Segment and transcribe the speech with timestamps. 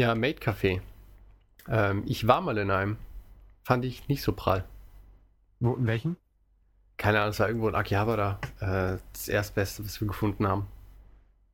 [0.00, 0.80] Ja, Made Café.
[1.68, 2.96] Ähm, ich war mal in einem.
[3.64, 4.64] Fand ich nicht so prall.
[5.58, 6.16] Wo, in welchem?
[6.96, 8.40] Keine Ahnung, es war irgendwo in Akihabara.
[8.60, 10.66] Äh, das erstbeste, was wir gefunden haben.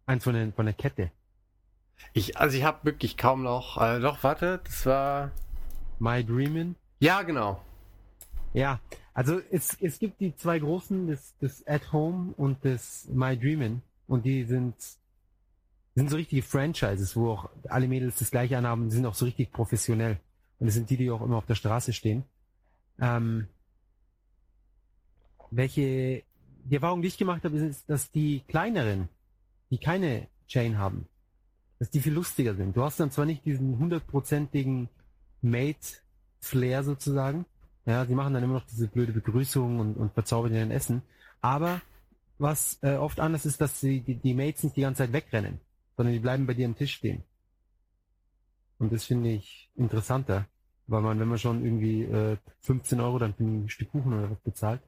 [0.06, 1.10] Eins von der, von der Kette.
[2.12, 3.82] Ich, also ich habe wirklich kaum noch.
[3.82, 5.32] Äh, doch, warte, das war.
[5.98, 6.76] My Dreamin'.
[7.00, 7.60] Ja, genau.
[8.52, 8.78] Ja,
[9.12, 13.80] also es, es gibt die zwei großen, das, das At Home und das My Dreamin'.
[14.06, 14.76] Und die sind,
[15.96, 19.50] sind so richtige Franchises, wo auch alle Mädels das gleiche anhaben, sind auch so richtig
[19.50, 20.18] professionell.
[20.58, 22.22] Und das sind die, die auch immer auf der Straße stehen.
[23.00, 23.48] Ähm,
[25.50, 26.22] welche
[26.64, 29.08] die Erfahrung, die ich gemacht habe, ist, dass die kleineren,
[29.70, 31.06] die keine Chain haben,
[31.78, 32.76] dass die viel lustiger sind.
[32.76, 34.88] Du hast dann zwar nicht diesen hundertprozentigen
[35.42, 37.46] Mate-Flair sozusagen,
[37.84, 41.02] ja, die machen dann immer noch diese blöde Begrüßung und, und verzaubern dir Essen,
[41.40, 41.80] aber
[42.38, 45.60] was äh, oft anders ist, dass die, die, die Mates nicht die ganze Zeit wegrennen,
[45.96, 47.22] sondern die bleiben bei dir am Tisch stehen.
[48.78, 50.46] Und das finde ich interessanter,
[50.86, 54.30] weil man, wenn man schon irgendwie äh, 15 Euro dann für ein Stück Kuchen oder
[54.30, 54.82] was bezahlt,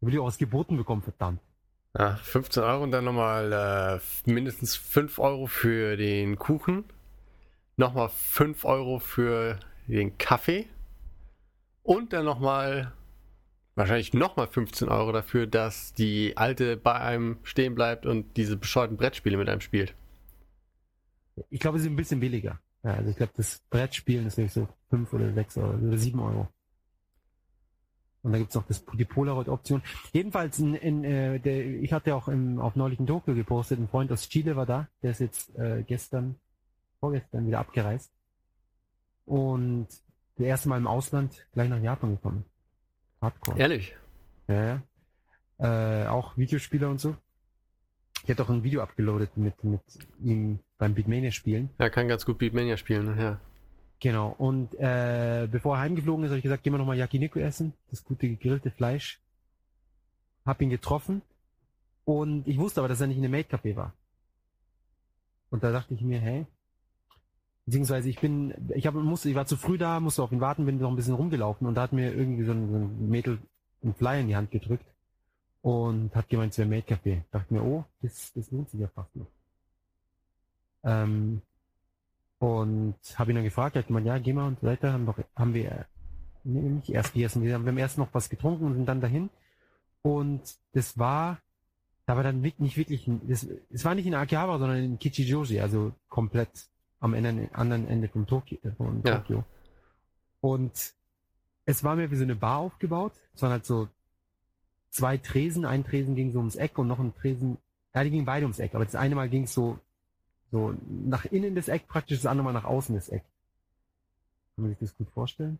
[0.00, 1.40] will ich auch was geboten bekommen, verdammt.
[1.96, 6.84] Ja, 15 Euro und dann nochmal äh, mindestens 5 Euro für den Kuchen.
[7.76, 10.66] Nochmal 5 Euro für den Kaffee.
[11.82, 12.92] Und dann nochmal,
[13.74, 18.96] wahrscheinlich nochmal 15 Euro dafür, dass die Alte bei einem stehen bleibt und diese bescheuerten
[18.96, 19.94] Brettspiele mit einem spielt.
[21.50, 22.60] Ich glaube, sie sind ein bisschen billiger.
[22.82, 26.20] Ja, also ich glaube, das Brettspielen ist nämlich so 5 oder 6 Euro oder 7
[26.20, 26.48] Euro.
[28.22, 29.82] Und da gibt's noch das, die Polaroid-Option.
[30.12, 33.88] Jedenfalls, in, in, äh, der, ich hatte auch im, auf neulich in Tokio gepostet, ein
[33.88, 36.36] Freund aus Chile war da, der ist jetzt äh, gestern,
[37.00, 38.12] vorgestern wieder abgereist.
[39.24, 39.88] Und
[40.38, 42.44] der erste Mal im Ausland gleich nach Japan gekommen.
[43.22, 43.58] Hardcore.
[43.58, 43.96] Ehrlich?
[44.48, 44.82] Ja,
[45.58, 46.04] ja.
[46.04, 47.16] Äh, auch Videospieler und so.
[48.22, 49.80] Ich hätte auch ein Video abgeloadet mit, mit
[50.20, 51.70] ihm beim Beatmania spielen.
[51.78, 53.40] Er kann ganz gut Beatmania spielen, ja.
[54.00, 54.34] Genau.
[54.36, 58.04] Und äh, bevor er heimgeflogen ist, habe ich gesagt, gehen wir nochmal Yakiniku essen, das
[58.04, 59.20] gute gegrillte Fleisch.
[60.44, 61.22] Hab ihn getroffen
[62.04, 63.94] und ich wusste aber, dass er nicht in einem Maid-Café war.
[65.50, 66.46] Und da dachte ich mir, hey,
[67.66, 70.66] beziehungsweise ich bin, ich habe musste, ich war zu früh da, musste auf ihn warten,
[70.66, 73.38] bin noch ein bisschen rumgelaufen und da hat mir irgendwie so ein, so ein Mädel
[73.82, 74.86] einen Flyer in die Hand gedrückt
[75.62, 77.22] und hat gemeint, es wäre Maid-Café.
[77.30, 79.26] Dachte mir, oh, das, das lohnt sich ja fast noch.
[80.84, 81.42] Ähm,
[82.38, 84.92] und habe ihn dann gefragt, er hat gemeint, ja, geh mal und so weiter.
[84.92, 85.86] Haben, doch, haben wir
[86.42, 89.30] nee, nicht erst gegessen, wir haben erst noch was getrunken und sind dann dahin.
[90.02, 91.38] Und das war,
[92.06, 95.92] da war dann nicht wirklich, das, es war nicht in Akihabara, sondern in Kichijoji, also
[96.08, 96.66] komplett
[97.02, 98.58] am anderen Ende von Tokio.
[98.62, 99.18] Äh, von ja.
[99.18, 99.44] Tokio.
[100.40, 100.94] Und
[101.66, 103.12] es war mir wie so eine Bar aufgebaut.
[103.34, 103.88] Es waren halt so
[104.90, 105.64] zwei Tresen.
[105.64, 107.58] Ein Tresen ging so ums Eck und noch ein Tresen,
[107.94, 108.74] ja, die gingen beide ums Eck.
[108.74, 109.78] Aber das eine Mal ging es so
[110.52, 113.24] so, nach innen das Eck praktisch, das andere Mal nach außen das Eck.
[114.54, 115.58] Kann man sich das gut vorstellen?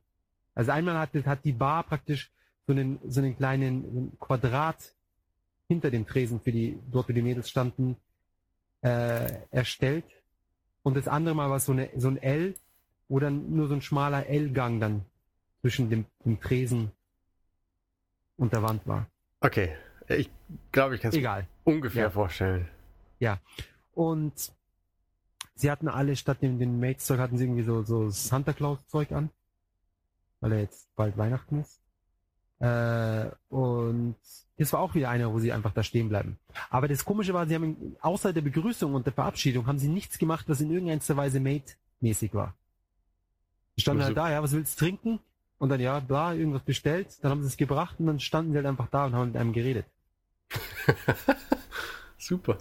[0.55, 2.31] Also einmal hat, hat die Bar praktisch
[2.67, 4.95] so einen, so einen kleinen Quadrat
[5.67, 7.97] hinter dem Tresen für die, dort wo die Mädels standen,
[8.83, 10.05] äh, erstellt.
[10.82, 12.54] Und das andere Mal war so, eine, so ein L,
[13.09, 15.04] wo dann nur so ein schmaler L-Gang dann
[15.60, 16.91] zwischen dem, dem Tresen
[18.37, 19.06] und der Wand war.
[19.41, 19.76] Okay,
[20.09, 20.31] ich
[20.72, 22.10] glaube, ich kann es ungefähr ja.
[22.10, 22.69] vorstellen.
[23.20, 23.38] Ja,
[23.94, 24.53] und
[25.62, 29.31] Sie hatten alle statt dem, dem Mates-Zeug hatten sie irgendwie so, so Santa Claus-Zeug an.
[30.41, 31.81] Weil er jetzt bald Weihnachten ist.
[32.59, 34.16] Äh, und
[34.62, 36.39] das war auch wieder einer, wo sie einfach da stehen bleiben.
[36.71, 40.19] Aber das Komische war, sie haben außer der Begrüßung und der Verabschiedung haben sie nichts
[40.19, 42.55] gemacht, was in irgendeiner Weise Mate-mäßig war.
[43.77, 45.21] Sie standen halt da, ja, was willst du trinken?
[45.59, 48.56] Und dann, ja, da, irgendwas bestellt, dann haben sie es gebracht und dann standen sie
[48.56, 49.87] halt einfach da und haben mit einem geredet.
[52.19, 52.59] Super.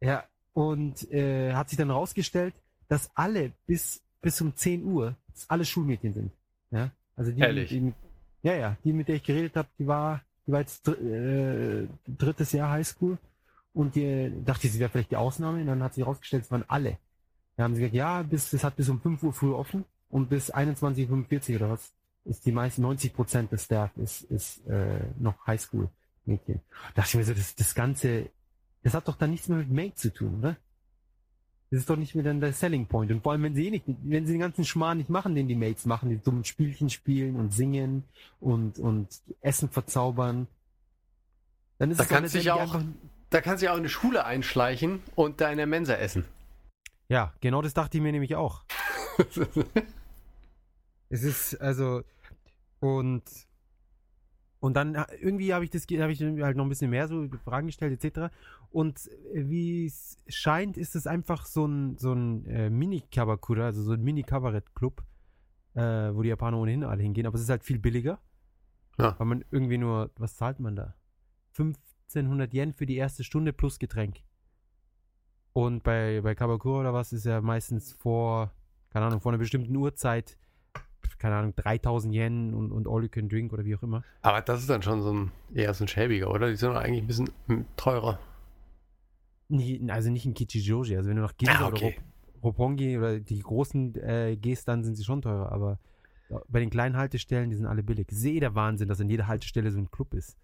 [0.00, 2.54] Ja, und äh, hat sich dann rausgestellt,
[2.88, 5.16] dass alle bis bis um 10 Uhr
[5.48, 6.32] alle Schulmädchen sind.
[6.70, 7.68] Ja, also die, Ehrlich?
[7.68, 7.92] die
[8.42, 12.70] ja ja, die mit der ich geredet habe, die war war jetzt äh, drittes Jahr
[12.70, 13.18] Highschool
[13.72, 16.64] und die dachte sie wäre vielleicht die Ausnahme und dann hat sich herausgestellt, es waren
[16.68, 16.98] alle.
[17.56, 20.28] Da haben sie gesagt, ja, bis es hat bis um 5 Uhr früh offen und
[20.28, 21.92] bis 21:45 oder was
[22.24, 25.88] ist die meisten 90 Prozent des Staff ist ist äh, noch Highschool
[26.24, 26.60] Mädchen.
[26.94, 28.30] Da dachte ich mir so, das, das ganze
[28.82, 30.56] das hat doch dann nichts mehr mit Mate zu tun, oder?
[31.72, 33.10] Das ist doch nicht mehr dann der Selling Point.
[33.10, 35.48] Und vor allem, wenn sie eh nicht, wenn sie den ganzen Schmarrn nicht machen, den
[35.48, 38.04] die Mates machen, die dummen Spielchen spielen und singen
[38.40, 39.08] und, und
[39.40, 40.48] Essen verzaubern,
[41.78, 42.84] dann ist da es kannst dich auch, einfach...
[43.30, 46.26] Da kannst du ja auch in eine Schule einschleichen und da in der Mensa essen.
[47.08, 48.64] Ja, genau das dachte ich mir nämlich auch.
[51.08, 52.02] es ist, also,
[52.80, 53.22] und
[54.62, 57.66] Und dann irgendwie habe ich das, habe ich halt noch ein bisschen mehr so Fragen
[57.66, 58.32] gestellt etc.
[58.70, 63.82] Und äh, wie es scheint, ist es einfach so ein so ein äh, Mini-Kabakura, also
[63.82, 65.02] so ein Mini-Kabarett-Club,
[65.74, 65.80] äh,
[66.14, 67.26] wo die Japaner ohnehin alle hingehen.
[67.26, 68.20] Aber es ist halt viel billiger,
[69.00, 69.18] Ja.
[69.18, 70.94] weil man irgendwie nur, was zahlt man da?
[71.58, 74.18] 1500 Yen für die erste Stunde plus Getränk.
[75.52, 78.52] Und bei bei Kabakura oder was ist ja meistens vor,
[78.90, 80.38] keine Ahnung, vor einer bestimmten Uhrzeit,
[81.22, 84.02] keine Ahnung, 3000 Yen und, und all you can drink oder wie auch immer.
[84.22, 86.48] Aber das ist dann schon so ein eher so ein schäbiger, oder?
[86.50, 87.30] Die sind doch eigentlich ein bisschen
[87.76, 88.18] teurer.
[89.48, 90.96] Nie, also nicht in Kichijoji.
[90.96, 91.96] Also wenn du nach Ginza Ah, oder okay.
[91.96, 95.52] Rop- Roppongi oder die großen äh, gehst, dann sind sie schon teurer.
[95.52, 95.78] Aber
[96.48, 98.08] bei den kleinen Haltestellen, die sind alle billig.
[98.10, 100.36] Sehe der Wahnsinn, dass an jeder Haltestelle so ein Club ist.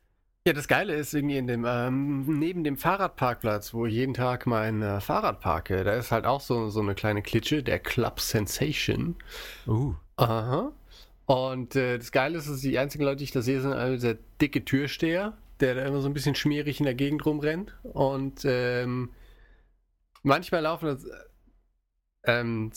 [0.46, 4.46] Ja, das Geile ist irgendwie in dem, ähm, neben dem Fahrradparkplatz, wo ich jeden Tag
[4.46, 8.20] mein äh, Fahrrad parke, da ist halt auch so, so eine kleine Klitsche, der Club
[8.20, 9.16] Sensation.
[9.66, 9.94] Uh.
[10.18, 10.72] Aha.
[11.26, 14.08] Und äh, das Geile ist, dass die einzigen Leute, die ich da sehe, sind also
[14.08, 17.72] der dicke Türsteher, der da immer so ein bisschen schmierig in der Gegend rumrennt.
[17.84, 19.10] Und ähm,
[20.22, 21.06] manchmal laufen das,
[22.24, 22.72] ähm,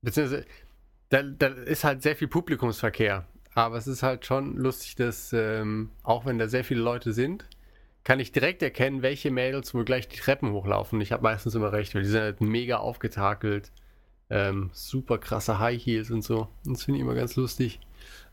[0.00, 0.46] beziehungsweise,
[1.10, 3.26] da, da ist halt sehr viel Publikumsverkehr.
[3.54, 7.44] Aber es ist halt schon lustig, dass, ähm, auch wenn da sehr viele Leute sind,
[8.04, 11.00] kann ich direkt erkennen, welche Mädels wohl gleich die Treppen hochlaufen.
[11.02, 13.70] Ich habe meistens immer recht, weil die sind halt mega aufgetakelt.
[14.30, 16.48] Ähm, super krasse High Heels und so.
[16.66, 17.80] Und das finde ich immer ganz lustig.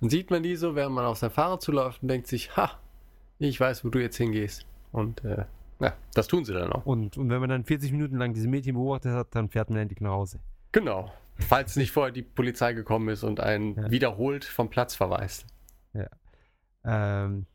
[0.02, 2.72] Dann sieht man die so, während man auf sein Fahrrad zuläuft und denkt sich, ha,
[3.40, 4.66] ich weiß, wo du jetzt hingehst.
[4.92, 5.46] Und äh,
[5.80, 6.86] ja, das tun sie dann auch.
[6.86, 9.80] Und, und wenn man dann 40 Minuten lang diese Mädchen beobachtet hat, dann fährt man
[9.80, 10.40] endlich nach Hause.
[10.72, 11.12] Genau.
[11.38, 13.92] Falls nicht vorher die Polizei gekommen ist und einen Ja.
[13.92, 15.46] wiederholt vom Platz verweist.
[16.88, 17.48] Ähm,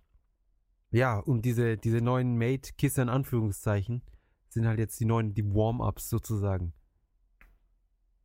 [0.90, 4.02] ja, und diese, diese neuen Mate-Kisser in Anführungszeichen
[4.48, 6.72] sind halt jetzt die neuen, die Warm-Ups sozusagen.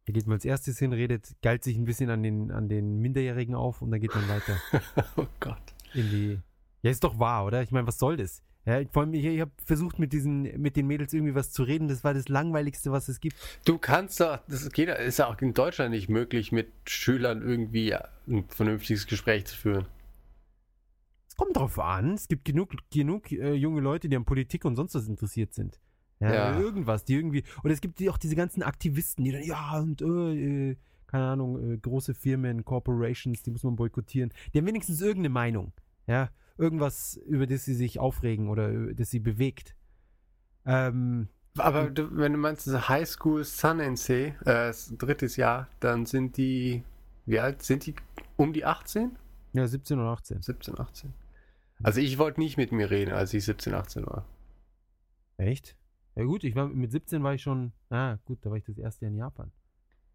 [0.06, 3.00] Da geht man als erstes hin, redet, geilt sich ein bisschen an den, an den
[3.00, 4.58] Minderjährigen auf und dann geht man weiter
[5.18, 5.74] oh Gott.
[5.94, 6.40] in die.
[6.84, 7.64] Ja, ist doch wahr, oder?
[7.64, 8.44] Ich meine, was soll das?
[8.66, 11.64] Ja, vor allem, ich, ich habe versucht, mit diesen, mit den Mädels irgendwie was zu
[11.64, 11.88] reden.
[11.88, 13.36] Das war das Langweiligste, was es gibt.
[13.66, 17.94] Du kannst doch, das geht, ist ja auch in Deutschland nicht möglich, mit Schülern irgendwie
[17.94, 19.86] ein vernünftiges Gespräch zu führen.
[21.28, 22.14] Es kommt drauf an.
[22.14, 25.80] Es gibt genug, genug äh, junge Leute, die an Politik und sonst was interessiert sind.
[26.20, 26.60] Ja, Ja.
[26.60, 27.44] irgendwas, die irgendwie.
[27.64, 30.78] Und es gibt die- auch diese ganzen Aktivisten, die dann, ja, und äh, äh,
[31.08, 34.32] keine Ahnung, äh, große Firmen, Corporations, die muss man boykottieren.
[34.54, 35.74] Die haben wenigstens irgendeine Meinung.
[36.08, 39.76] Ja, irgendwas, über das sie sich aufregen oder das sie bewegt.
[40.66, 41.28] Ähm,
[41.58, 46.84] Aber du, wenn du meinst, High School Sun NC, äh, drittes Jahr, dann sind die,
[47.26, 47.96] wie alt sind die?
[48.38, 49.18] Um die 18?
[49.54, 50.42] ja, 17 oder 18.
[50.42, 51.14] 17, 18.
[51.84, 54.26] Also ich wollte nicht mit mir reden, als ich 17, 18 war.
[55.38, 55.76] Echt?
[56.16, 58.78] Ja gut, ich war mit 17 war ich schon, ah gut, da war ich das
[58.78, 59.52] erste Jahr in Japan.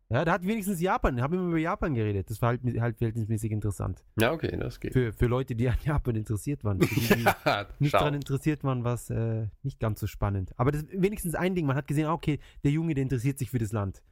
[0.09, 2.31] Ja, da hat wenigstens Japan, habe immer über Japan geredet.
[2.31, 4.05] Das war halt, halt verhältnismäßig interessant.
[4.19, 4.93] Ja, okay, das geht.
[4.93, 6.81] Für, für Leute, die an Japan interessiert waren.
[6.81, 10.53] Die, die Ja, nicht daran interessiert waren, war es äh, nicht ganz so spannend.
[10.57, 13.51] Aber das wenigstens ein Ding, man hat gesehen, ah, okay, der Junge, der interessiert sich
[13.51, 14.03] für das Land.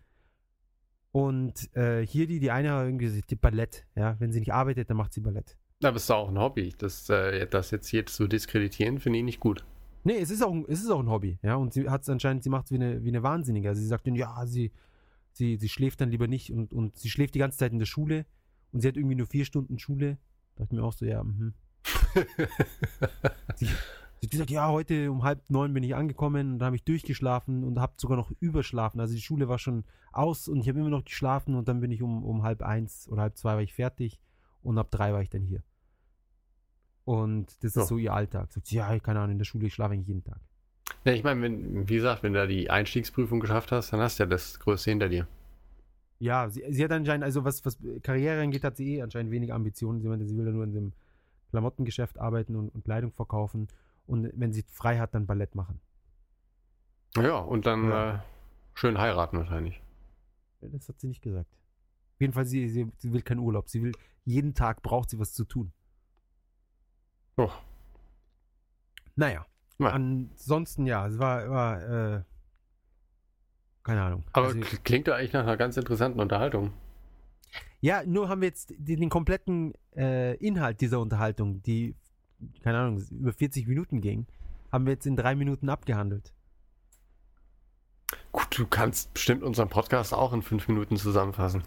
[1.11, 4.97] Und äh, hier die, die eine irgendwie die Ballett, ja, wenn sie nicht arbeitet, dann
[4.97, 5.57] macht sie Ballett.
[5.83, 6.75] Aber es ist auch ein Hobby.
[6.79, 9.65] Das, äh, das jetzt hier zu diskreditieren, finde ich nicht gut.
[10.09, 11.57] Nee, es ist auch, ein- es ist auch ein Hobby, ja.
[11.57, 13.69] Und sie hat es anscheinend, sie macht es wie eine, wie eine Wahnsinnige.
[13.69, 14.73] Also sie sagt dann, ja, sie,
[15.33, 17.85] sie, sie schläft dann lieber nicht und, und sie schläft die ganze Zeit in der
[17.85, 18.25] Schule
[18.73, 20.17] und sie hat irgendwie nur vier Stunden Schule.
[20.57, 21.53] Da dachte ich mir auch so, ja, mhm.
[23.57, 23.71] Sie, sie
[24.27, 27.63] hat gesagt, ja, heute um halb neun bin ich angekommen und da habe ich durchgeschlafen
[27.63, 29.01] und habe sogar noch überschlafen.
[29.01, 31.91] Also die Schule war schon aus und ich habe immer noch geschlafen und dann bin
[31.91, 34.21] ich um, um halb eins oder halb zwei war ich fertig
[34.63, 35.63] und ab drei war ich dann hier.
[37.09, 38.53] Und das ist so ihr Alltag.
[38.53, 40.41] Sagt sie, ja, keine Ahnung, in der Schule, ich schlafe eigentlich jeden Tag.
[41.05, 44.19] Ja, ich meine, wenn, wie gesagt, wenn du da die Einstiegsprüfung geschafft hast, dann hast
[44.19, 45.27] du ja das Größte hinter dir.
[46.19, 49.55] Ja, sie, sie hat anscheinend, also was, was Karriere angeht, hat sie eh anscheinend wenig
[49.55, 50.03] Ambitionen.
[50.03, 50.93] Sie meinte, sie will ja nur in dem
[51.49, 53.69] Klamottengeschäft arbeiten und, und Kleidung verkaufen.
[54.07, 55.81] Und wenn sie frei hat, dann Ballett machen.
[57.17, 58.17] Ja, und dann Ja.
[58.17, 58.19] Äh,
[58.75, 59.81] schön heiraten wahrscheinlich.
[60.61, 61.49] Das hat sie nicht gesagt.
[62.17, 63.71] Auf jeden Fall, sie, sie, sie will keinen Urlaub.
[63.71, 63.93] Sie will,
[64.27, 65.73] jeden Tag braucht sie was zu tun.
[67.39, 67.51] Oh,
[69.17, 69.47] Naja.
[69.79, 69.87] Ja.
[69.91, 72.23] Ansonsten, ja, es war, war äh,
[73.85, 74.25] keine Ahnung.
[74.33, 76.73] aber Also- klingt doch eigentlich nach einer ganz interessanten Unterhaltung.
[77.81, 81.95] Ja, nur haben wir jetzt den, den kompletten äh, Inhalt dieser Unterhaltung, die,
[82.63, 84.27] keine Ahnung, über 40 Minuten ging,
[84.73, 86.33] haben wir jetzt in drei Minuten abgehandelt.
[88.33, 91.63] Gut, du kannst bestimmt unseren Podcast auch in fünf Minuten zusammenfassen.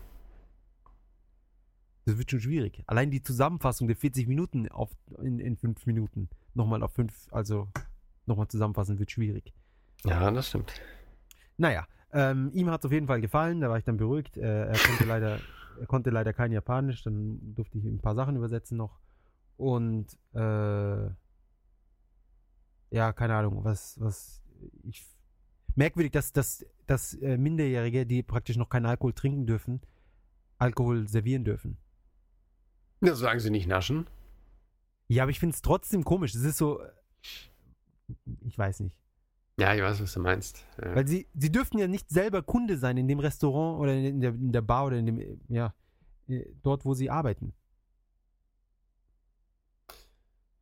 [2.06, 2.84] Das wird schon schwierig.
[2.88, 4.90] Allein die Zusammenfassung der 40 Minuten auf,
[5.22, 7.68] in, in fünf Minuten nochmal auf fünf, also
[8.26, 9.54] nochmal zusammenfassen, wird schwierig.
[10.04, 10.74] Ja, das stimmt.
[11.58, 14.38] Naja, ähm, ihm hat es auf jeden Fall gefallen, da war ich dann beruhigt.
[14.38, 15.40] Äh, er, konnte leider,
[15.80, 19.00] er konnte leider kein Japanisch, dann durfte ich ihm ein paar Sachen übersetzen noch.
[19.58, 21.10] Und äh,
[22.90, 24.42] ja, keine Ahnung, was, was
[24.84, 25.06] ich
[25.76, 29.82] merkwürdig, dass, dass, dass äh, Minderjährige, die praktisch noch keinen Alkohol trinken dürfen,
[30.58, 31.78] Alkohol servieren dürfen.
[33.02, 34.08] Ja, solange sie nicht naschen.
[35.08, 36.36] Ja, aber ich finde es trotzdem komisch.
[36.36, 36.92] Es ist so, äh,
[38.46, 38.96] ich weiß nicht.
[39.58, 40.66] Ja, ich weiß, was du meinst.
[40.82, 40.96] Ja.
[40.96, 44.32] Weil sie, sie dürften ja nicht selber Kunde sein in dem Restaurant oder in der,
[44.32, 45.74] in der Bar oder in dem, ja,
[46.28, 47.54] äh, dort, wo sie arbeiten.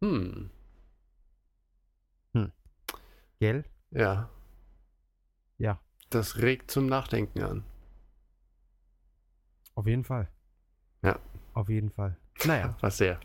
[0.02, 0.50] Hm.
[3.40, 3.64] Gell?
[3.92, 4.30] Ja.
[5.58, 5.80] Ja.
[6.10, 7.64] Das regt zum Nachdenken an.
[9.76, 10.30] Auf jeden Fall.
[11.02, 11.18] Ja.
[11.54, 12.18] Auf jeden Fall.
[12.46, 13.20] Naja, Was sehr.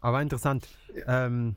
[0.00, 0.68] aber interessant.
[1.06, 1.56] Ähm,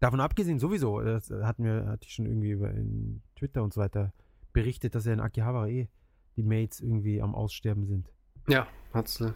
[0.00, 3.80] davon abgesehen, sowieso, das hatten wir, hatte ich schon irgendwie über in Twitter und so
[3.80, 4.12] weiter
[4.52, 5.88] berichtet, dass ja in Akihabara eh
[6.36, 8.10] die Mates irgendwie am Aussterben sind.
[8.48, 9.20] Ja, hat's.
[9.20, 9.32] Äh.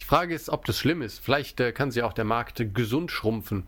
[0.00, 1.18] Die Frage ist, ob das schlimm ist.
[1.18, 3.66] Vielleicht äh, kann sie auch der Markt gesund schrumpfen.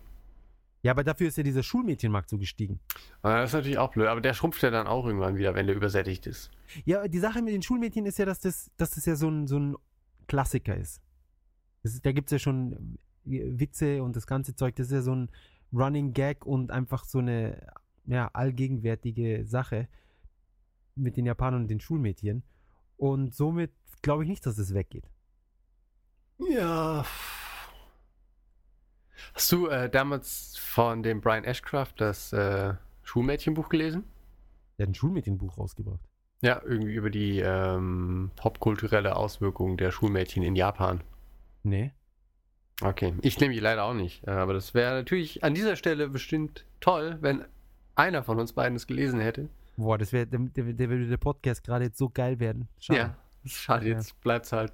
[0.83, 2.79] Ja, aber dafür ist ja dieser Schulmädchenmarkt so gestiegen.
[3.21, 4.07] Aber das ist natürlich auch blöd.
[4.07, 6.49] Aber der schrumpft ja dann auch irgendwann wieder, wenn der übersättigt ist.
[6.85, 9.45] Ja, die Sache mit den Schulmädchen ist ja, dass das, dass das ja so ein,
[9.47, 9.75] so ein
[10.31, 11.01] Klassiker ist.
[11.83, 14.77] Ist da gibt es ja schon äh, Witze und das ganze Zeug.
[14.77, 15.29] Das ist ja so ein
[15.73, 17.67] Running Gag und einfach so eine
[18.05, 19.89] ja, allgegenwärtige Sache
[20.95, 22.43] mit den Japanern und den Schulmädchen.
[22.95, 25.09] Und somit glaube ich nicht, dass es weggeht.
[26.37, 27.05] Ja.
[29.33, 34.05] Hast du äh, damals von dem Brian Ashcraft das äh, Schulmädchenbuch gelesen?
[34.77, 36.10] Der hat ein Schulmädchenbuch rausgebracht.
[36.41, 41.01] Ja, irgendwie über die ähm, popkulturelle Auswirkung der Schulmädchen in Japan.
[41.63, 41.91] Nee.
[42.81, 44.25] Okay, ich nehme die leider auch nicht.
[44.27, 47.45] äh, Aber das wäre natürlich an dieser Stelle bestimmt toll, wenn
[47.95, 49.49] einer von uns beiden es gelesen hätte.
[49.77, 50.39] Boah, das wäre, der,
[50.89, 52.67] würde der Podcast gerade jetzt so geil werden.
[52.79, 52.99] Schade.
[52.99, 53.97] Ja, schade, Ja.
[53.97, 54.71] jetzt bleibt es halt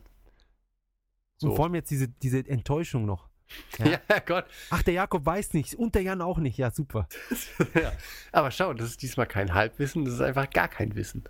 [1.42, 1.56] Und so.
[1.56, 3.28] vor allem jetzt diese, diese Enttäuschung noch.
[3.80, 4.00] Ja.
[4.10, 4.46] Ja, Gott.
[4.70, 6.58] Ach, der Jakob weiß nichts und der Jan auch nicht.
[6.58, 7.08] Ja, super.
[7.74, 7.92] ja.
[8.32, 11.24] Aber schau, das ist diesmal kein Halbwissen, das ist einfach gar kein Wissen.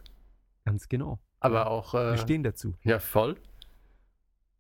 [0.68, 1.20] Ganz genau.
[1.40, 2.76] Aber auch, äh, Wir stehen dazu.
[2.84, 3.38] ja, voll.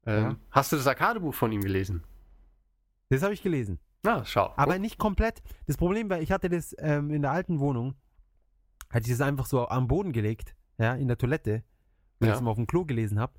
[0.06, 0.36] Ähm, Ja.
[0.52, 2.02] Hast du das Arkadebuch von ihm gelesen?
[3.10, 3.78] Das habe ich gelesen.
[4.04, 4.54] Na, schau.
[4.56, 5.42] Aber nicht komplett.
[5.66, 7.96] Das Problem war, ich hatte das ähm, in der alten Wohnung,
[8.90, 11.64] hatte ich das einfach so am Boden gelegt, ja, in der Toilette,
[12.20, 12.34] weil Ja.
[12.36, 13.34] ich es mal auf dem Klo gelesen habe.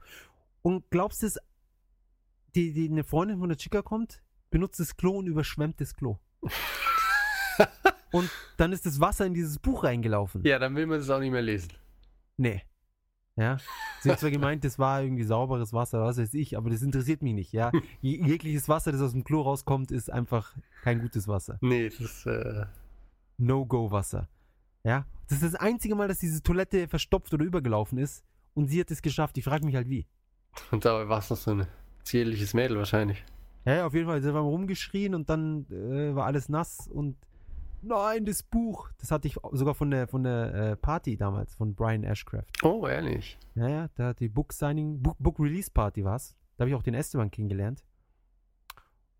[0.60, 1.38] Und glaubst du, es,
[2.54, 6.18] die, die, eine Freundin von der Chica kommt, benutzt das Klo und überschwemmt das Klo.
[8.12, 10.42] und dann ist das Wasser in dieses Buch reingelaufen.
[10.44, 11.70] ja, dann will man es auch nicht mehr lesen.
[12.38, 12.62] Nee.
[13.36, 13.58] Ja.
[14.00, 17.22] Sie hat zwar gemeint, das war irgendwie sauberes Wasser, was weiß ich, aber das interessiert
[17.22, 17.70] mich nicht, ja.
[18.00, 21.58] Je- Jegliches Wasser, das aus dem Klo rauskommt, ist einfach kein gutes Wasser.
[21.60, 22.64] Nee, das ist, äh,
[23.36, 24.28] No-Go-Wasser.
[24.84, 25.06] Ja.
[25.28, 28.90] Das ist das einzige Mal, dass diese Toilette verstopft oder übergelaufen ist und sie hat
[28.90, 29.36] es geschafft.
[29.38, 30.06] Ich frage mich halt wie.
[30.70, 31.66] und dabei war es noch so ein
[32.02, 33.22] zierliches Mädel wahrscheinlich.
[33.64, 34.20] Ja, ja, auf jeden Fall.
[34.22, 37.16] Sie haben rumgeschrien und dann äh, war alles nass und
[37.82, 38.90] nein, das Buch.
[38.98, 42.46] Das hatte ich sogar von der, von der äh, Party damals, von Brian Ashcraft.
[42.62, 43.38] Oh, ehrlich.
[43.54, 46.34] Ja, ja, da hat die Book Signing, Book, Book Release Party war's.
[46.56, 47.84] Da habe ich auch den Esteban kennengelernt.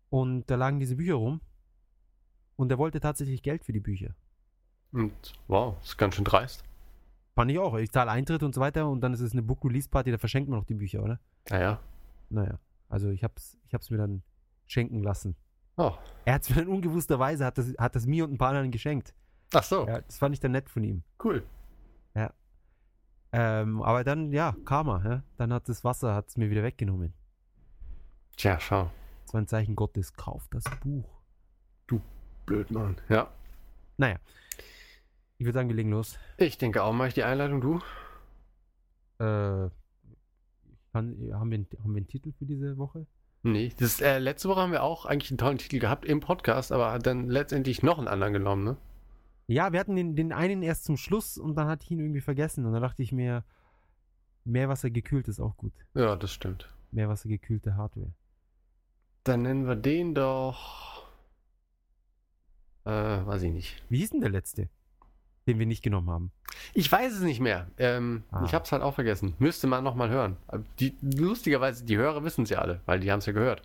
[0.09, 1.41] Und da lagen diese Bücher rum.
[2.55, 4.15] Und er wollte tatsächlich Geld für die Bücher.
[4.91, 6.63] Und wow, ist ganz schön dreist.
[7.35, 7.77] Fand ich auch.
[7.77, 10.17] Ich zahle Eintritt und so weiter und dann ist es eine Book Release Party, da
[10.17, 11.19] verschenkt man noch die Bücher, oder?
[11.49, 11.79] Naja.
[12.29, 14.23] Naja, also ich hab's, ich hab's mir dann
[14.67, 15.35] schenken lassen.
[15.79, 15.93] Oh.
[16.25, 19.13] Er hat's mir dann ungewussterweise, hat das, hat das mir und ein paar anderen geschenkt.
[19.53, 21.03] Ach so, Ja, das fand ich dann nett von ihm.
[21.23, 21.43] cool.
[23.31, 25.23] Ähm, aber dann, ja, Karma, ja?
[25.37, 27.13] dann hat das Wasser hat's mir wieder weggenommen.
[28.37, 28.89] Tja, schau.
[29.23, 31.07] Das war ein Zeichen Gottes, kauf das Buch.
[32.47, 32.95] Blöd, Mann.
[33.07, 33.31] Ja.
[33.97, 34.17] Naja,
[35.37, 36.17] ich würde sagen, wir legen los.
[36.37, 37.75] Ich denke auch, mache ich die Einleitung, du?
[39.19, 39.71] Äh, kann,
[40.91, 43.05] haben, wir, einen- haben wir einen Titel für diese Woche?
[43.43, 43.71] Nee.
[43.77, 46.91] Das, äh, letzte Woche haben wir auch eigentlich einen tollen Titel gehabt im Podcast, aber
[46.91, 48.77] hat dann letztendlich noch einen anderen genommen, ne?
[49.47, 52.21] Ja, wir hatten den, den einen erst zum Schluss und dann hatte ich ihn irgendwie
[52.21, 52.65] vergessen.
[52.65, 53.43] Und dann dachte ich mir,
[54.43, 55.73] Meerwasser gekühlt ist auch gut.
[55.95, 56.71] Ja, das stimmt.
[56.91, 58.13] Meerwasser gekühlte Hardware.
[59.23, 61.07] Dann nennen wir den doch.
[62.85, 63.83] Äh, weiß ich nicht.
[63.89, 64.69] Wie hieß denn der letzte,
[65.49, 66.31] den wir nicht genommen haben?
[66.73, 67.67] Ich weiß es nicht mehr.
[67.77, 68.43] Ähm, Ah.
[68.45, 69.33] Ich hab's halt auch vergessen.
[69.39, 70.37] Müsste man nochmal hören.
[70.79, 73.61] Die, lustigerweise, die Hörer wissen es ja alle, weil die haben es ja gehört.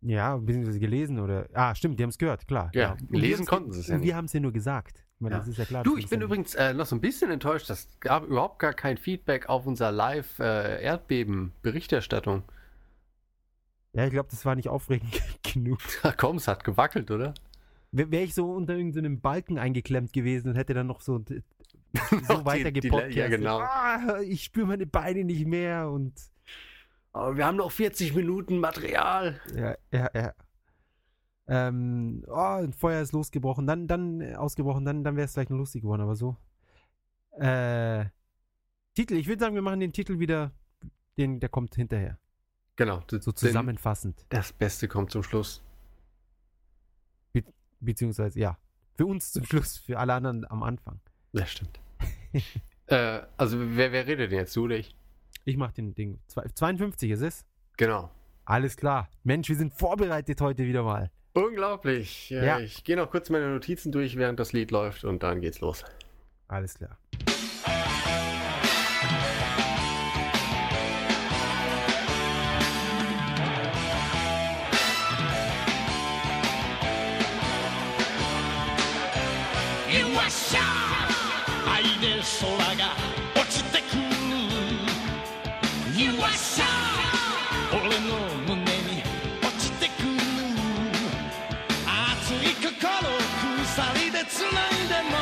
[0.00, 1.48] Ja, beziehungsweise gelesen oder.
[1.54, 2.70] Ah, stimmt, die haben es gehört, klar.
[2.72, 4.14] Ja, wir lesen konnten sie es ja und Wir nicht.
[4.14, 5.04] haben es ja nur gesagt.
[5.18, 5.38] Meine, Ja.
[5.40, 5.82] das ist ja klar.
[5.82, 7.68] Du, ich bin das übrigens äh, noch so ein bisschen enttäuscht.
[7.70, 12.44] Es gab überhaupt gar kein Feedback auf unser Live-Erdbeben-Berichterstattung.
[13.94, 15.80] Ja, ich glaube, das war nicht aufregend genug.
[16.16, 17.34] Komm, es hat gewackelt, oder?
[17.90, 21.18] Wäre ich so unter irgendeinem Balken eingeklemmt gewesen und hätte dann noch so,
[22.28, 23.14] so weiter gepodcastet.
[23.14, 23.60] ja, genau.
[23.60, 26.12] Ah, ich spüre meine Beine nicht mehr und
[27.12, 29.40] Aber wir haben noch 40 Minuten Material.
[29.54, 30.34] Ja, ja, ja.
[31.46, 35.48] Ähm, oh, ein Feuer ist losgebrochen, dann, dann äh, ausgebrochen, dann, dann wäre es vielleicht
[35.48, 36.36] noch lustig geworden, aber so.
[37.38, 38.04] Äh,
[38.94, 40.52] Titel, ich würde sagen, wir machen den Titel wieder,
[41.16, 42.18] den, der kommt hinterher.
[42.76, 43.02] Genau.
[43.08, 44.26] So zusammenfassend.
[44.28, 45.62] Das Beste kommt zum Schluss.
[47.80, 48.58] Be beziehungsweise, ja.
[48.96, 51.00] Für uns zum Schluss, für alle anderen am Anfang.
[51.32, 51.78] Ja, stimmt.
[52.86, 54.56] äh, also, wer, wer redet denn jetzt?
[54.56, 54.94] Du oder ich?
[55.44, 56.18] Ich mach den Ding.
[56.26, 57.46] Zwei- 52 ist es?
[57.76, 58.10] Genau.
[58.44, 59.08] Alles klar.
[59.24, 61.10] Mensch, wir sind vorbereitet heute wieder mal.
[61.34, 62.30] Unglaublich.
[62.30, 62.58] Ja.
[62.58, 65.84] Ich gehe noch kurz meine Notizen durch, während das Lied läuft und dann geht's los.
[66.48, 67.27] Alles klar.「
[82.37, 82.95] 空が
[83.35, 84.01] 落ちてくる」「
[86.05, 86.65] よっしゃ
[87.71, 88.17] 俺の
[88.47, 89.03] 胸に
[89.41, 90.07] 落ちてくる」「
[91.89, 92.73] 熱い心
[93.65, 95.17] 鎖でつないでも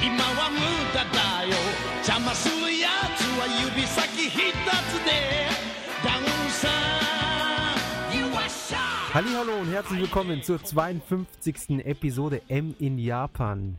[0.00, 0.58] 今は無
[0.94, 1.54] 駄だよ」「
[2.02, 5.10] 邪魔するやつは指先一つで
[6.02, 6.68] ダウンさ」「
[8.16, 8.78] よっしゃ」
[9.12, 11.80] Hallo und herzlich willkommen zur 52.
[11.84, 13.78] Episode M in Japan.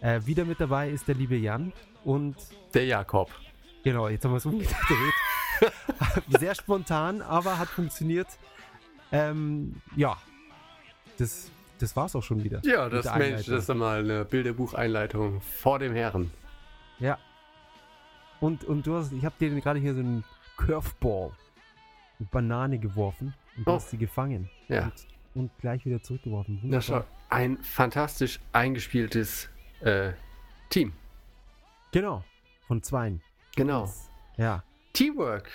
[0.00, 1.72] Äh, wieder mit dabei ist der liebe Jan
[2.04, 2.36] und
[2.74, 3.30] Der Jakob.
[3.82, 4.76] genau, jetzt haben wir es umgedreht.
[6.38, 8.28] Sehr spontan, aber hat funktioniert.
[9.10, 10.16] Ähm, ja,
[11.18, 12.60] das, das war's auch schon wieder.
[12.64, 16.30] Ja, das Mensch, das ist einmal eine Bilderbucheinleitung vor dem Herren.
[17.00, 17.18] Ja.
[18.40, 20.22] Und, und du hast, ich habe dir gerade hier so einen
[20.56, 21.32] Curveball,
[22.20, 23.74] eine Banane geworfen und du Oh.
[23.74, 24.48] hast sie gefangen.
[24.68, 24.84] Ja.
[24.84, 24.92] Und,
[25.34, 26.60] und gleich wieder zurückgeworfen.
[26.62, 29.48] Na schau, ein fantastisch eingespieltes
[29.80, 30.12] äh,
[30.70, 30.92] Team.
[31.92, 32.24] Genau,
[32.66, 33.22] von zweien.
[33.56, 33.92] Genau.
[34.36, 34.62] Ja.
[34.92, 35.48] Teamwork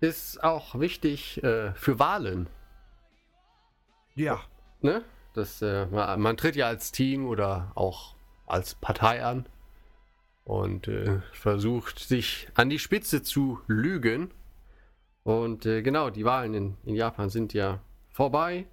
[0.00, 2.48] ist auch wichtig äh, für Wahlen.
[4.14, 4.40] Ja.
[4.80, 5.04] Ne?
[5.34, 8.14] Das, äh, man, man tritt ja als Team oder auch
[8.46, 9.46] als Partei an
[10.44, 14.32] und äh, versucht sich an die Spitze zu lügen.
[15.22, 18.66] Und äh, genau, die Wahlen in, in Japan sind ja vorbei.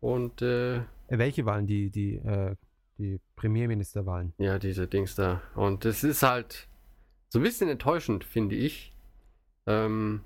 [0.00, 1.66] Und äh, Äh, Welche Wahlen?
[1.66, 2.54] Die, die, äh,
[3.00, 4.32] die Premierministerwahlen.
[4.38, 5.42] ja, diese Dings da.
[5.54, 6.68] Und es ist halt
[7.28, 8.92] so ein bisschen enttäuschend, finde ich.
[9.66, 10.20] Ähm,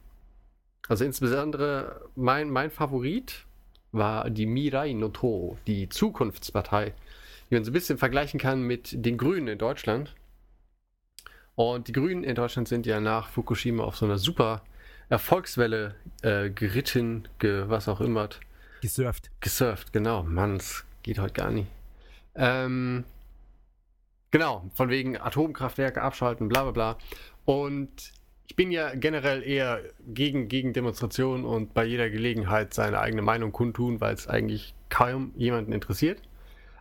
[0.89, 3.47] also insbesondere mein, mein Favorit
[3.93, 6.95] war die Mirai no To, die Zukunftspartei,
[7.49, 10.15] die man so ein bisschen vergleichen kann mit den Grünen in Deutschland.
[11.55, 14.63] Und die Grünen in Deutschland sind ja nach Fukushima auf so einer super
[15.09, 18.29] Erfolgswelle äh, geritten, ge, was auch immer,
[18.81, 19.31] Gesurft.
[19.41, 20.25] gesurft, genau.
[20.25, 21.69] Mann, es geht heute gar nicht.
[22.35, 23.05] Ähm,
[24.31, 26.99] genau, von wegen Atomkraftwerke abschalten, bla bla bla.
[27.45, 28.13] Und
[28.47, 33.53] ich bin ja generell eher gegen, gegen Demonstrationen und bei jeder Gelegenheit seine eigene Meinung
[33.53, 36.21] kundtun, weil es eigentlich kaum jemanden interessiert.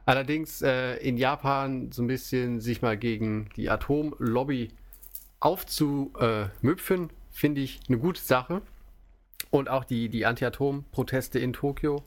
[0.06, 4.70] Allerdings äh, in Japan so ein bisschen sich mal gegen die Atomlobby
[5.39, 8.62] aufzumüpfen, finde ich eine gute Sache.
[9.50, 12.04] Und auch die, die Anti-Atom-Proteste in Tokio,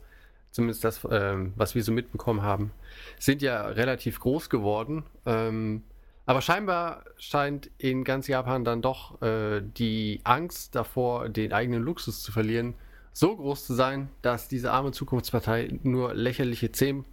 [0.51, 2.71] zumindest das, ähm, was wir so mitbekommen haben,
[3.19, 5.03] sind ja relativ groß geworden.
[5.25, 5.83] Ähm,
[6.25, 12.21] aber scheinbar scheint in ganz Japan dann doch äh, die Angst davor, den eigenen Luxus
[12.21, 12.75] zu verlieren,
[13.13, 17.05] so groß zu sein, dass diese arme Zukunftspartei nur lächerliche 10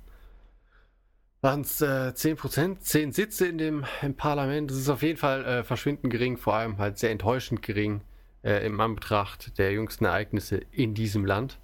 [1.45, 4.71] waren äh, 10 Prozent, 10 Sitze in dem im Parlament.
[4.71, 8.01] Das ist auf jeden Fall äh, verschwindend gering, vor allem halt sehr enttäuschend gering
[8.43, 11.59] äh, im Anbetracht der jüngsten Ereignisse in diesem Land.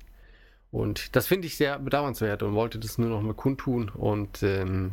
[0.71, 3.89] Und das finde ich sehr bedauernswert und wollte das nur noch mal kundtun.
[3.89, 4.93] Und ähm,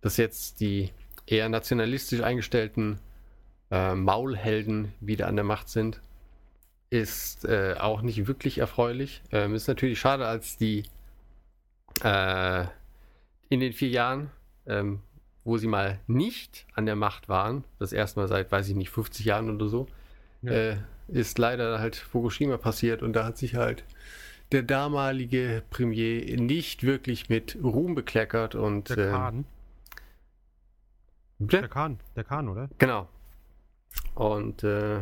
[0.00, 0.90] dass jetzt die
[1.26, 2.98] eher nationalistisch eingestellten
[3.70, 6.00] äh, Maulhelden wieder an der Macht sind,
[6.90, 9.22] ist äh, auch nicht wirklich erfreulich.
[9.32, 10.84] Ähm, ist natürlich schade, als die
[12.02, 12.64] äh,
[13.48, 14.30] in den vier Jahren,
[14.66, 15.00] ähm,
[15.44, 18.90] wo sie mal nicht an der Macht waren, das erste Mal seit, weiß ich nicht,
[18.90, 19.86] 50 Jahren oder so,
[20.42, 20.52] Ja.
[20.52, 20.76] äh,
[21.08, 23.84] ist leider halt Fukushima passiert und da hat sich halt
[24.52, 29.44] der damalige Premier nicht wirklich mit Ruhm bekleckert und Der ähm, Kahn.
[31.38, 31.60] bitte?
[31.60, 32.00] Der Kahn.
[32.16, 32.68] Der Kahn, oder?
[32.78, 33.08] Genau.
[34.14, 35.00] Und äh,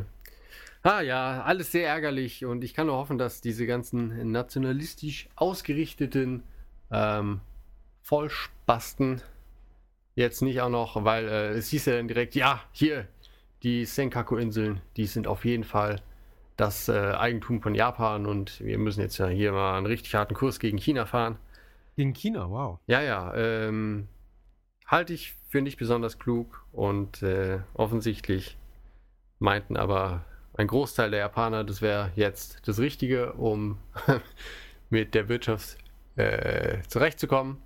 [0.83, 6.42] ah ja, alles sehr ärgerlich und ich kann nur hoffen, dass diese ganzen nationalistisch ausgerichteten
[6.90, 7.40] ähm,
[8.02, 9.22] Vollspasten
[10.14, 13.07] jetzt nicht auch noch, weil äh, es hieß ja dann direkt, ja, hier,
[13.62, 16.00] die Senkaku-Inseln, die sind auf jeden Fall
[16.62, 20.35] das äh, Eigentum von Japan und wir müssen jetzt ja hier mal einen richtig harten
[20.35, 21.37] Kurs gegen China fahren.
[21.96, 22.79] Gegen China, wow.
[22.87, 24.07] Ja, ja, ähm,
[24.87, 28.57] halte ich für nicht besonders klug und äh, offensichtlich
[29.40, 33.79] meinten aber ein Großteil der Japaner, das wäre jetzt das Richtige, um
[34.88, 35.79] mit der Wirtschaft
[36.14, 37.57] äh, zurechtzukommen.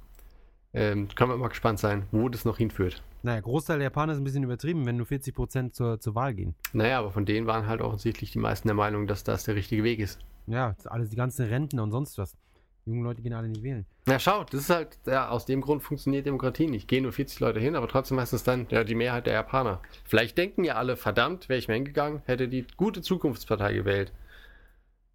[0.76, 3.02] Ähm, können wir mal gespannt sein, wo das noch hinführt.
[3.22, 6.54] Naja, Großteil der Japaner ist ein bisschen übertrieben, wenn nur 40% zur, zur Wahl gehen.
[6.74, 9.82] Naja, aber von denen waren halt offensichtlich die meisten der Meinung, dass das der richtige
[9.84, 10.18] Weg ist.
[10.46, 12.36] Ja, alles, die ganzen Renten und sonst was.
[12.84, 13.86] Die jungen Leute gehen alle nicht wählen.
[14.04, 16.88] Na schau, das ist halt, ja, aus dem Grund funktioniert Demokratie nicht.
[16.88, 19.80] Gehen nur 40 Leute hin, aber trotzdem heißt es dann ja, die Mehrheit der Japaner.
[20.04, 24.12] Vielleicht denken ja alle, verdammt, wäre ich mal hingegangen, hätte die gute Zukunftspartei gewählt.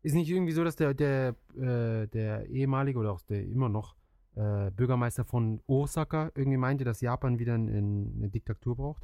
[0.01, 3.95] Ist nicht irgendwie so, dass der, der, äh, der ehemalige oder auch der immer noch
[4.35, 9.03] äh, Bürgermeister von Osaka irgendwie meinte, dass Japan wieder ein, ein, eine Diktatur braucht?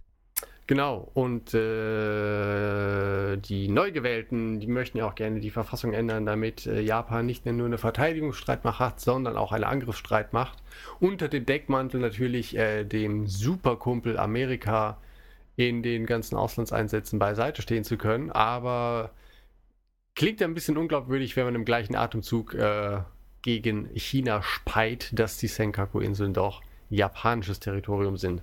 [0.68, 6.82] Genau, und äh, die Neugewählten, die möchten ja auch gerne die Verfassung ändern, damit äh,
[6.82, 10.62] Japan nicht nur eine Verteidigungsstreitmacht hat, sondern auch eine Angriffsstreitmacht.
[11.00, 14.98] Unter dem Deckmantel natürlich äh, dem Superkumpel Amerika
[15.56, 18.30] in den ganzen Auslandseinsätzen beiseite stehen zu können.
[18.32, 19.12] Aber
[20.16, 23.00] klingt ja ein bisschen unglaubwürdig, wenn man im gleichen Atemzug äh,
[23.42, 28.42] gegen China speit, dass die Senkaku-Inseln doch japanisches Territorium sind.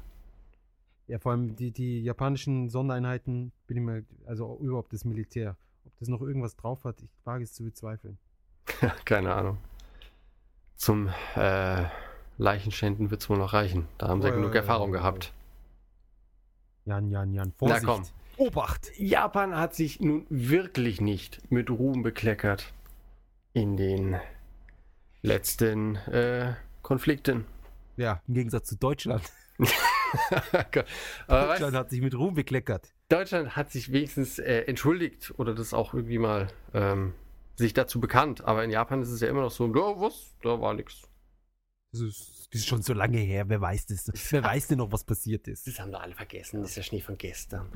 [1.06, 5.56] Ja, vor allem die, die japanischen Sondereinheiten, bin ich mal, also überhaupt das Militär.
[5.84, 8.16] Ob das noch irgendwas drauf hat, ich wage es zu bezweifeln.
[9.04, 9.58] Keine Ahnung.
[10.76, 11.84] Zum äh,
[12.38, 13.86] Leichenschänden wird es wohl noch reichen.
[13.98, 15.32] Da haben sie Oh, ja, genug ja, Erfahrung ja, gehabt.
[16.86, 17.84] Jan, Jan, Jan, Vorsicht.
[17.84, 18.02] komm.
[18.36, 18.90] Obacht!
[18.98, 22.72] Japan hat sich nun wirklich nicht mit Ruhm bekleckert
[23.52, 24.16] in den
[25.24, 27.46] letzten äh, Konflikten.
[27.96, 29.22] Ja, im Gegensatz zu Deutschland.
[29.58, 30.84] Weißt,
[31.28, 32.92] Deutschland hat sich mit Ruhm bekleckert.
[33.08, 37.14] Deutschland hat sich wenigstens äh, entschuldigt oder das auch irgendwie mal ähm,
[37.56, 38.44] sich dazu bekannt.
[38.44, 40.34] Aber in Japan ist es ja immer noch so, ja, was?
[40.42, 41.02] Da war nichts.
[41.92, 44.10] Das ist, das ist schon so lange her, wer weiß das?
[44.30, 45.66] Wer weiß denn noch, was passiert ist?
[45.66, 46.60] Das haben wir alle vergessen.
[46.60, 47.70] Das ist ja Schnee von gestern.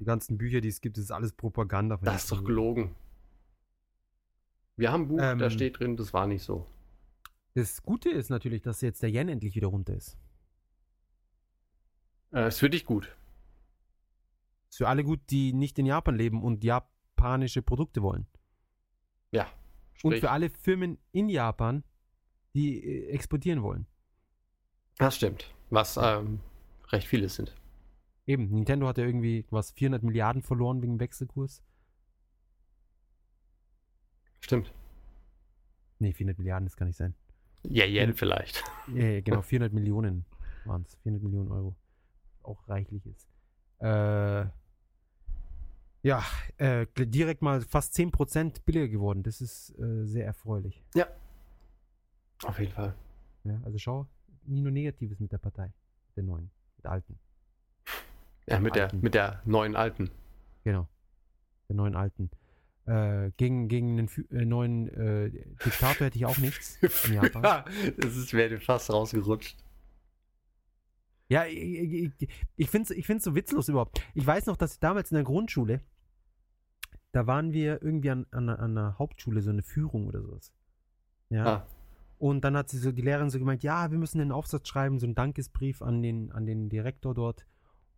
[0.00, 1.98] Die ganzen Bücher, die es gibt, das ist alles Propaganda.
[2.02, 2.94] Das ist doch gelogen.
[4.76, 5.38] Wir haben ein Buch, Ähm.
[5.38, 6.66] da steht drin, das war nicht so.
[7.54, 10.18] Das Gute ist natürlich, dass jetzt der Yen endlich wieder runter ist.
[12.32, 13.16] Äh, ist für dich gut.
[14.68, 18.26] Ist für alle gut, die nicht in Japan leben und japanische Produkte wollen.
[19.30, 19.44] Ja.
[20.02, 21.82] Und Sprich, für alle Firmen in Japan,
[22.54, 23.86] die äh, exportieren wollen.
[24.98, 25.50] das stimmt.
[25.70, 26.40] Was ähm,
[26.92, 27.54] recht viele sind.
[28.26, 31.62] Eben, Nintendo hat ja irgendwie was 400 Milliarden verloren wegen Wechselkurs.
[34.40, 34.72] Stimmt.
[35.98, 37.14] Nee, 400 Milliarden, das kann nicht sein.
[37.64, 38.14] Ja, Yen Mhm.
[38.14, 38.62] vielleicht.
[38.94, 40.24] Ja, ja, genau, 400 Millionen
[40.64, 40.94] waren es.
[41.02, 41.74] 400 Millionen Euro.
[42.42, 43.26] Auch reichlich ist.
[43.80, 44.46] Äh,
[46.02, 46.22] ja,
[46.58, 49.22] äh, direkt mal fast 10% billiger geworden.
[49.24, 50.82] Das ist äh, sehr erfreulich.
[52.44, 52.94] Auf jeden Fall.
[53.44, 54.06] Ja, also schau,
[54.44, 55.72] nie nur Negatives mit der Partei.
[56.08, 57.18] Mit der neuen, mit der alten.
[58.48, 59.00] Ja, mit der, Alten.
[59.00, 60.10] mit der neuen Alten.
[60.62, 60.86] Genau.
[61.68, 62.30] Der neuen alten.
[62.86, 65.30] Äh, gegen, gegen einen äh, neuen äh,
[65.64, 67.42] Diktator hätte ich auch nichts in Japan.
[67.42, 67.64] Ja,
[67.98, 69.56] das ist, wäre fast rausgerutscht.
[71.28, 74.00] Ja, ich, ich, ich finde es ich find's so witzlos überhaupt.
[74.14, 75.80] Ich weiß noch, dass damals in der Grundschule,
[77.10, 80.52] da waren wir irgendwie an, an, einer- an einer Hauptschule, so eine Führung oder sowas.
[81.30, 81.44] Ja.
[81.44, 81.66] Ah.
[82.18, 85.00] Und dann hat sie so, die Lehrerin so gemeint, ja, wir müssen einen Aufsatz schreiben,
[85.00, 87.46] so einen Dankesbrief an den, an den Direktor dort.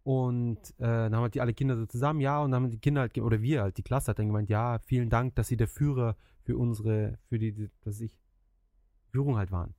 [0.08, 2.78] Und äh, dann haben halt die alle Kinder so zusammen, ja, und dann haben die
[2.78, 5.58] Kinder halt, oder wir halt, die Klasse hat dann gemeint, ja, vielen Dank, dass sie
[5.58, 8.18] der Führer für unsere, für die, die was weiß ich,
[9.10, 9.74] Führung halt waren.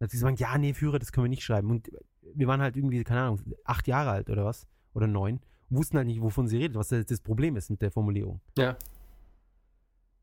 [0.00, 1.70] Dann hat sie gesagt, ja, nee, Führer, das können wir nicht schreiben.
[1.70, 1.88] Und
[2.34, 5.38] wir waren halt irgendwie, keine Ahnung, acht Jahre alt oder was, oder neun,
[5.70, 8.40] und wussten halt nicht, wovon sie redet, was das das Problem ist mit der Formulierung.
[8.58, 8.76] Ja.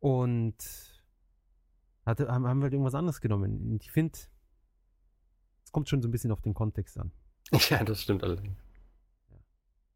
[0.01, 0.57] Und
[2.05, 3.71] hatte, haben, haben wir halt irgendwas anderes genommen.
[3.71, 4.19] Und ich finde,
[5.63, 7.13] es kommt schon so ein bisschen auf den Kontext an.
[7.69, 8.60] Ja, das stimmt allerdings.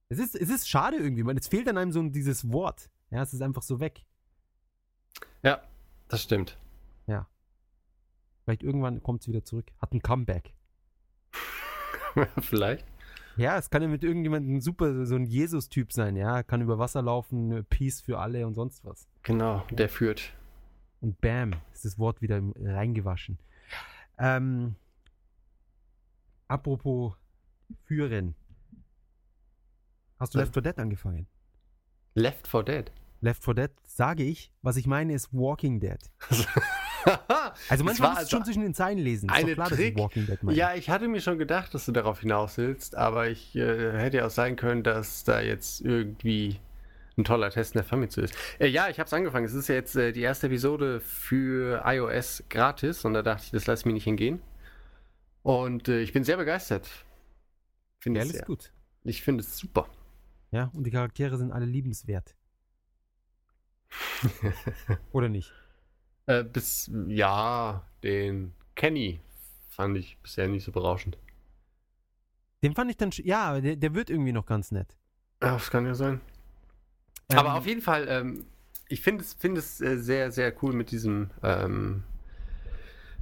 [0.10, 1.38] Es ist, es ist schade irgendwie, man.
[1.38, 2.89] Es fehlt an einem so dieses Wort.
[3.10, 4.06] Ja, es ist einfach so weg.
[5.44, 5.62] Ja,
[6.08, 6.58] das stimmt.
[8.46, 9.72] Vielleicht irgendwann kommt es wieder zurück.
[9.82, 10.54] Hat ein Comeback.
[12.41, 12.86] Vielleicht.
[13.38, 16.44] Ja, es kann ja mit irgendjemandem super so ein Jesus-Typ sein, ja.
[16.44, 19.08] Kann über Wasser laufen, Peace für alle und sonst was.
[19.24, 20.32] Genau, der führt.
[21.02, 23.39] Und bam, ist das Wort wieder reingewaschen.
[24.20, 24.76] Ähm,
[26.48, 27.15] apropos
[27.86, 28.36] führen.
[30.19, 30.43] Hast du Ja.
[30.43, 31.28] Left 4 Dead angefangen?
[32.13, 32.91] Left 4 Dead.
[33.21, 35.99] Left 4 Dead sage ich, was ich meine ist Walking Dead.
[37.06, 39.30] Also Das manchmal musst also schon zwischen den Zeilen lesen.
[39.30, 39.93] Eine klar, Trick.
[39.95, 40.58] ich Walking Dead meine.
[40.58, 44.17] Ja, ich hatte mir schon gedacht, dass du darauf hinaus willst, aber ich äh, hätte
[44.17, 46.60] ja auch sein können, dass da jetzt irgendwie
[47.15, 48.34] ein toller Test in der Famitsu ist.
[48.60, 49.45] Äh, ja, ich habe es angefangen.
[49.45, 53.51] Es ist ja jetzt äh, die erste Episode für iOS gratis und da dachte ich,
[53.51, 54.41] das lasse ich mir nicht hingehen.
[55.43, 56.89] Und äh, ich bin sehr begeistert.
[57.99, 58.45] Finde ist sehr.
[58.45, 58.71] gut.
[59.04, 59.88] Ich finde es super.
[60.52, 62.36] Ja, und die Charaktere sind alle liebenswert.
[65.12, 65.52] Oder nicht?
[66.28, 69.20] Äh, bis, ja, den Kenny
[69.70, 71.18] fand ich bisher nicht so berauschend.
[72.64, 74.98] Den fand ich dann, ja, der, der wird irgendwie noch ganz nett.
[75.42, 76.22] Ja, das kann ja sein.
[77.30, 78.46] Ähm, Aber auf jeden Fall, ähm,
[78.88, 82.04] ich finde es, find es äh, sehr, sehr cool mit diesem ähm,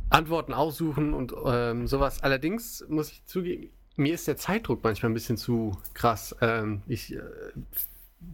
[0.09, 2.21] Antworten aussuchen und ähm, sowas.
[2.21, 6.35] Allerdings muss ich zugeben, mir ist der Zeitdruck manchmal ein bisschen zu krass.
[6.41, 7.21] Ähm, ich äh,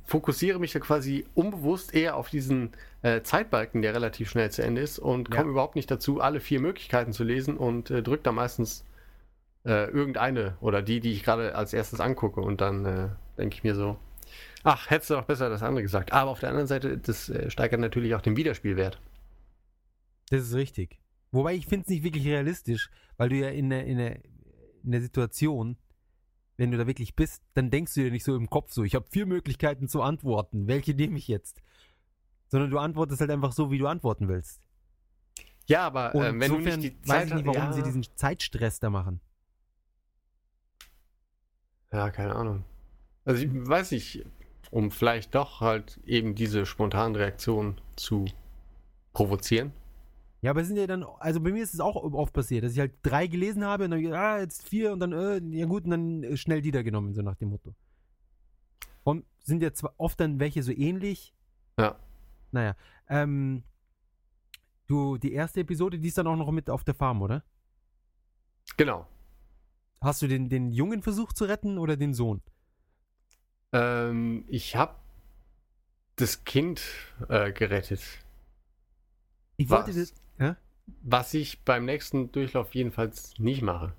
[0.06, 4.82] fokussiere mich ja quasi unbewusst eher auf diesen äh, Zeitbalken, der relativ schnell zu Ende
[4.82, 5.38] ist und Ja.
[5.38, 8.84] komme überhaupt nicht dazu, alle vier Möglichkeiten zu lesen und äh, drücke da meistens
[9.66, 13.64] äh, irgendeine oder die, die ich gerade als erstes angucke und dann äh, denke ich
[13.64, 13.98] mir so,
[14.64, 16.14] ach, hättest du doch besser das andere gesagt.
[16.14, 19.00] Aber auf der anderen Seite, das äh, steigert natürlich auch den Wiederspielwert.
[20.30, 21.00] Das ist richtig.
[21.32, 24.20] Wobei ich finde es nicht wirklich realistisch, weil du ja in der, in, der,
[24.84, 25.78] in der Situation,
[26.58, 28.96] wenn du da wirklich bist, dann denkst du dir nicht so im Kopf so, ich
[28.96, 31.62] habe vier Möglichkeiten zu antworten, welche nehme ich jetzt?
[32.48, 34.62] Sondern du antwortest halt einfach so, wie du antworten willst.
[35.68, 38.04] Ja, aber äh, wenn du nicht die weiß Zeit ich nicht, warum ja, sie diesen
[38.16, 39.22] Zeitstress da machen.
[41.92, 42.66] Ja, keine Ahnung.
[43.24, 44.26] Also ich weiß nicht,
[44.72, 48.26] um vielleicht doch halt eben diese spontanen Reaktionen zu
[49.14, 49.72] provozieren.
[50.42, 52.72] Ja, aber es sind ja dann, also bei mir ist es auch oft passiert, dass
[52.72, 55.84] ich halt drei gelesen habe und dann, ah, jetzt vier und dann, äh, ja gut,
[55.84, 57.76] und dann äh, schnell die da genommen, so nach dem Motto.
[59.04, 61.34] Und sind ja zwar oft dann welche so ähnlich.
[61.78, 62.00] Ja.
[62.52, 62.76] Naja,
[63.10, 63.64] ähm,
[64.88, 67.44] du, die erste Episode, die ist dann auch noch mit auf der Farm, oder?
[68.78, 69.08] Genau.
[70.02, 72.42] Hast du den, den Jungen versucht zu retten oder den Sohn?
[73.74, 74.96] Ähm, ich habe
[76.16, 76.82] das Kind
[77.28, 78.02] äh, gerettet.
[79.58, 79.80] Ich Was?
[79.80, 80.16] wollte das, ja?
[81.02, 83.94] Was ich beim nächsten Durchlauf jedenfalls nicht mache.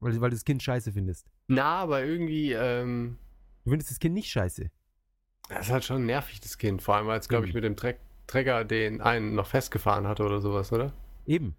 [0.00, 1.26] Weil, weil du das Kind scheiße findest.
[1.48, 3.18] Na, aber irgendwie, ähm,
[3.64, 4.70] Du findest das Kind nicht scheiße.
[5.48, 6.82] das ist halt schon nervig, das Kind.
[6.82, 7.56] Vor allem, als, glaube ich, Mhm.
[7.56, 10.92] mit dem Tre Träger den einen noch festgefahren hatte oder sowas, oder?
[11.26, 11.56] Eben,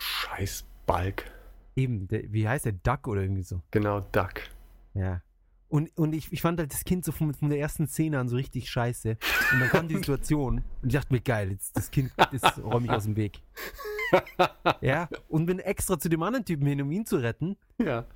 [0.00, 1.30] Scheiß Balk.
[1.74, 2.06] eben.
[2.08, 2.72] Der, wie heißt der?
[2.72, 3.60] Duck oder irgendwie so.
[3.72, 4.34] Genau, Duck.
[4.94, 5.20] Ja.
[5.70, 8.28] Und, und ich, ich fand halt das Kind so von, von der ersten Szene an
[8.28, 9.16] so richtig scheiße.
[9.52, 12.86] Und dann kam die Situation und ich dachte mir, geil, jetzt das Kind, das räume
[12.86, 13.40] ich aus dem Weg.
[14.80, 17.56] Ja, und bin extra zu dem anderen Typen hin, um ihn zu retten.
[17.78, 18.06] Ja.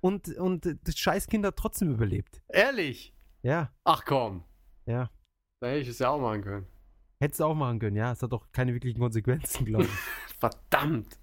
[0.00, 2.40] Und, und das scheiß Kind hat trotzdem überlebt.
[2.48, 3.14] Ehrlich?
[3.42, 4.44] Ja, Ach komm.
[4.86, 5.10] ja.
[5.60, 6.66] Da hätte ich es ja auch machen können.
[7.20, 8.12] Hättest du auch machen können, ja.
[8.12, 9.90] Es hat doch keine wirklichen Konsequenzen, glaube ich.
[10.40, 11.20] Verdammt.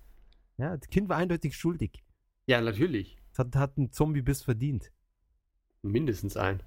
[0.57, 2.03] Ja, das Kind war eindeutig schuldig.
[2.45, 3.17] Ja, natürlich.
[3.33, 4.91] Es hat, hat einen Zombie-Biss verdient.
[5.81, 6.61] Mindestens ein.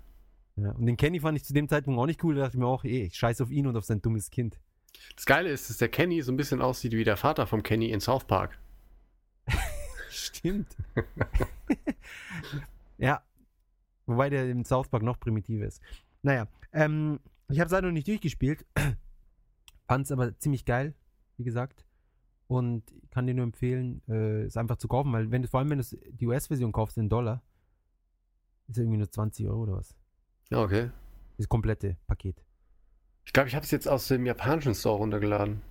[0.56, 0.72] Ja.
[0.72, 2.34] Und den Kenny fand ich zu dem Zeitpunkt auch nicht cool.
[2.34, 4.60] Da dachte ich mir auch, eh, ich scheiß auf ihn und auf sein dummes Kind.
[5.16, 7.90] Das Geile ist, dass der Kenny so ein bisschen aussieht wie der Vater vom Kenny
[7.90, 8.58] in South Park.
[10.10, 10.76] Stimmt.
[12.98, 13.22] ja.
[14.06, 15.80] Wobei der im South Park noch primitiver ist.
[16.22, 18.66] Naja, ähm, ich habe es leider noch nicht durchgespielt.
[19.86, 20.94] Fand es aber ziemlich geil,
[21.36, 21.86] wie gesagt.
[22.48, 25.70] Und kann dir nur empfehlen, äh, es einfach zu kaufen, weil wenn du, vor allem
[25.70, 27.42] wenn du die US-Version kaufst in Dollar,
[28.72, 29.94] ist irgendwie nur 20 Euro oder was.
[30.50, 30.90] Ja, okay.
[31.38, 32.42] Das komplette Paket.
[33.24, 35.62] Ich glaube, ich habe es jetzt aus dem japanischen Store runtergeladen.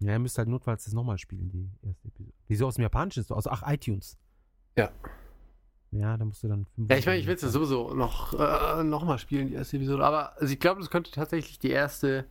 [0.00, 2.32] Ja, ihr müsst halt notfalls das nochmal spielen, die erste Episode.
[2.46, 3.38] Wieso aus dem japanischen Store?
[3.38, 4.18] Also, ach, iTunes.
[4.76, 4.90] Ja.
[5.90, 8.82] Ja, da musst du dann Ja, ich meine, ich will es ja sowieso noch, äh,
[8.82, 10.04] noch mal spielen, die erste Episode.
[10.04, 12.26] Aber also ich glaube, das könnte tatsächlich die erste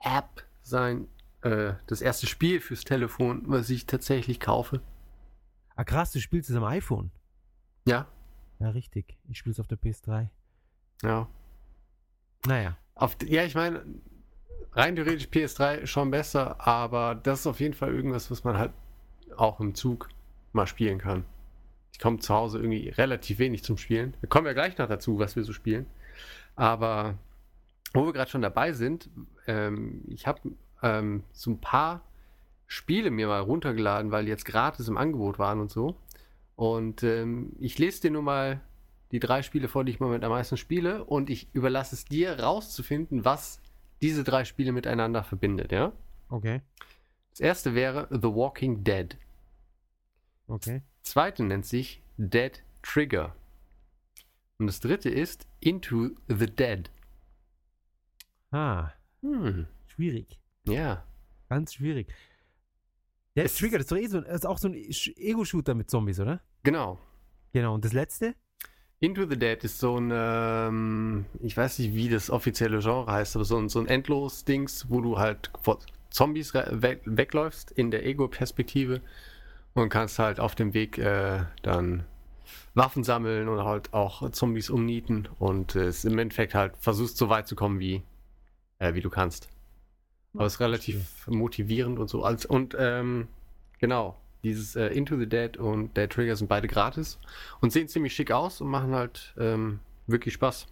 [0.00, 1.06] App sein,
[1.42, 4.80] äh, das erste Spiel fürs Telefon, was ich tatsächlich kaufe.
[5.76, 7.10] Ah, krass, du spielst es am iPhone.
[7.86, 8.06] Ja,
[8.60, 9.16] Ja, richtig.
[9.28, 10.28] Ich spiele es auf der PS3.
[11.02, 11.28] ja.
[12.46, 12.76] Naja.
[12.94, 13.82] Auf, ja, ich meine,
[14.72, 18.72] rein theoretisch PS3 schon besser, aber das ist auf jeden Fall irgendwas, was man halt
[19.36, 20.08] auch im Zug
[20.52, 21.24] mal spielen kann.
[21.92, 24.14] Ich komme zu Hause irgendwie relativ wenig zum Spielen.
[24.20, 25.86] Wir kommen ja gleich noch dazu, was wir so spielen.
[26.56, 27.16] Aber
[27.92, 29.08] wo wir gerade schon dabei sind,
[29.46, 30.40] ähm, ich habe
[30.82, 32.02] ähm, so ein paar
[32.66, 35.96] Spiele mir mal runtergeladen, weil die jetzt gratis im Angebot waren und so.
[36.56, 38.60] Und ähm, ich lese dir nur mal
[39.10, 42.04] die drei Spiele vor, die ich im Moment am meisten spiele, und ich überlasse es
[42.04, 43.60] dir rauszufinden, was
[44.02, 45.92] diese drei Spiele miteinander verbindet, ja?
[46.28, 46.60] Okay.
[47.30, 49.16] Das erste wäre The Walking Dead.
[50.46, 50.82] Okay.
[51.02, 53.34] Das zweite nennt sich Dead Trigger.
[54.58, 56.90] Und das dritte ist Into the Dead.
[58.50, 58.90] Ah,
[59.22, 60.38] Hm, schwierig.
[60.64, 61.04] ja.
[61.48, 62.08] Ganz schwierig.
[63.36, 66.20] Der Es- Trigger, das ist doch eh so, ist auch so ein Ego-Shooter mit Zombies,
[66.20, 66.40] oder?
[66.62, 66.98] Genau.
[67.52, 67.74] Genau.
[67.74, 68.34] Und das letzte?
[69.00, 73.34] Into the Dead ist so ein, ähm, ich weiß nicht, wie das offizielle Genre heißt,
[73.36, 78.06] aber so ein, so ein Endlos-Dings, wo du halt vor Zombies we wegläufst in der
[78.06, 79.00] Ego-Perspektive
[79.74, 82.04] und kannst halt auf dem Weg äh, dann
[82.74, 87.28] Waffen sammeln und halt auch Zombies umnieten und äh, es im Endeffekt halt versuchst so
[87.28, 88.02] weit zu kommen, wie,
[88.78, 89.48] äh, wie du kannst.
[90.34, 92.26] Aber es ist relativ motivierend und so.
[92.26, 93.28] Und ähm,
[93.78, 97.18] genau, dieses äh, Into the Dead und Dead Trigger sind beide gratis
[97.60, 100.66] und sehen ziemlich schick aus und machen halt ähm, wirklich Spaß.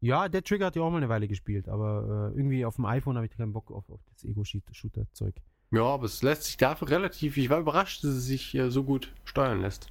[0.00, 2.84] Ja, der Trigger hat ja auch mal eine Weile gespielt, aber äh, irgendwie auf dem
[2.84, 5.34] iPhone habe ich keinen Bock auf, auf das Ego-Shooter-Zeug.
[5.70, 7.36] Ja, aber es lässt sich dafür relativ.
[7.36, 9.90] Ich war überrascht, dass es sich äh, so gut steuern lässt.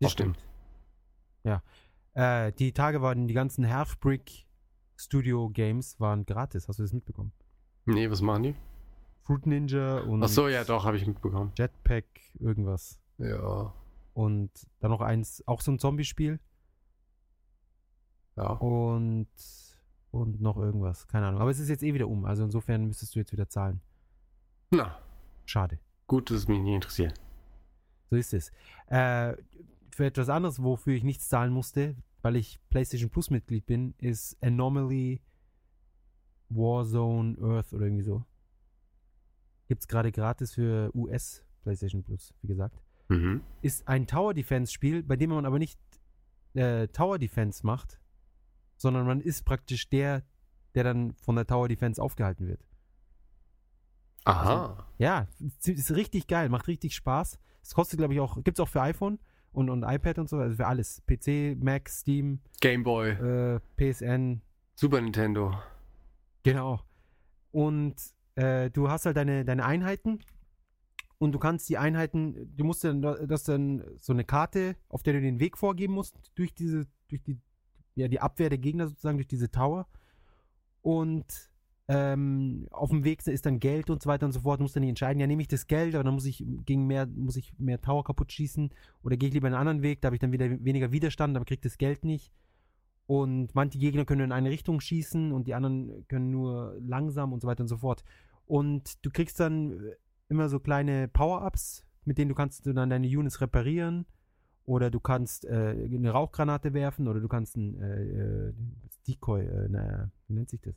[0.00, 0.38] Das stimmt.
[1.44, 1.62] Ja.
[2.14, 4.45] Äh, die Tage waren die ganzen Half-Brick
[4.96, 6.68] Studio Games waren gratis.
[6.68, 7.32] Hast du das mitbekommen?
[7.84, 8.54] Nee, was machen die?
[9.22, 11.52] Fruit Ninja und Ach so, ja, doch, habe ich mitbekommen.
[11.58, 12.04] Jetpack,
[12.38, 12.98] irgendwas.
[13.18, 13.72] Ja.
[14.14, 16.38] Und dann noch eins, auch so ein Zombie-Spiel.
[18.36, 18.50] Ja.
[18.52, 19.28] Und,
[20.10, 21.06] und noch irgendwas.
[21.08, 21.40] Keine Ahnung.
[21.40, 22.24] Aber es ist jetzt eh wieder um.
[22.24, 23.80] Also insofern müsstest du jetzt wieder zahlen.
[24.70, 24.98] Na,
[25.44, 25.78] Schade.
[26.06, 27.14] gut, dass es mich nicht interessiert.
[28.10, 28.50] So ist es.
[28.86, 29.34] Äh,
[29.90, 34.36] für etwas anderes, wofür ich nichts zahlen musste, weil ich PlayStation Plus Mitglied bin, ist
[34.42, 35.22] Anomaly
[36.48, 38.24] Warzone Earth oder irgendwie so.
[39.68, 42.82] Gibt's gerade gratis für US PlayStation Plus, wie gesagt.
[43.06, 43.42] Mhm.
[43.62, 45.78] Ist ein Tower Defense Spiel, bei dem man aber nicht
[46.54, 48.00] äh, Tower Defense macht,
[48.76, 50.24] sondern man ist praktisch der,
[50.74, 52.66] der dann von der Tower Defense aufgehalten wird.
[54.24, 54.84] Aha.
[54.98, 57.38] Ja, ist ist richtig geil, macht richtig Spaß.
[57.62, 59.20] Es kostet, glaube ich, auch, gibt's auch für iPhone
[59.52, 61.02] und, und iPad und so, also für alles.
[61.06, 64.42] PC, Mac, Steam, Game Boy, äh, PSN,
[64.74, 65.54] Super Nintendo.
[66.42, 66.80] genau.
[67.52, 67.94] Und
[68.34, 70.18] äh, du hast halt deine, deine Einheiten
[71.18, 75.14] und du kannst die Einheiten, du musst dann, das dann so eine Karte, auf der
[75.14, 77.40] du den Weg vorgeben musst, durch diese, durch die,
[77.94, 79.88] ja, die Abwehr der Gegner sozusagen, durch diese Tower.
[80.82, 81.50] Und
[81.88, 84.58] ähm, auf dem Weg ist dann Geld und so weiter und so fort.
[84.58, 86.86] Du musst dann nicht entscheiden, ja, nehme ich das Geld, aber dann muss ich gegen
[86.86, 88.70] mehr, muss ich mehr Tower kaputt schießen
[89.02, 91.44] oder gehe ich lieber einen anderen Weg, da habe ich dann wieder weniger Widerstand, aber
[91.44, 92.32] krieg das Geld nicht.
[93.06, 97.40] Und manche Gegner können in eine Richtung schießen und die anderen können nur langsam und
[97.40, 98.02] so weiter und so fort.
[98.46, 99.80] Und du kriegst dann
[100.28, 104.06] immer so kleine Power-Ups, mit denen du kannst du dann deine Units reparieren.
[104.64, 108.52] Oder du kannst äh, eine Rauchgranate werfen oder du kannst ein äh, äh,
[109.06, 110.74] Decoy, äh, na, wie nennt sich das?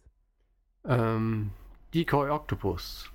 [0.85, 1.51] Ähm,
[1.93, 3.11] Decoy Octopus.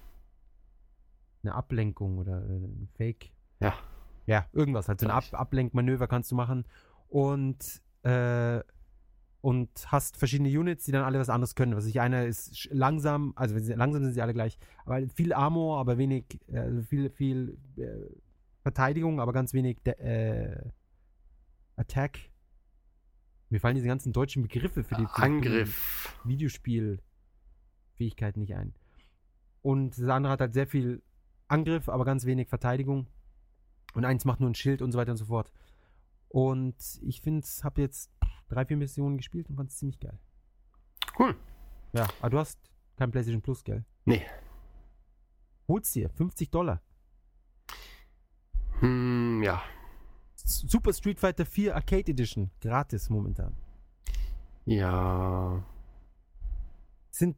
[1.43, 3.31] eine Ablenkung oder ein Fake.
[3.61, 3.75] Ja.
[4.27, 4.89] Ja, irgendwas.
[4.89, 5.25] Halt so ein Ab.
[5.33, 6.65] Ablenkmanöver kannst du machen.
[7.09, 8.61] Und, äh,
[9.41, 11.77] und hast verschiedene Units, die dann alle was anderes können.
[11.77, 15.35] Was ich einer ist langsam, also wenn sie, langsam sind sie alle gleich, aber viel
[15.35, 17.89] Armor, aber wenig, äh, also viel, viel äh,
[18.63, 20.57] Verteidigung, aber ganz wenig äh,
[21.77, 22.19] Attack.
[23.51, 25.07] Mir fallen diese ganzen deutschen Begriffe für die
[26.23, 26.99] für die
[27.95, 28.75] Videospielfähigkeiten nicht ein.
[29.63, 31.03] Und das andere hat halt sehr viel
[31.49, 33.07] Angriff, aber ganz wenig Verteidigung.
[33.95, 35.53] Und eins macht nur ein Schild und so weiter und so fort.
[36.29, 38.11] Und ich finde, habe jetzt
[38.49, 40.19] drei, vier Missionen gespielt und fand es ziemlich geil.
[41.19, 41.37] Cool.
[41.93, 42.59] Ja, aber du hast
[42.97, 43.85] kein PlayStation Plus, gell?
[44.05, 44.23] Nee.
[45.69, 46.83] Hol's dir, 50 Dollar.
[48.81, 49.63] Hm, ja.
[50.35, 53.57] Super Street Fighter 4 Arcade Edition, gratis momentan.
[54.67, 55.65] Ja.
[57.11, 57.37] Sind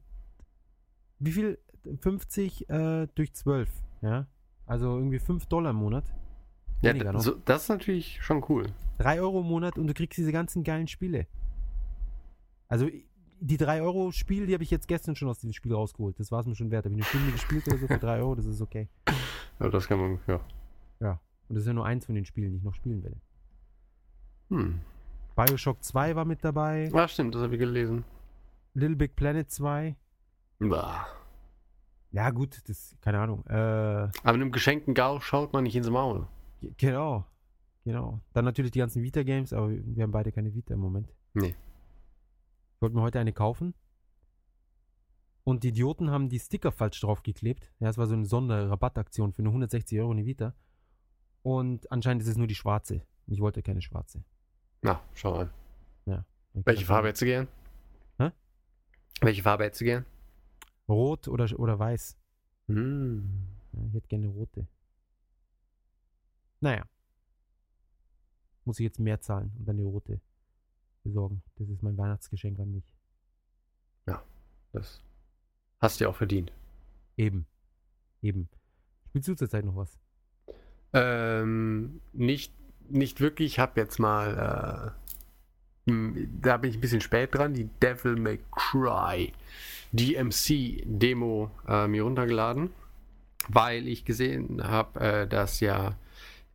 [1.19, 1.59] wie viel?
[2.01, 3.71] 50 äh, durch 12,
[4.03, 4.27] ja?
[4.67, 6.05] Also irgendwie 5 Dollar im Monat.
[6.83, 8.67] Ja, so, das ist natürlich schon cool.
[8.99, 11.27] 3 Euro im Monat und du kriegst diese ganzen geilen Spiele.
[12.67, 12.89] Also
[13.39, 16.19] die 3 Euro Spiel, die habe ich jetzt gestern schon aus dem Spiel rausgeholt.
[16.19, 16.85] Das war es mir schon wert.
[16.87, 18.89] Habe ich eine Stunde gespielt oder so für 3 Euro, das ist okay.
[19.61, 20.41] Ja, das kann man, ja.
[21.49, 23.17] Und das ist ja nur eins von den Spielen, die ich noch spielen werde.
[24.51, 24.81] Hm.
[25.37, 28.05] Bioshock 2 war mit dabei, Ah, stimmt, das habe ich gelesen.
[28.75, 29.97] Little Big Planet 2.
[30.59, 31.07] Bah.
[32.13, 33.45] Ja gut, das, keine Ahnung.
[33.47, 36.27] Äh, Aber einem geschenkten Gau schaut man nicht ins Maul.
[36.61, 37.25] Ge- Genau.
[37.85, 38.21] Genau.
[38.33, 41.13] Dann natürlich die ganzen Vita-Games, aber wir haben beide keine Vita im Moment.
[41.35, 41.55] Nee.
[42.75, 43.75] Ich wollte mir heute eine kaufen.
[45.45, 47.71] Und die Idioten haben die Sticker falsch draufgeklebt.
[47.79, 50.55] Ja, es war so eine Sonderrabattaktion für nur 160 Euro eine Vita.
[51.43, 53.03] Und anscheinend ist es nur die schwarze.
[53.29, 54.25] Ich wollte keine schwarze.
[54.83, 55.51] Na, schau mal.
[56.55, 57.49] Ich Welche Farbe hättest du gern?
[58.19, 58.31] Hä?
[59.21, 60.07] Welche Farbe hättest du gern?
[60.89, 62.17] Rot oder, oder weiß.
[62.69, 63.29] Hm.
[63.73, 64.67] Ja, ich hätte gerne rote.
[66.61, 66.85] Naja.
[68.65, 70.21] Muss ich jetzt mehr zahlen und dann die rote
[71.05, 71.43] besorgen.
[71.57, 72.97] Das ist mein Weihnachtsgeschenk an mich.
[74.77, 75.03] Das
[75.79, 76.53] hast du ja auch verdient.
[77.17, 77.47] Eben.
[78.21, 78.49] Eben.
[79.09, 79.99] Spielst du zurzeit noch was?
[80.93, 82.53] Ähm, nicht,
[82.91, 83.53] nicht wirklich.
[83.53, 84.95] Ich habe jetzt mal,
[85.87, 85.93] äh,
[86.43, 89.33] da bin ich ein bisschen spät dran, die Devil May Cry
[89.93, 92.71] DMC Demo äh, mir runtergeladen,
[93.49, 95.97] weil ich gesehen habe, äh, dass ja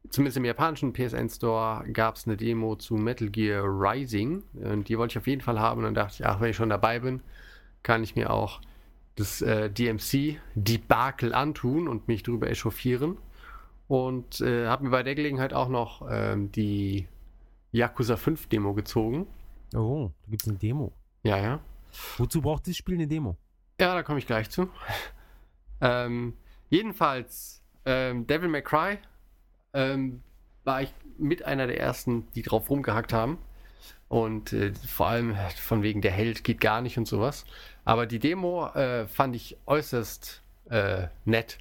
[0.09, 4.43] zumindest im japanischen PSN Store gab es eine Demo zu Metal Gear Rising.
[4.53, 5.79] Und die wollte ich auf jeden Fall haben.
[5.79, 7.21] Und dann dachte ich, ach, wenn ich schon dabei bin,
[7.83, 8.61] kann ich mir auch
[9.15, 13.17] das äh, DMC-Debakel antun und mich darüber echauffieren.
[13.87, 17.07] Und äh, habe mir bei der Gelegenheit auch noch ähm, die
[17.71, 19.27] Yakuza 5 Demo gezogen.
[19.75, 20.93] Oh, da gibt es eine Demo.
[21.23, 21.59] Ja, ja.
[22.17, 23.37] Wozu braucht dieses Spiel eine Demo?
[23.79, 24.69] Ja, da komme ich gleich zu.
[25.81, 26.33] ähm,
[26.69, 28.99] jedenfalls, ähm, Devil May Cry
[29.73, 30.21] ähm,
[30.63, 33.37] war ich mit einer der ersten, die drauf rumgehackt haben.
[34.07, 37.45] Und äh, vor allem von wegen der Held geht gar nicht und sowas.
[37.85, 41.57] Aber die Demo äh, fand ich äußerst äh, nett.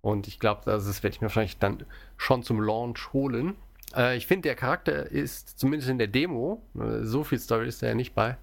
[0.00, 1.84] Und ich glaube, das werde ich mir wahrscheinlich dann
[2.16, 3.54] schon zum Launch holen.
[3.94, 7.82] Äh, ich finde, der Charakter ist zumindest in der Demo, äh, so viel Story ist
[7.82, 8.36] er ja nicht bei,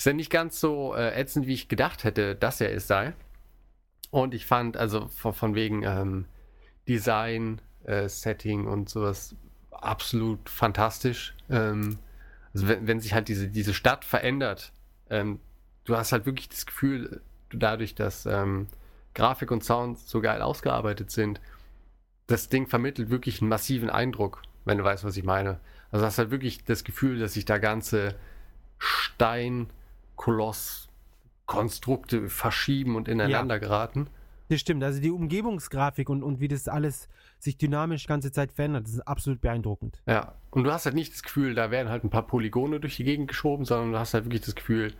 [0.00, 3.12] ist er nicht ganz so äh, ätzend, wie ich gedacht hätte, dass er es sei.
[4.10, 6.24] Und ich fand, also von, von wegen ähm,
[6.88, 9.36] Design, äh, Setting und sowas
[9.70, 11.34] absolut fantastisch.
[11.50, 11.98] Ähm,
[12.54, 14.72] also wenn, wenn, sich halt diese, diese Stadt verändert,
[15.10, 15.38] ähm,
[15.84, 17.20] du hast halt wirklich das Gefühl,
[17.52, 18.68] dadurch, dass ähm,
[19.12, 21.42] Grafik und Sound so geil ausgearbeitet sind,
[22.26, 25.60] das Ding vermittelt wirklich einen massiven Eindruck, wenn du weißt, was ich meine.
[25.90, 28.14] Also hast halt wirklich das Gefühl, dass sich da ganze
[30.20, 33.58] Stein-Koloss-Konstrukte verschieben und ineinander ja.
[33.58, 34.08] geraten.
[34.48, 34.82] Das stimmt.
[34.82, 37.08] Also die Umgebungsgrafik und, und wie das alles
[37.38, 40.02] sich dynamisch ganze Zeit verändert, das ist absolut beeindruckend.
[40.06, 42.96] Ja, und du hast halt nicht das Gefühl, da werden halt ein paar Polygone durch
[42.96, 44.92] die Gegend geschoben, sondern du hast halt wirklich das Gefühl,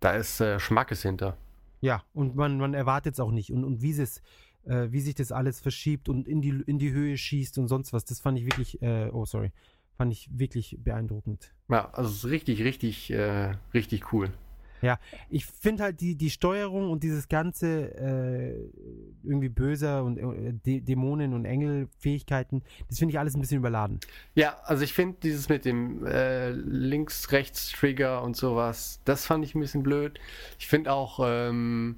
[0.00, 1.36] da ist äh, Schmackes hinter.
[1.80, 3.52] Ja, und man, man erwartet es auch nicht.
[3.52, 4.22] Und, und wie, es,
[4.64, 7.92] äh, wie sich das alles verschiebt und in die, in die Höhe schießt und sonst
[7.92, 9.52] was, das fand ich wirklich, äh, oh sorry,
[9.98, 11.52] fand ich wirklich beeindruckend.
[11.68, 14.32] Ja, also es ist richtig, richtig, äh, richtig cool.
[14.82, 14.98] Ja,
[15.28, 18.54] ich finde halt die, die Steuerung und dieses ganze äh,
[19.24, 24.00] irgendwie böser und äh, Dämonen und Engelfähigkeiten, das finde ich alles ein bisschen überladen.
[24.34, 29.60] Ja, also ich finde dieses mit dem äh, Links-Rechts-Trigger und sowas, das fand ich ein
[29.60, 30.18] bisschen blöd.
[30.58, 31.96] Ich finde auch ähm,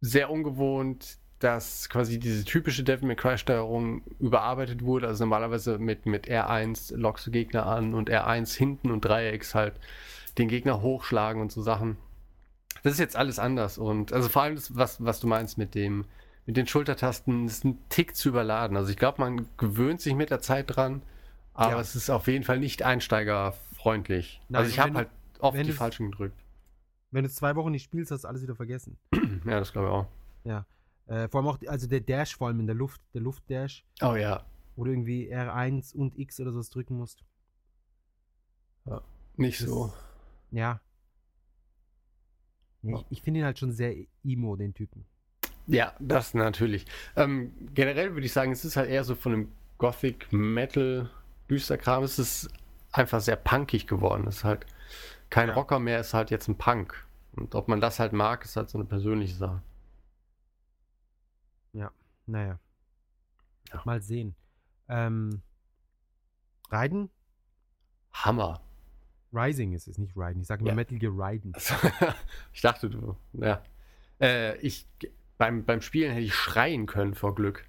[0.00, 5.08] sehr ungewohnt, dass quasi diese typische Devil May Cry Steuerung überarbeitet wurde.
[5.08, 9.74] Also normalerweise mit, mit R1 lockst du Gegner an und R1 hinten und Dreiecks halt
[10.38, 11.96] den Gegner hochschlagen und so Sachen.
[12.82, 15.74] Das ist jetzt alles anders und also vor allem das, was, was du meinst mit
[15.74, 16.04] dem,
[16.46, 18.76] mit den Schultertasten, ist ein Tick zu überladen.
[18.76, 21.02] Also ich glaube, man gewöhnt sich mit der Zeit dran,
[21.54, 21.80] aber ja.
[21.80, 24.40] es ist auf jeden Fall nicht einsteigerfreundlich.
[24.48, 25.08] Nein, also ich habe halt
[25.38, 26.42] oft die falschen gedrückt.
[27.10, 28.96] Wenn du zwei Wochen nicht spielst, hast du alles wieder vergessen.
[29.44, 30.06] ja, das glaube ich auch.
[30.44, 30.66] Ja.
[31.06, 33.84] Äh, vor allem auch, also der Dash vor allem in der Luft, der Luftdash.
[34.00, 34.46] Oh ja.
[34.76, 37.22] Wo du irgendwie R1 und X oder sowas drücken musst.
[38.86, 39.02] Ja,
[39.36, 39.92] nicht das, so
[40.52, 40.80] ja.
[42.82, 45.04] ja ich, ich finde ihn halt schon sehr emo, den Typen.
[45.66, 46.86] Ja, das natürlich.
[47.16, 51.10] Ähm, generell würde ich sagen, es ist halt eher so von dem Gothic Metal
[51.48, 52.04] Düsterkram.
[52.04, 52.50] Es ist
[52.92, 54.26] einfach sehr punkig geworden.
[54.26, 54.66] Es ist halt
[55.30, 55.54] kein ja.
[55.54, 57.06] Rocker mehr, es ist halt jetzt ein Punk.
[57.34, 59.62] Und ob man das halt mag, ist halt so eine persönliche Sache.
[61.72, 61.90] Ja,
[62.26, 62.58] naja.
[63.72, 63.82] Ja.
[63.84, 64.34] Mal sehen.
[64.88, 65.42] Ähm,
[66.70, 67.10] Reiden?
[68.12, 68.60] Hammer.
[69.32, 70.42] Rising ist es, nicht Riden.
[70.42, 70.74] Ich sage immer ja.
[70.74, 71.52] Metal Gear Riden.
[72.52, 73.62] ich dachte, du, ja.
[74.20, 74.86] Äh, ich,
[75.38, 77.66] beim, beim Spielen hätte ich schreien können vor Glück.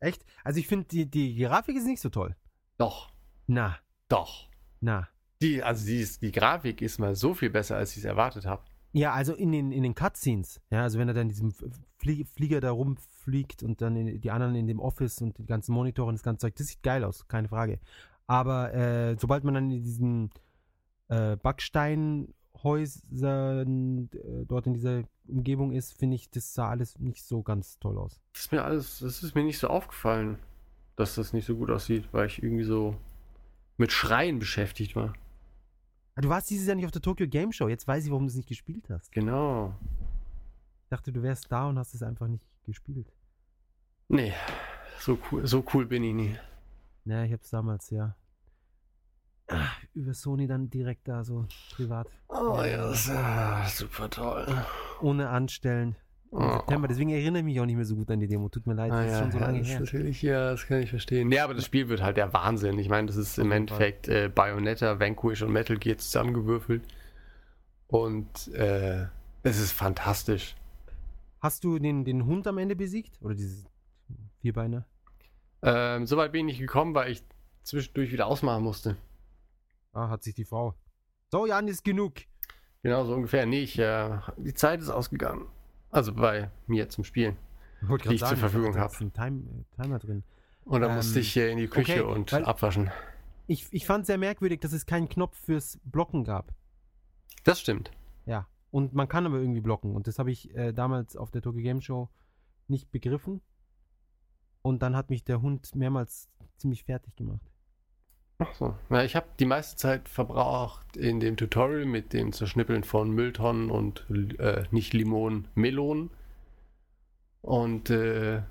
[0.00, 0.24] Echt?
[0.42, 2.36] Also ich finde, die, die Grafik ist nicht so toll.
[2.78, 3.10] Doch.
[3.46, 3.78] Na.
[4.08, 4.48] Doch.
[4.80, 5.08] Na.
[5.42, 8.62] Die, also die, die Grafik ist mal so viel besser, als ich es erwartet habe.
[8.92, 11.52] Ja, also in den, in den Cutscenes, ja, also wenn er dann diesem
[11.98, 15.72] Flie Flieger da rumfliegt und dann in, die anderen in dem Office und die ganzen
[15.72, 17.80] Monitore und das ganze Zeug, das sieht geil aus, keine Frage.
[18.28, 20.30] Aber äh, sobald man dann in diesen
[21.08, 27.42] äh, Backsteinhäusern äh, dort in dieser Umgebung ist, finde ich, das sah alles nicht so
[27.42, 28.20] ganz toll aus.
[28.32, 30.38] Das ist mir alles, das ist mir nicht so aufgefallen,
[30.96, 32.96] dass das nicht so gut aussieht, weil ich irgendwie so
[33.76, 35.14] mit Schreien beschäftigt war.
[36.14, 38.24] Ah, du warst dieses Jahr nicht auf der Tokyo Game Show, jetzt weiß ich, warum
[38.24, 39.12] du es nicht gespielt hast.
[39.12, 39.74] Genau.
[40.84, 43.12] Ich dachte, du wärst da und hast es einfach nicht gespielt.
[44.08, 44.32] Nee,
[45.00, 46.36] so cool, so cool bin ich nie.
[47.04, 48.14] Ja, ich hab's damals, ja
[49.94, 52.08] über Sony dann direkt da so privat.
[52.28, 54.46] Oh ja, das ist ja super toll.
[55.00, 55.96] Ohne Anstellen.
[56.32, 56.52] Im oh.
[56.52, 56.88] September.
[56.88, 58.48] Deswegen erinnere ich mich auch nicht mehr so gut an die Demo.
[58.48, 59.80] Tut mir leid, ah, das ist ja, schon so lange ja, her.
[59.80, 61.30] Natürlich, ja, das kann ich verstehen.
[61.30, 62.78] Ja, aber das Spiel wird halt der Wahnsinn.
[62.78, 66.82] Ich meine, das ist im Endeffekt äh, Bayonetta, Vanquish und Metal Gear zusammengewürfelt.
[67.86, 69.06] Und äh,
[69.44, 70.56] es ist fantastisch.
[71.40, 73.20] Hast du den, den Hund am Ende besiegt?
[73.20, 73.66] Oder dieses
[74.40, 74.86] Vierbeiner?
[75.62, 77.22] Ähm, Soweit bin ich nicht gekommen, weil ich
[77.62, 78.96] zwischendurch wieder ausmachen musste.
[79.94, 80.74] Ah, hat sich die Frau.
[81.30, 82.14] So, Jan, ist genug.
[82.82, 83.46] Genau, so ungefähr.
[83.46, 85.46] Nee, ich, äh, die Zeit ist ausgegangen.
[85.90, 87.36] Also bei mir zum Spielen.
[87.80, 88.92] die ich sagen, zur Verfügung habe.
[89.00, 90.24] Ein Time, äh, Timer drin.
[90.64, 92.90] Und dann musste Ähm, ich hier in die Küche okay, und abwaschen.
[93.46, 96.52] Ich, ich fand sehr merkwürdig, dass es keinen Knopf fürs Blocken gab.
[97.44, 97.90] Das stimmt.
[98.26, 98.48] Ja.
[98.70, 99.94] Und man kann aber irgendwie blocken.
[99.94, 102.08] Und das habe ich äh, damals auf der Tokyo Game Show
[102.66, 103.40] nicht begriffen.
[104.62, 107.53] Und dann hat mich der Hund mehrmals ziemlich fertig gemacht.
[108.38, 108.74] Ach so.
[108.90, 113.70] Ja, ich habe die meiste Zeit verbraucht in dem Tutorial mit dem Zerschnippeln von Mülltonnen
[113.70, 114.06] und
[114.38, 116.10] äh, nicht Limonen, Melonen.
[117.42, 118.42] Und äh,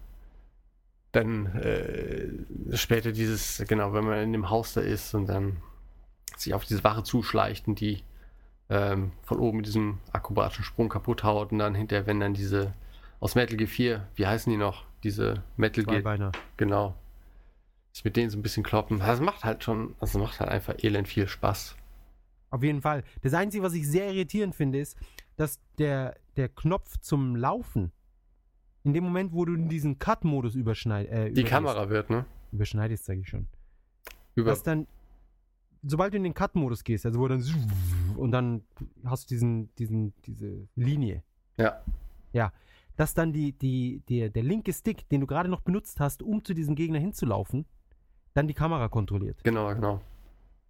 [1.12, 5.58] dann äh, später dieses, genau, wenn man in dem Haus da ist und dann
[6.38, 8.04] sich auf diese Wache zuschleicht und die
[8.70, 12.74] ähm, von oben mit diesem akrobatischen Sprung kaputt haut und dann hinterher, wenn dann diese
[13.20, 14.86] aus Metal Gear 4, wie heißen die noch?
[15.04, 16.02] Diese Metal Gear.
[16.58, 16.96] Genau.
[17.94, 19.00] Sich mit denen so ein bisschen kloppen.
[19.00, 21.76] Das macht halt schon, also macht halt einfach elend viel Spaß.
[22.50, 23.04] Auf jeden Fall.
[23.22, 24.98] Das Einzige, was ich sehr irritierend finde, ist,
[25.38, 27.92] dass der, der Knopf zum Laufen,
[28.84, 32.26] in dem Moment, wo du in diesen Cut-Modus überschneidest, äh, Die Kamera wird, ne?
[32.52, 33.48] überschneidest, sage ich schon.
[34.36, 34.88] Über, dass dann,
[35.84, 37.44] sobald du in den Cut-Modus gehst, also wo dann
[38.18, 38.64] und dann
[39.06, 41.24] hast du diesen, diesen, diese Linie,
[42.34, 42.52] ja,
[42.96, 46.44] dass dann die, die, der, der linke Stick, den du gerade noch benutzt hast, um
[46.44, 47.66] zu diesem Gegner hinzulaufen,
[48.34, 49.44] dann die Kamera kontrolliert.
[49.44, 50.02] genau, genau.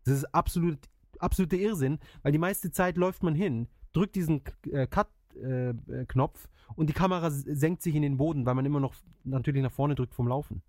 [0.05, 0.77] Das ist absolut,
[1.19, 4.41] absoluter Irrsinn, weil die meiste Zeit läuft man hin, drückt diesen
[4.71, 8.93] äh, Cut-Knopf und die Kamera senkt sich in den Boden, weil man immer noch
[9.23, 10.61] natürlich nach vorne drückt vom Laufen.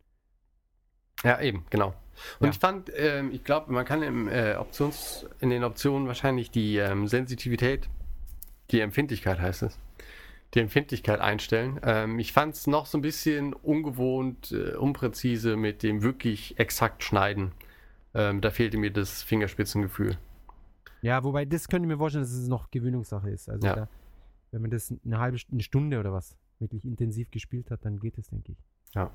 [1.24, 1.94] Ja, eben, genau.
[2.38, 2.50] Und Ja.
[2.50, 6.76] ich fand, ähm, ich glaube, man kann im äh, Options, in den Optionen wahrscheinlich die
[6.76, 7.88] ähm, Sensitivität,
[8.70, 9.78] die Empfindlichkeit heißt es,
[10.54, 11.80] die Empfindlichkeit einstellen.
[11.82, 17.02] Ähm, ich fand es noch so ein bisschen ungewohnt, äh, unpräzise mit dem wirklich exakt
[17.02, 17.52] Schneiden.
[18.14, 20.16] Ähm, da fehlte mir das Fingerspitzengefühl.
[21.02, 23.48] Ja, wobei das könnte ich mir vorstellen, dass es noch Gewöhnungssache ist.
[23.50, 23.74] Also Ja.
[23.74, 23.88] da,
[24.52, 28.16] wenn man das eine halbe eine Stunde oder was wirklich intensiv gespielt hat, dann geht
[28.16, 28.58] es, denke ich.
[28.94, 29.10] Ja.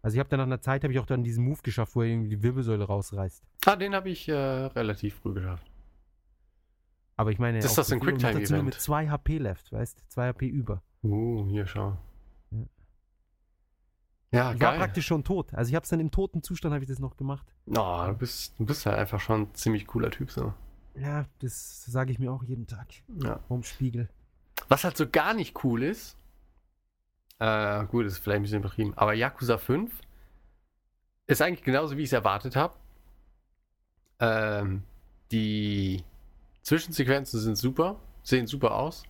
[0.00, 2.02] Also ich habe dann nach einer Zeit habe ich auch dann diesen Move geschafft, wo
[2.02, 3.42] er irgendwie die Wirbelsäule rausreißt.
[3.66, 5.66] Ah, den habe ich äh, relativ früh geschafft.
[7.16, 8.64] Aber ich meine, Das ist das ein Quicktime-Event?
[8.64, 10.04] mit 2 HP left, weißt?
[10.08, 10.82] 2 HP über.
[11.02, 11.96] Uh, hier schau.
[12.50, 12.58] Ja.
[14.32, 14.78] Ja, Ich war geil.
[14.78, 15.54] praktisch schon tot.
[15.54, 17.46] Also ich habe es dann im toten Zustand habe ich das noch gemacht.
[17.66, 20.52] Oh, du bist, du bist halt einfach schon ein ziemlich cooler Typ so.
[20.96, 22.88] Ja, das sage ich mir auch jeden Tag.
[23.22, 23.38] Ja.
[23.48, 24.08] Vorm Spiegel.
[24.68, 26.16] Was halt so gar nicht cool ist,
[27.38, 29.92] äh, gut, das ist vielleicht ein bisschen übertrieben, aber Yakuza 5
[31.26, 32.74] ist eigentlich genauso, wie ich es erwartet habe.
[34.20, 34.84] Ähm,
[35.32, 36.04] die
[36.64, 39.04] Zwischensequenzen sind super, sehen super aus,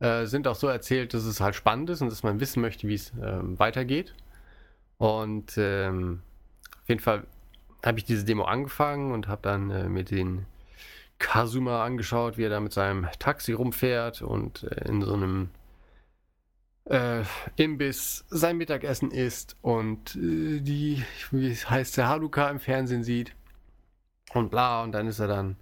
[0.00, 2.86] äh, sind auch so erzählt, dass es halt spannend ist und dass man wissen möchte,
[2.86, 4.14] wie es ähm, weitergeht.
[4.98, 6.20] Und ähm,
[6.82, 7.26] auf jeden Fall
[7.84, 10.44] habe ich diese Demo angefangen und habe dann äh, mit den
[11.18, 15.48] Kazuma angeschaut, wie er da mit seinem Taxi rumfährt und äh, in so einem
[16.84, 17.22] äh,
[17.56, 23.34] Imbiss sein Mittagessen isst und äh, die, wie heißt, der Haruka im Fernsehen sieht
[24.34, 25.56] und bla und dann ist er dann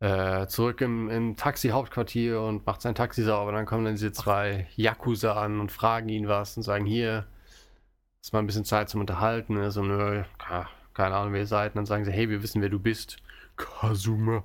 [0.00, 3.52] äh, zurück im, im Taxi-Hauptquartier und macht sein Taxi sauber.
[3.52, 7.26] Dann kommen dann diese zwei Yakuza an und fragen ihn was und sagen, hier,
[8.20, 9.56] ist mal ein bisschen Zeit zum Unterhalten.
[9.56, 11.72] Er so, nö, ka- keine Ahnung, wer ihr seid.
[11.72, 13.18] Und dann sagen sie, hey, wir wissen, wer du bist.
[13.56, 14.42] Kazuma.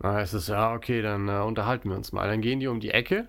[0.00, 2.28] Dann heißt es, ja, okay, dann äh, unterhalten wir uns mal.
[2.28, 3.28] Dann gehen die um die Ecke.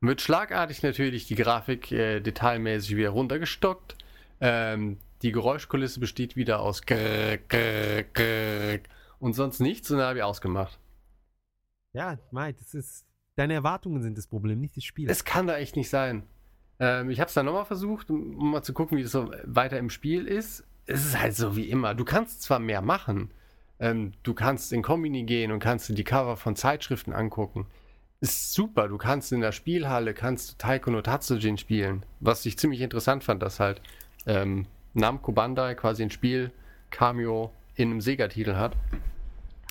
[0.00, 3.96] Wird schlagartig natürlich die Grafik äh, detailmäßig wieder runtergestockt.
[4.40, 8.78] Ähm, die Geräuschkulisse besteht wieder aus grrr, grrr, grrr
[9.18, 10.78] und sonst nichts und dann habe ich ausgemacht.
[11.92, 13.04] Ja, Mai, das ist.
[13.36, 15.10] Deine Erwartungen sind das Problem, nicht das Spiel.
[15.10, 16.22] Es kann da echt nicht sein.
[16.78, 19.78] Ähm, ich habe es dann nochmal versucht, um mal zu gucken, wie das so weiter
[19.78, 20.64] im Spiel ist.
[20.86, 21.94] Es ist halt so wie immer.
[21.94, 23.30] Du kannst zwar mehr machen.
[23.78, 27.66] Ähm, du kannst in Kombini gehen und kannst dir die Cover von Zeitschriften angucken.
[28.20, 28.88] Ist super.
[28.88, 32.04] Du kannst in der Spielhalle, kannst du Taiko no Tatsujin spielen.
[32.20, 33.82] Was ich ziemlich interessant fand, dass halt
[34.24, 36.50] ähm, Namco Bandai quasi ein Spiel
[36.90, 38.76] Cameo in einem Sega-Titel hat.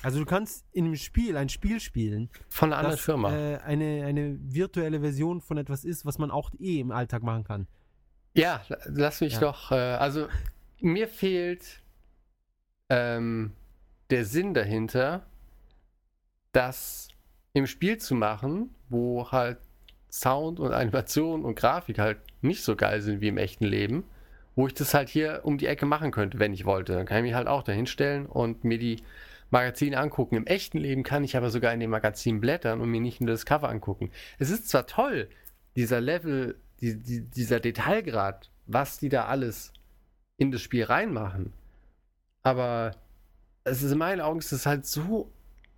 [0.02, 3.32] also du kannst in einem Spiel ein Spiel spielen, Von einer anderen Firma.
[3.36, 7.44] Äh, eine, eine virtuelle Version von etwas ist, was man auch eh im Alltag machen
[7.44, 7.66] kann.
[8.34, 9.40] Ja, la- lass mich Ja.
[9.40, 9.72] doch.
[9.72, 10.28] Äh, also,
[10.80, 11.82] mir fehlt
[12.88, 13.52] ähm,
[14.10, 15.26] der Sinn dahinter,
[16.52, 17.08] das
[17.52, 19.58] im Spiel zu machen, wo halt
[20.10, 24.04] Sound und Animation und Grafik halt nicht so geil sind wie im echten Leben,
[24.56, 26.94] wo ich das halt hier um die Ecke machen könnte, wenn ich wollte.
[26.94, 29.02] Dann kann ich mich halt auch dahin stellen und mir die
[29.50, 30.34] Magazine angucken.
[30.34, 33.30] Im echten Leben kann ich aber sogar in dem Magazin blättern und mir nicht nur
[33.30, 34.10] das Cover angucken.
[34.38, 35.28] Es ist zwar toll,
[35.76, 39.72] dieser Level, die, die, dieser Detailgrad, was die da alles
[40.38, 41.52] in das Spiel reinmachen,
[42.42, 42.92] aber
[43.64, 45.32] es ist in meinen Augen ist es halt so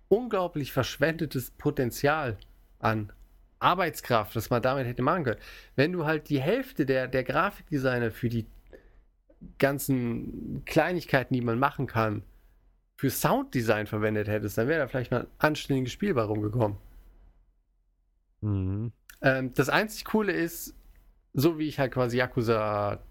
[0.07, 2.37] unglaublich verschwendetes Potenzial
[2.79, 3.11] an
[3.59, 5.41] Arbeitskraft, das man damit hätte machen können.
[5.75, 8.45] Wenn du halt die Hälfte der, der Grafikdesigner für die
[9.57, 12.23] ganzen Kleinigkeiten, die man machen kann,
[12.95, 16.77] für Sounddesign verwendet hättest, dann wäre da vielleicht mal ein anständiges Spiel bei rumgekommen.
[18.41, 18.91] Mhm.
[19.21, 20.75] Ähm, das einzig Coole ist,
[21.33, 23.01] so wie ich halt quasi Yakuza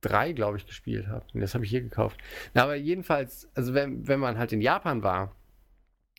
[0.00, 1.24] 3, glaube ich, gespielt habe.
[1.34, 2.18] Und das habe ich hier gekauft.
[2.54, 5.36] Na, aber jedenfalls, also wenn, wenn man halt in Japan war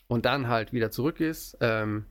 [0.08, 2.06] und dann halt wieder zurück ist ähm,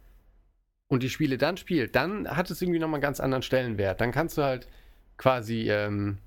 [0.88, 4.00] und die Spiele dann spielt, dann hat es irgendwie nochmal einen ganz anderen Stellenwert.
[4.00, 4.68] Dann kannst du halt
[5.16, 6.18] quasi, ähm,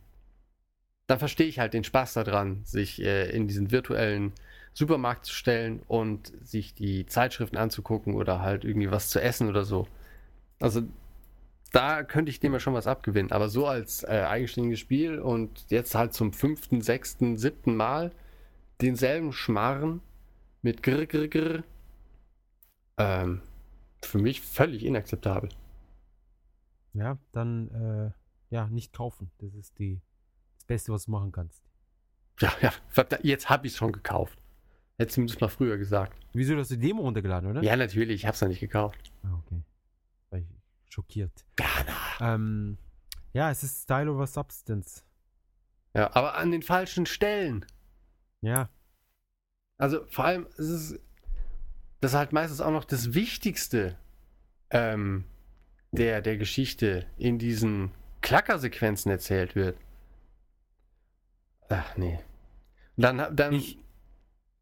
[1.14, 4.32] dann verstehe ich halt den Spaß daran, sich äh, in diesen virtuellen
[4.74, 9.64] Supermarkt zu stellen und sich die Zeitschriften anzugucken oder halt irgendwie was zu essen oder
[9.64, 9.88] so.
[10.59, 10.82] Also
[11.72, 13.32] da könnte ich dem ja schon was abgewinnen.
[13.32, 18.11] Aber so als äh, eigenständiges Spiel und jetzt halt zum fünften, sechsten, siebten Mal
[18.82, 20.01] denselben Schmarren
[20.64, 21.64] mit Grr, Grr, Grr.
[22.97, 23.43] Ähm,
[24.01, 25.49] für mich völlig inakzeptabel.
[26.93, 29.30] Ja, dann äh, ja, nicht kaufen.
[29.38, 30.01] Das ist die,
[30.64, 31.61] das Beste, was du machen kannst.
[32.39, 32.74] Ja, ja,
[33.22, 34.39] jetzt habe ich es schon gekauft.
[34.97, 36.18] Hättest du mir das mal früher gesagt.
[36.34, 37.61] Wieso hast du die Demo runtergeladen, oder?
[37.64, 39.11] Ja, natürlich, ich habe es noch nicht gekauft.
[39.24, 39.61] Ah, okay.
[40.30, 40.45] War ich
[40.89, 41.45] schockiert.
[41.59, 41.66] Ja,
[42.20, 42.34] na.
[42.36, 42.78] Ähm,
[43.34, 45.03] ja, es ist Style over Substance.
[45.93, 47.66] Ja, aber an den falschen Stellen.
[48.41, 48.70] Ja,
[49.78, 50.99] Also vor allem, es ist
[52.01, 53.97] das ist halt meistens auch noch das Wichtigste
[54.72, 55.24] ähm,
[55.91, 57.91] der, der Geschichte in diesen
[58.22, 59.78] Klackersequenzen erzählt wird.
[61.70, 62.20] Ach nee.
[62.97, 63.80] Dann, dann Ich-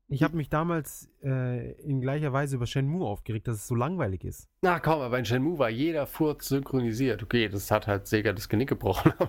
[0.08, 4.26] ich habe mich damals äh, in gleicher Weise über Shenmue aufgeregt, dass es so langweilig
[4.26, 4.48] ist.
[4.62, 7.24] na komm, aber in Shenmue war jeder Furz synchronisiert.
[7.24, 9.14] Okay, das hat halt Sega das Genick gebrochen.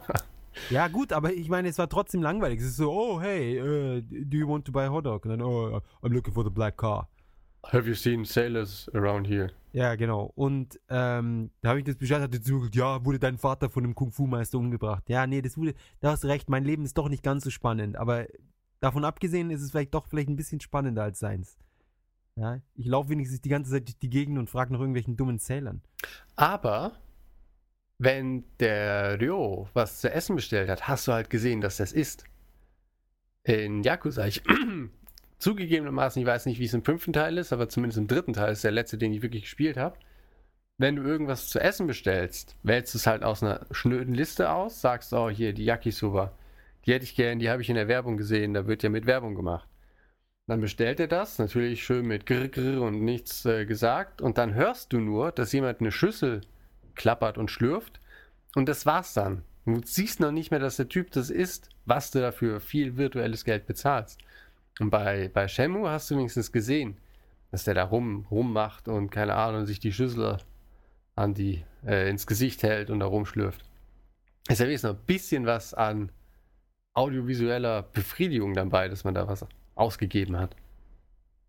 [0.69, 2.61] Ja, gut, aber ich meine, es war trotzdem langweilig.
[2.61, 5.25] Es ist so, oh, hey, äh, do you want to buy a hot dog?
[5.25, 7.09] Und dann, oh, I'm looking for the black car.
[7.65, 9.51] Have you seen sailors around here?
[9.73, 10.33] Ja, genau.
[10.35, 13.95] Und ähm, da habe ich das Bescheid, hatte gesagt, ja, wurde dein Vater von einem
[13.95, 15.09] Kung-Fu-Meister umgebracht.
[15.09, 17.51] Ja, nee, das wurde, da hast du recht, mein Leben ist doch nicht ganz so
[17.51, 17.97] spannend.
[17.97, 18.27] Aber
[18.81, 21.57] davon abgesehen ist es vielleicht doch vielleicht ein bisschen spannender als seins.
[22.37, 25.39] Ja, ich laufe wenigstens die ganze Zeit durch die Gegend und frage nach irgendwelchen dummen
[25.39, 25.83] Sailern.
[26.37, 26.93] Aber
[27.99, 32.25] wenn der Ryo was zu essen bestellt hat, hast du halt gesehen, dass das ist.
[33.45, 34.43] In Yakuza, ich
[35.43, 38.53] zugegebenermaßen, ich weiß nicht, wie es im fünften Teil ist, aber zumindest im dritten Teil
[38.53, 39.99] ist der letzte, den ich wirklich gespielt habe.
[40.79, 44.81] Wenn du irgendwas zu essen bestellst, wählst du es halt aus einer schnöden Liste aus,
[44.81, 46.33] sagst, oh, hier, die Yakisoba,
[46.87, 49.07] die hätte ich gern, die habe ich in der Werbung gesehen, da wird ja mit
[49.07, 49.69] Werbung gemacht.
[50.47, 54.21] Dann bestellt er das, natürlich schön mit Grr, Grr und nichts äh, gesagt.
[54.21, 56.43] Und dann hörst du nur, dass jemand eine Schüssel
[56.95, 58.01] klappert und schlürft.
[58.55, 59.43] Und das war's dann.
[59.65, 63.45] Du siehst noch nicht mehr, dass der Typ das ist, was du dafür viel virtuelles
[63.45, 64.21] Geld bezahlst.
[64.81, 66.99] Und bei, bei Shenmue hast du wenigstens gesehen,
[67.51, 70.39] dass der da rum, rummacht und keine Ahnung, sich die Schüssel
[71.15, 73.65] an die, äh, ins Gesicht hält und da rumschlürft.
[74.49, 76.11] Ist ja wenigstens noch ein bisschen was an
[76.95, 80.57] audiovisueller Befriedigung dabei, dass man da was ausgegeben hat.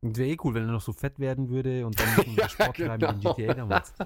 [0.02, 2.78] Wäre eh cool, wenn er noch so fett werden würde und dann noch Ja, Sport
[2.78, 3.34] treiben in genau.
[3.36, 3.94] GTA damals.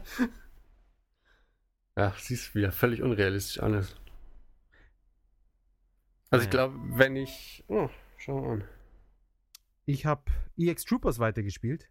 [1.97, 3.95] Ja, siehst wieder völlig unrealistisch alles.
[6.29, 6.49] Also ich Naja.
[6.49, 7.63] glaube, wenn ich.
[7.67, 8.63] Oh, schau mal an.
[9.87, 11.89] Ich habe EX Troopers weitergespielt.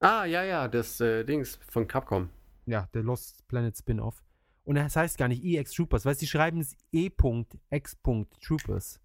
[0.00, 2.30] Ah, ja, ja, das äh, Dings von Capcom.
[2.64, 4.24] Ja, der Lost Planet Spin-Off.
[4.64, 7.98] Und es heißt gar nicht EX Troopers, weil sie schreiben es E.X.
[8.40, 9.00] Troopers.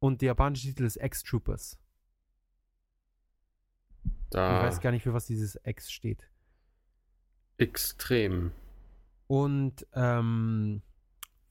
[0.00, 1.78] Und der japanische Titel ist X Troopers.
[4.30, 6.28] Da Ich weiß gar nicht, für was dieses X steht.
[7.56, 8.50] extrem.
[9.28, 10.82] Und ähm,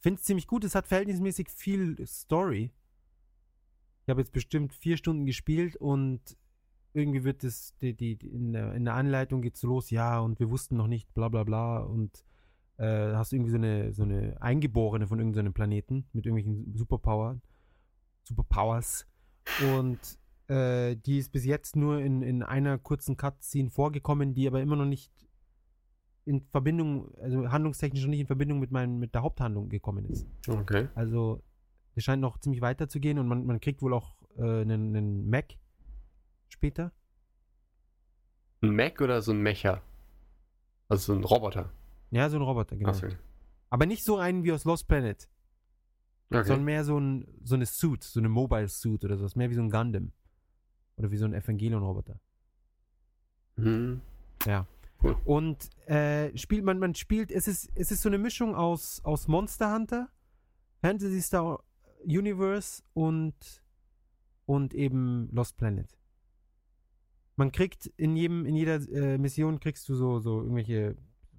[0.01, 0.65] finde es ziemlich gut.
[0.65, 2.73] Es hat verhältnismäßig viel Story.
[4.05, 6.21] Ich habe jetzt bestimmt vier Stunden gespielt und
[6.93, 10.39] irgendwie wird es, die, die, in, der, in der Anleitung geht so los, ja, und
[10.39, 11.79] wir wussten noch nicht, bla bla bla.
[11.79, 12.23] Und
[12.77, 17.39] äh, hast irgendwie so eine, so eine Eingeborene von irgendeinem Planeten mit irgendwelchen Superpower,
[18.23, 19.07] Superpowers.
[19.75, 19.99] Und
[20.47, 24.75] äh, die ist bis jetzt nur in, in einer kurzen Cutscene vorgekommen, die aber immer
[24.75, 25.11] noch nicht
[26.25, 30.25] in Verbindung, also handlungstechnisch noch nicht in Verbindung mit, meinem, mit der Haupthandlung gekommen ist.
[30.47, 30.87] Okay.
[30.95, 31.41] Also
[31.95, 34.95] es scheint noch ziemlich weiter zu gehen und man, man kriegt wohl auch äh, einen,
[34.95, 35.55] einen Mac
[36.49, 36.91] später.
[38.61, 39.81] Ein Mech oder so ein Mecha?
[40.87, 41.69] Also so ein Roboter.
[42.11, 42.89] Ja, so ein Roboter, genau.
[42.89, 43.07] Achso.
[43.69, 45.27] Aber nicht so einen wie aus Lost Planet,
[46.29, 46.47] Okay.
[46.47, 49.35] sondern mehr so, ein, so eine Suit, so eine Mobile Suit oder sowas.
[49.35, 50.11] Mehr wie so ein Gundam.
[50.95, 52.19] Oder wie so ein Evangelion-Roboter.
[53.57, 54.01] Hm.
[55.25, 59.27] Und äh, spielt man, man spielt, es ist, es ist so eine Mischung aus, aus
[59.27, 60.09] Monster Hunter,
[60.81, 61.63] Fantasy Star
[62.05, 63.63] Universe und,
[64.45, 65.97] und eben Lost Planet.
[67.35, 70.95] Man kriegt in jedem, in jeder äh, Mission kriegst du so, so irgendwelche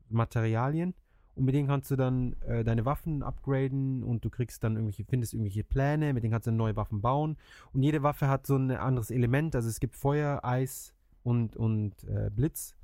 [0.09, 0.95] Materialien
[1.35, 5.05] und mit denen kannst du dann äh, deine Waffen upgraden und du kriegst dann irgendwelche,
[5.05, 7.37] findest irgendwelche Pläne, mit denen kannst du neue Waffen bauen.
[7.73, 9.57] Und jede Waffe hat so ein anderes Element.
[9.57, 10.95] Also es gibt Feuer, Eis
[11.25, 12.77] und, und äh, Blitz.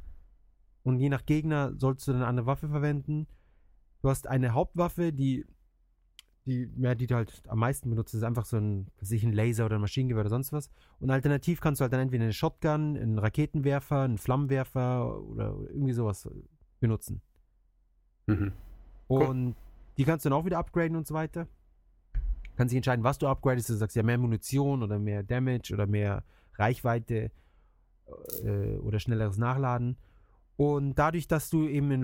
[0.83, 3.29] Und je nach Gegner sollst du dann eine andere Waffe verwenden.
[4.03, 5.47] Du hast eine Hauptwaffe, die,
[6.47, 9.25] die, ja, die du halt am meisten benutzt, ist einfach so ein, was weiß ich,
[9.25, 10.71] ein Laser oder ein Maschinengewehr oder sonst was.
[10.99, 15.93] Und alternativ kannst du halt dann entweder eine Shotgun, einen Raketenwerfer, einen Flammenwerfer oder irgendwie
[15.93, 16.29] sowas
[16.81, 17.21] benutzen.
[18.27, 18.53] Mhm.
[19.09, 19.23] Cool.
[19.23, 19.57] Und
[19.99, 21.47] die kannst du dann auch wieder upgraden und so weiter.
[22.57, 23.69] Kannst dich entscheiden, was du upgradest.
[23.69, 26.25] Du sagst ja mehr Munition oder mehr Damage oder mehr
[26.55, 27.31] Reichweite
[28.45, 29.97] äh, oder schnelleres Nachladen.
[30.57, 32.03] Und dadurch, dass du eben ein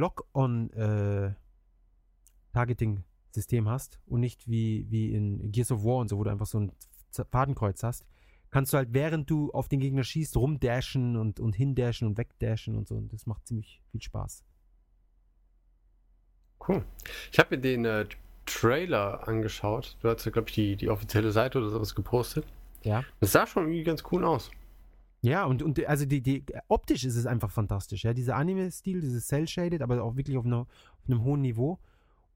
[3.37, 6.47] Lock-on-Targeting-System hast und nicht wie, wie in Gears of War und so, wo du einfach
[6.47, 6.73] so ein
[7.31, 8.05] Fadenkreuz hast,
[8.51, 12.77] kannst du halt, während du auf den Gegner schießt, rumdashen und, und hindashen und wegdashen
[12.77, 12.95] und so.
[12.97, 14.45] Und das macht ziemlich viel Spaß.
[16.67, 16.85] Cool.
[17.31, 18.07] Ich habe mir den äh,
[18.47, 19.97] Trailer angeschaut.
[20.01, 22.47] Du hast ja, glaube ich, die, die offizielle Seite oder sowas gepostet.
[22.83, 23.05] Ja.
[23.21, 24.51] Das sah schon irgendwie ganz cool aus.
[25.23, 28.13] Ja, und, und also die, die, optisch ist es einfach fantastisch, ja.
[28.13, 31.79] Dieser Anime-Stil, dieses Cell-Shaded, aber auch wirklich auf, einer, auf einem hohen Niveau.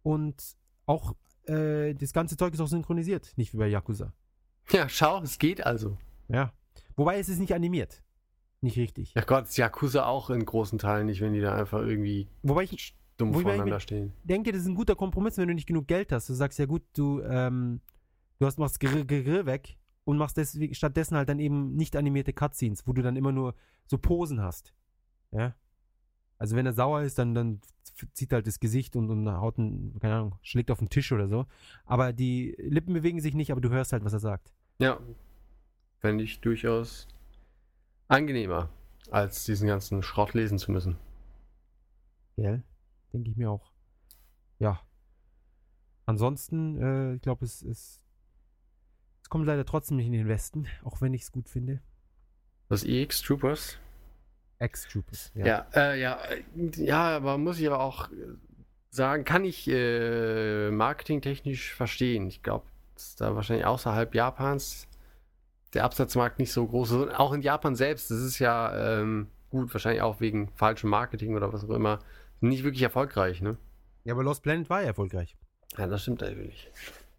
[0.02, 0.56] Und
[0.90, 1.14] auch
[1.46, 4.12] äh, das ganze Zeug ist auch synchronisiert, nicht wie bei Yakuza.
[4.70, 5.96] Ja, schau, es geht also.
[6.28, 6.52] Ja.
[6.96, 8.02] Wobei es ist nicht animiert.
[8.60, 9.14] Nicht richtig.
[9.14, 12.64] Ja Gott, ist Yakuza auch in großen Teilen nicht, wenn die da einfach irgendwie Wobei
[12.64, 14.12] ich dumm Wobei ich voneinander mir- stehen.
[14.24, 16.28] denke, das ist ein guter Kompromiss, wenn du nicht genug Geld hast.
[16.28, 17.80] Du sagst ja gut, du, ähm,
[18.38, 22.32] du hast, machst Grr, Grr weg und machst deswegen, stattdessen halt dann eben nicht animierte
[22.32, 23.54] Cutscenes, wo du dann immer nur
[23.86, 24.74] so Posen hast.
[25.32, 25.54] Ja.
[26.38, 27.60] Also wenn er sauer ist, dann, dann
[28.12, 31.28] zieht halt das Gesicht und, und haut einen, keine Ahnung, schlägt auf den Tisch oder
[31.28, 31.46] so.
[31.84, 34.52] Aber die Lippen bewegen sich nicht, aber du hörst halt, was er sagt.
[34.78, 34.98] Ja.
[35.98, 37.08] Fände ich durchaus
[38.08, 38.70] angenehmer,
[39.10, 40.96] als diesen ganzen Schrott lesen zu müssen.
[42.36, 42.62] Gell?
[43.12, 43.72] Denke ich mir auch.
[44.58, 44.80] Ja.
[46.06, 48.00] Ansonsten, äh, ich glaube, es, es,
[49.22, 51.80] es kommt leider trotzdem nicht in den Westen, auch wenn ich es gut finde.
[52.68, 53.78] Das EX Troopers.
[54.60, 55.32] Ex-Troopers.
[55.34, 56.42] Ja, äh, ja, äh,
[56.76, 58.14] ja, aber muss ich aber auch äh,
[58.90, 62.26] sagen, kann ich äh, marketingtechnisch verstehen.
[62.28, 62.66] Ich glaube,
[63.18, 64.86] da wahrscheinlich außerhalb Japans
[65.72, 66.96] der Absatzmarkt nicht so groß ist.
[66.96, 71.34] Und auch in Japan selbst, das ist ja ähm, gut, wahrscheinlich auch wegen falschem Marketing
[71.34, 72.00] oder was auch immer,
[72.40, 73.56] nicht wirklich erfolgreich, ne?
[74.04, 75.36] Ja, aber Lost Planet war ja erfolgreich.
[75.76, 76.70] Ja, das stimmt natürlich.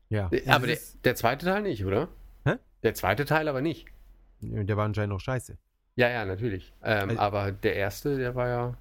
[0.09, 0.29] Ja.
[0.31, 2.09] Äh, Aber der, der zweite Teil nicht, oder?
[2.43, 2.55] Hä?
[2.83, 3.87] Der zweite Teil aber nicht.
[4.41, 5.57] der, der war anscheinend auch scheiße.
[6.01, 6.73] Ja, ja, natürlich.
[6.81, 8.77] Ähm, Also- aber der erste, der war ja.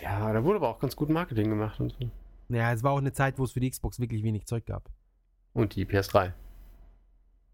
[0.00, 2.08] Ja, da wurde aber auch ganz gut Marketing gemacht und so.
[2.50, 4.88] Ja, es war auch eine Zeit, wo es für die Xbox wirklich wenig Zeug gab.
[5.54, 6.32] Und die PS3.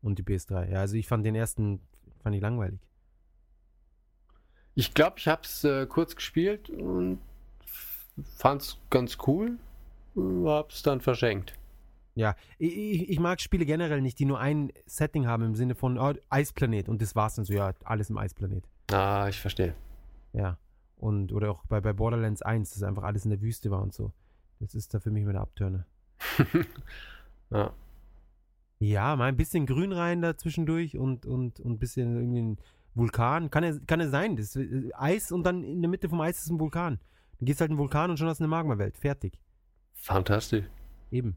[0.02, 0.68] Und die PS3.
[0.72, 1.80] Ja, also ich fand den ersten,
[2.22, 2.80] fand ich langweilig.
[4.74, 7.18] Ich glaube, ich habe es äh, kurz gespielt und
[8.36, 9.56] fand es ganz cool.
[10.16, 11.54] Hab's dann verschenkt.
[12.14, 15.98] Ja, ich, ich, mag Spiele generell nicht, die nur ein Setting haben im Sinne von
[15.98, 18.68] oh, Eisplanet und das war's dann so, ja, alles im Eisplanet.
[18.92, 19.74] Ah, ich verstehe.
[20.32, 20.58] Ja.
[20.96, 23.92] Und, oder auch bei, bei Borderlands 1, dass einfach alles in der Wüste war und
[23.92, 24.12] so.
[24.60, 25.86] Das ist da für mich immer der Abtörner.
[27.50, 27.72] Ja.
[28.80, 32.58] Ja, mal ein bisschen Grün rein da zwischendurch und, und, und ein bisschen irgendwie ein
[32.94, 33.50] Vulkan.
[33.50, 34.36] Kann ja, kann ja sein.
[34.36, 36.98] Das ist äh, Eis und dann in der Mitte vom Eis ist ein Vulkan.
[37.38, 38.98] Dann gehst halt in den Vulkan und schon hast du eine Magmawelt.
[38.98, 39.38] Fertig.
[39.94, 40.66] Fantastisch.
[41.10, 41.36] Eben.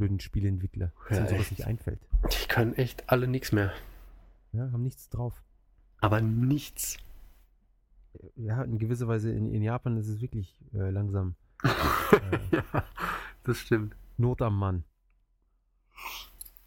[0.00, 0.92] Blöden Spieleentwickler.
[1.10, 2.00] Ja, Ja, sowas nicht einfällt.
[2.32, 3.70] Die können echt alle nichts mehr.
[4.52, 5.34] Ja, haben nichts drauf.
[6.00, 6.96] Aber nichts.
[8.34, 11.68] Ja, in gewisser Weise in, in Japan ist es wirklich äh, langsam äh,
[12.56, 12.84] ja,
[13.42, 13.94] das stimmt.
[14.16, 14.84] Not am Mann.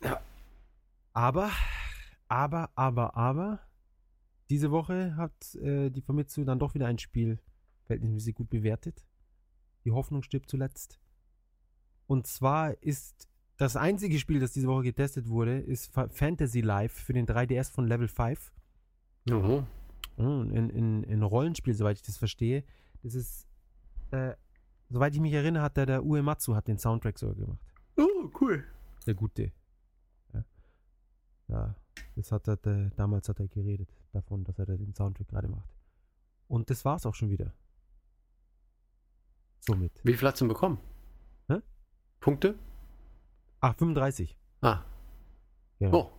[0.03, 0.21] Ja.
[1.13, 1.49] Aber,
[2.27, 3.59] aber, aber, aber,
[4.51, 7.39] diese Woche hat äh, die Famitsu dann doch wieder ein Spiel
[7.85, 9.03] verhältnismäßig gut bewertet.
[9.85, 10.99] Die Hoffnung stirbt zuletzt.
[12.07, 13.27] Und zwar ist
[13.57, 17.71] das einzige Spiel, das diese Woche getestet wurde, ist Fa- Fantasy Life für den 3DS
[17.71, 18.51] von Level 5.
[19.29, 19.65] Mhm.
[20.17, 22.63] Mm, In, in, in Rollenspiel, soweit ich das verstehe.
[23.03, 23.47] Das ist,
[24.11, 24.35] äh,
[24.89, 27.59] soweit ich mich erinnere, hat der, der Uematsu hat den Soundtrack sogar gemacht.
[27.97, 28.63] Oh, cool.
[29.05, 29.51] Der Gute.
[30.33, 30.45] Ja.
[31.47, 31.75] ja
[32.15, 35.69] das hat er, der, damals hat er geredet davon, dass er den Soundtrack gerade macht.
[36.47, 37.53] Und das war's auch schon wieder.
[39.61, 39.91] Somit.
[40.03, 40.77] Wie viel hat's denn bekommen?
[42.23, 42.55] Punkte?
[43.59, 44.37] Ach, 35.
[44.61, 44.81] Ah,
[45.79, 45.97] Genau.
[45.97, 46.11] oh.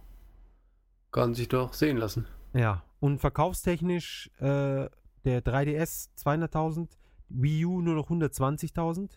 [1.10, 2.26] Kann sich doch sehen lassen.
[2.52, 2.84] Ja.
[3.00, 4.88] Und verkaufstechnisch äh,
[5.24, 6.90] der 3DS 200.000,
[7.30, 9.10] Wii U nur noch 120.000.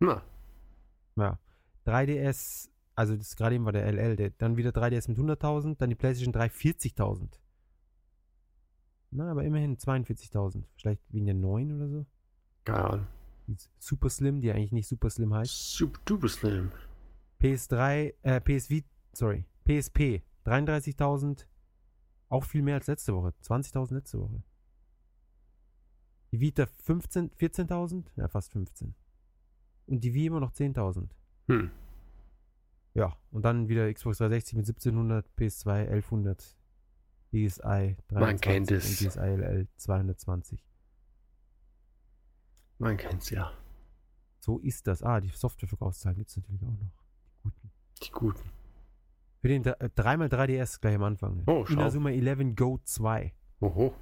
[0.00, 0.22] Na,
[1.16, 1.38] Ja.
[1.86, 5.90] 3DS, also das gerade eben war der LL, der, dann wieder 3DS mit 100.000, dann
[5.90, 7.38] die PlayStation 3 40.000.
[9.12, 10.64] Na, aber immerhin 42.000.
[10.76, 12.06] Vielleicht wegen der 9 oder so.
[12.64, 13.06] keine Ahnung.
[13.78, 15.76] Super Slim, die eigentlich nicht Super Slim heißt.
[15.76, 16.70] Super duper slim.
[17.40, 21.46] PS3, äh, PSV, sorry, PSP 33.000,
[22.28, 24.42] auch viel mehr als letzte Woche, 20.000 letzte Woche.
[26.30, 28.94] Die Vita 15, 14.000, ja fast 15.
[29.86, 31.08] Und die Wii immer noch 10.000.
[31.48, 31.70] Hm.
[32.94, 36.56] Ja, und dann wieder Xbox 360 mit 1700, PS2 1100,
[37.32, 39.00] DSi 23 Man kennt es.
[39.02, 40.64] und DSi LL 220.
[42.82, 43.52] Man kennt's ja.
[44.40, 45.04] So ist das.
[45.04, 46.90] Ah, die Softwareverkaufszahlen gibt es natürlich auch noch.
[47.20, 47.70] Die guten.
[48.02, 48.50] Die guten.
[49.40, 51.44] Für den äh, 3x3DS gleich am Anfang.
[51.46, 51.74] Oh, schau.
[51.74, 53.32] Inazuma 11 Go 2.
[53.60, 53.94] Oho.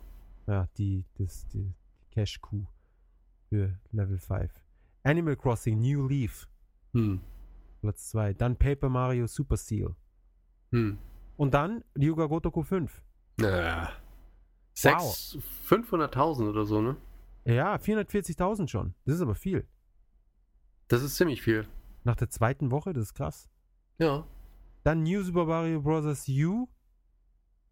[0.46, 2.66] Ja, die, das, die, die Cash-Coup
[3.50, 4.50] für Level 5.
[5.02, 6.48] Animal Crossing New Leaf,
[6.94, 7.20] Hm.
[7.82, 8.32] Platz 2.
[8.32, 9.94] Dann Paper Mario Super Seal.
[10.72, 10.96] Hm.
[11.36, 13.02] Und dann Ryuga Gotoku 5.
[13.40, 13.92] Ja.
[14.72, 15.36] Sechs,
[15.68, 16.96] 500.000 oder so, ne?
[17.44, 18.94] Ja, 440.000 schon.
[19.04, 19.66] Das ist aber viel.
[20.88, 21.66] Das ist ziemlich viel.
[22.04, 23.48] Nach der zweiten Woche, das ist krass.
[23.98, 24.26] Ja.
[24.82, 26.28] Dann New Super Mario Bros.
[26.28, 26.68] U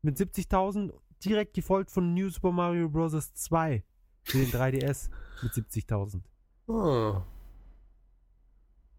[0.02, 0.92] mit 70.000,
[1.24, 3.34] direkt gefolgt von New Super Mario Bros.
[3.34, 3.84] 2
[4.22, 5.10] für den 3DS
[5.42, 6.22] mit 70.000.
[6.66, 7.22] Oh.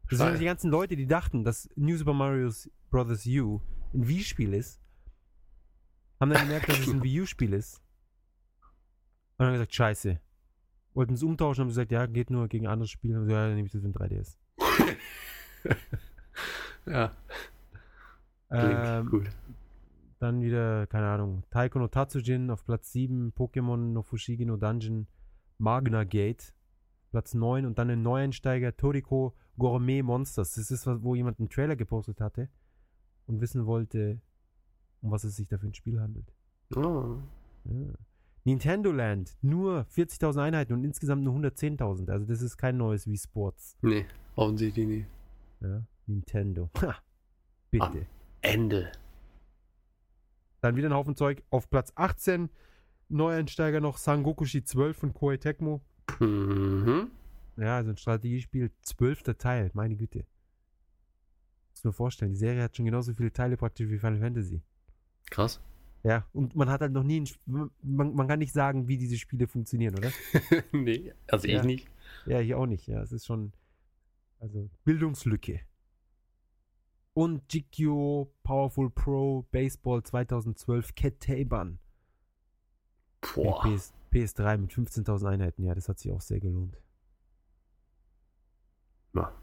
[0.09, 2.51] Das sind die ganzen Leute, die dachten, dass New Super Mario
[2.89, 3.25] Bros.
[3.27, 3.61] U
[3.93, 4.79] ein Wii-Spiel ist,
[6.19, 7.81] haben dann gemerkt, dass es ein Wii U-Spiel ist.
[9.37, 10.19] Und haben gesagt, scheiße.
[10.93, 13.15] Wollten es umtauschen, haben gesagt, ja, geht nur gegen anderes Spiel.
[13.15, 14.37] Haben gesagt, ja, dann nehme ich das für ein 3DS.
[16.85, 17.11] Ja.
[18.51, 19.29] Ähm, gut.
[20.19, 25.07] Dann wieder, keine Ahnung, Taiko no Tatsujin auf Platz 7, Pokémon no Fushigi no Dungeon,
[25.59, 26.53] Magna Gate,
[27.11, 30.53] Platz 9 und dann ein Neueinsteiger, Toriko Gourmet Monsters.
[30.53, 32.49] Das ist, was- wo jemand einen Trailer gepostet hatte
[33.27, 34.19] und wissen wollte,
[35.01, 36.33] um was es sich da für ein Spiel handelt.
[36.75, 37.17] Oh.
[37.65, 37.93] Ja.
[38.43, 42.09] Nintendo Land, nur 40.000 Einheiten und insgesamt nur 110.000.
[42.09, 43.77] Also das ist kein neues Wii Sports.
[43.81, 45.07] Nee, offensichtlich nicht.
[45.61, 45.83] Ja.
[46.07, 46.69] Nintendo.
[46.81, 46.95] Ha.
[47.71, 48.07] Bitte.
[48.41, 48.91] Ende.
[50.61, 51.43] Dann wieder ein Haufen Zeug.
[51.49, 52.49] Auf Platz 18
[53.09, 55.81] Neueinsteiger noch Sangokushi 12 von Koei Tecmo.
[56.19, 57.11] Mhm.
[57.57, 60.25] Ja, also ein Strategiespiel, zwölfter Teil, meine Güte.
[61.71, 64.61] Muss mir vorstellen, die Serie hat schon genauso viele Teile praktisch wie Final Fantasy.
[65.29, 65.61] Krass.
[66.03, 67.29] Ja, und man hat halt noch nie, ein,
[67.81, 70.11] man, man kann nicht sagen, wie diese Spiele funktionieren, oder?
[70.71, 71.59] nee, also Ja.
[71.59, 71.87] ich nicht.
[72.25, 72.87] Ja, ich auch nicht.
[72.87, 73.51] Ja, es ist schon,
[74.39, 75.59] also Bildungslücke.
[77.13, 81.79] Und GQ Powerful Pro Baseball 2012 Cat Taban.
[83.35, 83.61] Boah.
[83.63, 85.63] PS, PS3 mit 15.000 Einheiten.
[85.63, 86.77] Ja, das hat sich auch sehr gelohnt.
[89.13, 89.33] Ja.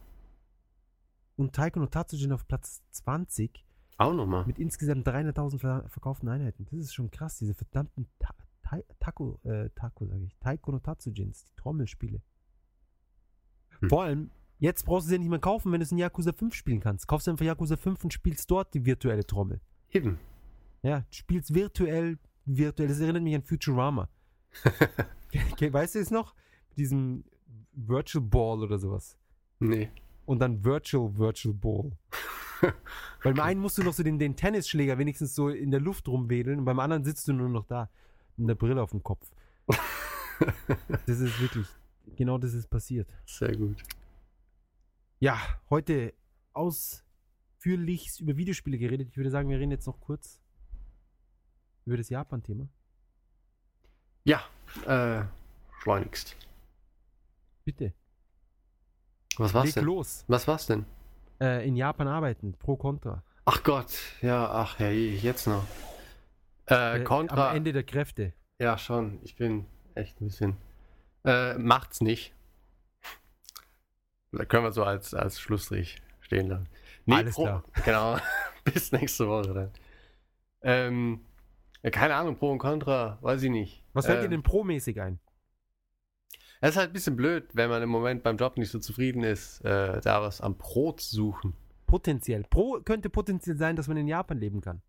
[1.36, 3.66] Und Taiko no Tatsujin auf Platz 20
[3.99, 4.47] Auch nochmal.
[4.47, 6.66] mit insgesamt 300.000 ver verkauften Einheiten.
[6.66, 10.80] Das ist schon krass, diese verdammten Ta Ta Taco, äh, Taco sage ich, Taiko no
[10.80, 12.20] Tatsujins, die Trommelspiele.
[13.80, 13.88] Hm.
[13.88, 16.32] Vor allem, jetzt brauchst du sie ja nicht mehr kaufen, wenn du es in Yakuza
[16.32, 17.07] 5 spielen kannst.
[17.07, 19.61] Kaufst du einfach Yakuza 5 und spielst dort die virtuelle Trommel.
[19.90, 20.18] Eben.
[20.82, 22.88] Ja, du spielst virtuell, virtuell.
[22.88, 24.09] Das erinnert mich an Futurama.
[25.53, 26.34] okay, weißt du es noch?
[26.70, 27.24] Mit diesem
[27.72, 29.16] Virtual Ball oder sowas.
[29.61, 29.90] Nee.
[30.24, 31.92] Und dann Virtual Virtual Ball.
[33.22, 36.09] Weil beim einen musst du noch so den, den Tennisschläger wenigstens so in der Luft
[36.09, 37.90] rumwedeln und beim anderen sitzt du nur noch da
[38.36, 39.28] mit der Brille auf dem Kopf.
[41.07, 41.66] Das ist wirklich,
[42.14, 43.09] genau das ist passiert.
[43.24, 43.82] Sehr gut.
[45.18, 45.40] Ja,
[45.70, 46.12] heute
[46.52, 49.09] ausführlichst über Videospiele geredet.
[49.09, 50.38] Ich würde sagen, wir reden jetzt noch kurz
[51.86, 52.68] über das Japan-Thema.
[54.24, 54.42] Ja,
[54.84, 55.24] äh,
[55.80, 56.36] schleunigst.
[57.64, 57.94] Bitte,
[59.38, 59.84] Was war's leg denn?
[59.84, 60.24] los.
[60.28, 60.84] Was war's denn?
[61.41, 63.22] Äh, in Japan arbeiten, pro Contra.
[63.45, 65.64] Ach Gott, ja, ach ja, jetzt noch.
[66.68, 67.51] Äh, Äh, Contra.
[67.51, 68.32] Am Ende der Kräfte.
[68.59, 69.20] Ja, schon.
[69.22, 70.57] Ich bin echt ein bisschen.
[71.24, 72.32] Äh, macht's nicht.
[74.32, 76.68] Da können wir so als, als Schlussstrich stehen lassen.
[77.09, 77.64] Alles Pro- klar.
[77.84, 78.16] Genau.
[78.64, 79.70] Bis nächste Woche dann.
[80.62, 81.24] Ähm,
[81.82, 83.84] ja, keine Ahnung, Pro und Contra, weiß ich nicht.
[83.93, 85.20] Was fällt äh, dir denn pro-mäßig ein?
[86.61, 89.22] Es ist halt ein bisschen blöd, wenn man im Moment beim Job nicht so zufrieden
[89.22, 91.54] ist, äh, da was am Pro zu suchen.
[91.86, 92.44] Potenziell.
[92.48, 94.80] Pro könnte potenziell sein, dass man in Japan leben kann.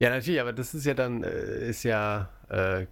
[0.00, 2.86] Ja, natürlich, aber das ist ja dann, äh, ist ja äh,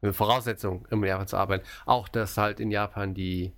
[0.00, 1.66] eine Voraussetzung, in Japan zu arbeiten.
[1.84, 3.52] Auch, dass halt in Japan die,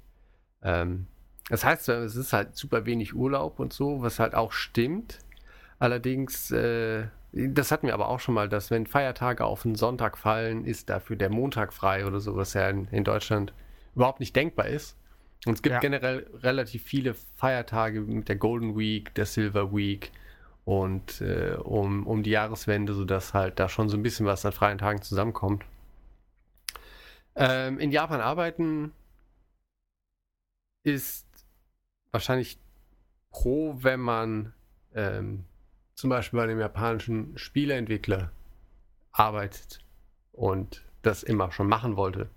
[0.63, 1.07] ähm,
[1.51, 5.19] das heißt, es ist halt super wenig Urlaub und so, was halt auch stimmt.
[5.79, 10.17] Allerdings, äh, das hatten wir aber auch schon mal, dass wenn Feiertage auf einen Sonntag
[10.17, 13.53] fallen, ist dafür der Montag frei oder so, was ja in, in Deutschland
[13.97, 14.97] überhaupt nicht denkbar ist.
[15.47, 15.81] Und es gibt Ja.
[15.81, 20.13] generell relativ viele Feiertage mit der Golden Week, der Silver Week
[20.65, 24.53] und äh, um, um die Jahreswende, sodass halt da schon so ein bisschen was an
[24.53, 25.65] freien Tagen zusammenkommt.
[27.37, 28.93] Ähm, in Japan arbeiten
[30.85, 31.27] ist
[32.13, 32.59] wahrscheinlich
[33.31, 34.53] pro, wenn man
[34.95, 35.45] ähm,
[35.95, 38.31] zum Beispiel bei einem japanischen Spieleentwickler
[39.13, 39.81] arbeitet
[40.33, 42.29] und das immer schon machen wollte.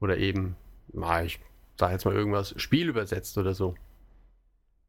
[0.00, 0.56] Oder eben,
[0.92, 1.40] na, ich
[1.78, 3.74] sage jetzt mal irgendwas, Spiel übersetzt oder so.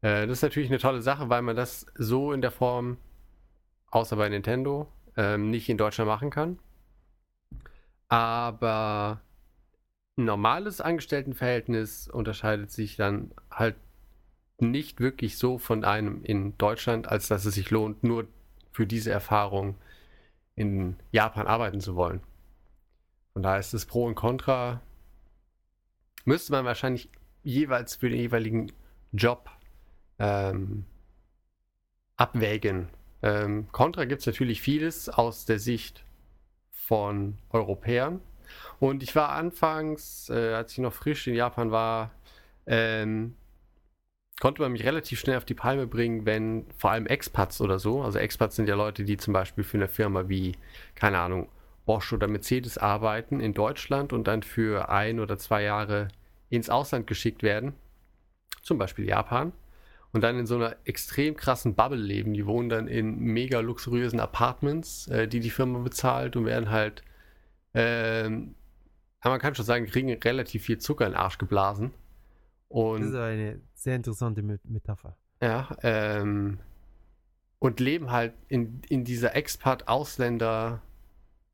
[0.02, 2.98] Äh, das ist natürlich eine tolle Sache, weil man das so in der Form,
[3.92, 4.88] außer bei Nintendo,
[5.18, 6.60] ähm, nicht in Deutschland machen kann.
[8.10, 9.22] Aber
[10.18, 13.76] ein normales Angestelltenverhältnis unterscheidet sich dann halt
[14.60, 18.28] nicht wirklich so von einem in Deutschland, als dass es sich lohnt, nur
[18.72, 19.76] für diese Erfahrung
[20.56, 22.22] in Japan arbeiten zu wollen.
[23.34, 24.82] Von daher ist es Pro und Contra.
[26.26, 27.10] Müsste man wahrscheinlich
[27.44, 28.72] jeweils für den jeweiligen
[29.12, 29.50] Job
[30.20, 30.86] ähm,
[32.16, 32.90] abwägen.
[33.22, 36.06] Ähm, Contra gibt es natürlich vieles aus der Sicht
[36.72, 38.22] von Europäern.
[38.80, 42.12] Und ich war anfangs, äh, als ich noch frisch in Japan war,
[42.66, 43.36] ähm,
[44.40, 48.02] konnte man mich relativ schnell auf die Palme bringen, wenn vor allem Expats oder so,
[48.02, 50.54] also Expats sind ja Leute, die zum Beispiel für eine Firma wie,
[50.96, 51.50] keine Ahnung,
[51.86, 56.08] Bosch oder Mercedes arbeiten in Deutschland und dann für ein oder zwei Jahre
[56.50, 57.74] ins Ausland geschickt werden,
[58.62, 59.52] zum Beispiel Japan,
[60.12, 62.34] und dann in so einer extrem krassen Bubble leben.
[62.34, 67.04] Die wohnen dann in mega luxuriösen Apartments, äh, die die Firma bezahlt und werden halt,
[67.74, 68.56] ähm,
[69.24, 71.92] man kann schon sagen, kriegen relativ viel Zucker in den Arsch geblasen.
[72.68, 75.18] Und Das ist eine sehr interessante Met- Metapher.
[75.42, 76.60] Ja, ähm,
[77.60, 80.82] und leben halt in, in dieser Expat-Ausländer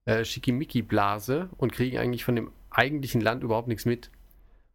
[0.09, 4.11] äh, Schickimicki-Blase und kriegen eigentlich von dem eigentlichen Land überhaupt nichts mit.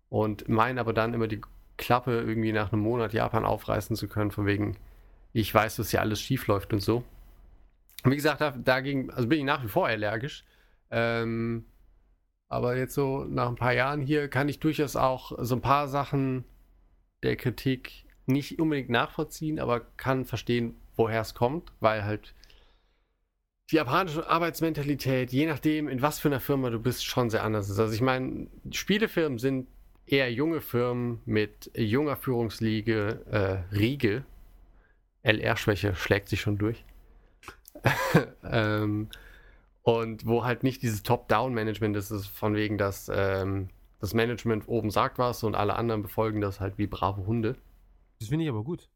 [0.08, 1.40] Und meinen aber dann immer die
[1.76, 4.76] Klappe irgendwie nach einem Monat Japan aufreißen zu können, von wegen,
[5.32, 7.02] ich weiß, dass hier alles schief läuft und so.
[8.04, 10.44] Und wie gesagt, da- dagegen, also bin ich nach wie vor allergisch.
[10.90, 11.64] Ähm,
[12.48, 15.88] aber jetzt so nach ein paar Jahren hier kann ich durchaus auch so ein paar
[15.88, 16.44] Sachen
[17.24, 22.34] der Kritik nicht unbedingt nachvollziehen, aber kann verstehen, woher es kommt, weil halt
[23.70, 27.70] die japanische Arbeitsmentalität, je nachdem, in was für einer Firma du bist, schon sehr anders
[27.70, 27.78] ist.
[27.78, 29.68] Also ich meine, Spielefirmen sind
[30.06, 34.24] eher junge Firmen mit junger Führungsliege, äh, Riege.
[35.22, 36.84] LR-Schwäche schlägt sich schon durch.
[38.44, 39.08] ähm,
[39.82, 43.68] und wo halt nicht dieses Top-Down-Management ist, ist von wegen, dass ähm,
[44.00, 47.56] das Management oben sagt was und alle anderen befolgen das halt wie brave Hunde.
[48.18, 48.88] Das finde ich aber gut.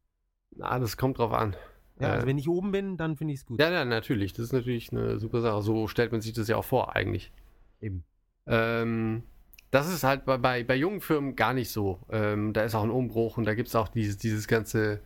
[0.56, 1.56] Na, das kommt drauf an.
[2.00, 3.60] Ja, Äh, also wenn ich oben bin, dann finde ich es gut.
[3.60, 4.32] Ja, ja, natürlich.
[4.32, 5.62] Das ist natürlich eine super Sache.
[5.62, 7.32] So stellt man sich das ja auch vor, eigentlich.
[7.80, 8.04] Eben.
[8.46, 9.22] Ähm,
[9.70, 12.00] das ist halt bei, bei, bei jungen Firmen gar nicht so.
[12.10, 15.00] Ähm, da ist auch ein Umbruch und da gibt es auch dieses, dieses ganze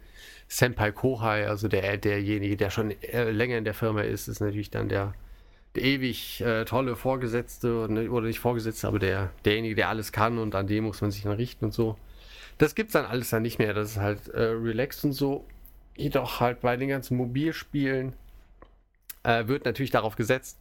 [0.48, 4.70] Senpai Kohai, also der, derjenige, der schon äh, länger in der Firma ist, ist natürlich
[4.70, 5.14] dann der,
[5.74, 10.38] der ewig äh, tolle Vorgesetzte oder, oder nicht Vorgesetzte, aber der, derjenige, der alles kann
[10.38, 11.96] und an dem muss man sich dann richten und so.
[12.58, 13.74] Das gibt's dann alles dann nicht mehr.
[13.74, 15.46] Das ist halt äh, relaxed und so.
[15.96, 18.14] Jedoch halt bei den ganzen Mobilspielen
[19.22, 20.58] äh, wird natürlich darauf gesetzt,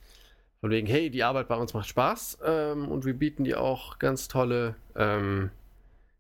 [0.60, 3.98] von wegen, hey, die Arbeit bei uns macht Spaß ähm, und wir bieten dir auch
[3.98, 5.50] ganz tolle, ähm,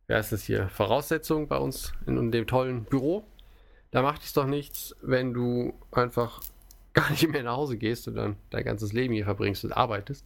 [0.08, 3.24] wie heißt das hier, Voraussetzungen bei uns in, in dem tollen Büro.
[3.92, 6.42] Da macht es doch nichts, wenn du einfach
[6.94, 10.26] gar nicht mehr nach Hause gehst und dann dein ganzes Leben hier verbringst und arbeitest.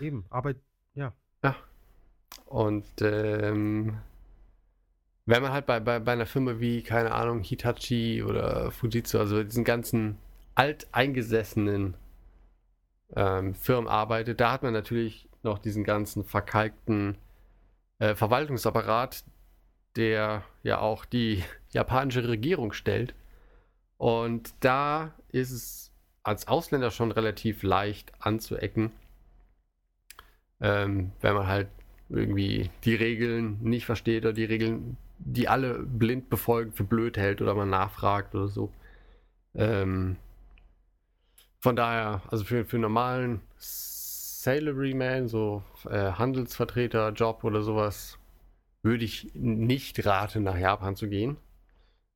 [0.00, 0.24] Eben.
[0.30, 0.56] Arbeit,
[0.94, 1.12] ja.
[2.46, 3.96] Und ähm,
[5.26, 9.42] wenn man halt bei, bei, bei einer Firma wie, keine Ahnung, Hitachi oder Fujitsu, also
[9.42, 10.18] diesen ganzen
[10.54, 11.94] alteingesessenen
[13.14, 17.18] ähm, Firmen arbeitet, da hat man natürlich noch diesen ganzen verkalkten
[17.98, 19.24] äh, Verwaltungsapparat,
[19.96, 23.14] der ja auch die japanische Regierung stellt.
[23.96, 25.92] Und da ist es
[26.22, 28.90] als Ausländer schon relativ leicht anzuecken,
[30.60, 31.68] ähm, wenn man halt
[32.08, 37.40] irgendwie die Regeln nicht versteht oder die Regeln, die alle blind befolgen, für blöd hält
[37.40, 38.72] oder man nachfragt oder so.
[39.54, 40.16] Ähm,
[41.60, 48.18] von daher, also für, für einen normalen Salaryman, so äh, Handelsvertreter-Job oder sowas,
[48.82, 51.36] würde ich nicht raten, nach Japan zu gehen.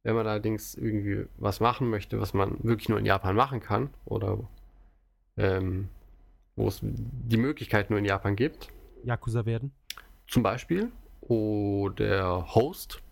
[0.03, 3.91] Wenn man allerdings irgendwie was machen möchte, was man wirklich nur in Japan machen kann
[4.05, 4.39] oder
[5.37, 5.89] ähm,
[6.57, 8.73] wo es die Möglichkeit nur in Japan gibt,
[9.05, 9.73] Yakuza werden.
[10.27, 10.91] zum Beispiel,
[11.29, 13.03] oder Host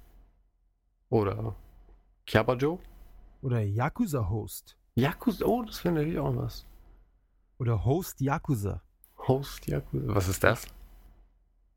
[1.11, 1.57] oder
[2.27, 2.81] Kyabajo.
[3.43, 4.77] Oder Yakuza-Host.
[4.95, 6.67] Yakuza, oh, das wäre natürlich auch was.
[7.59, 8.83] Oder Host Yakuza.
[9.19, 10.67] Host Yakuza, was ist das?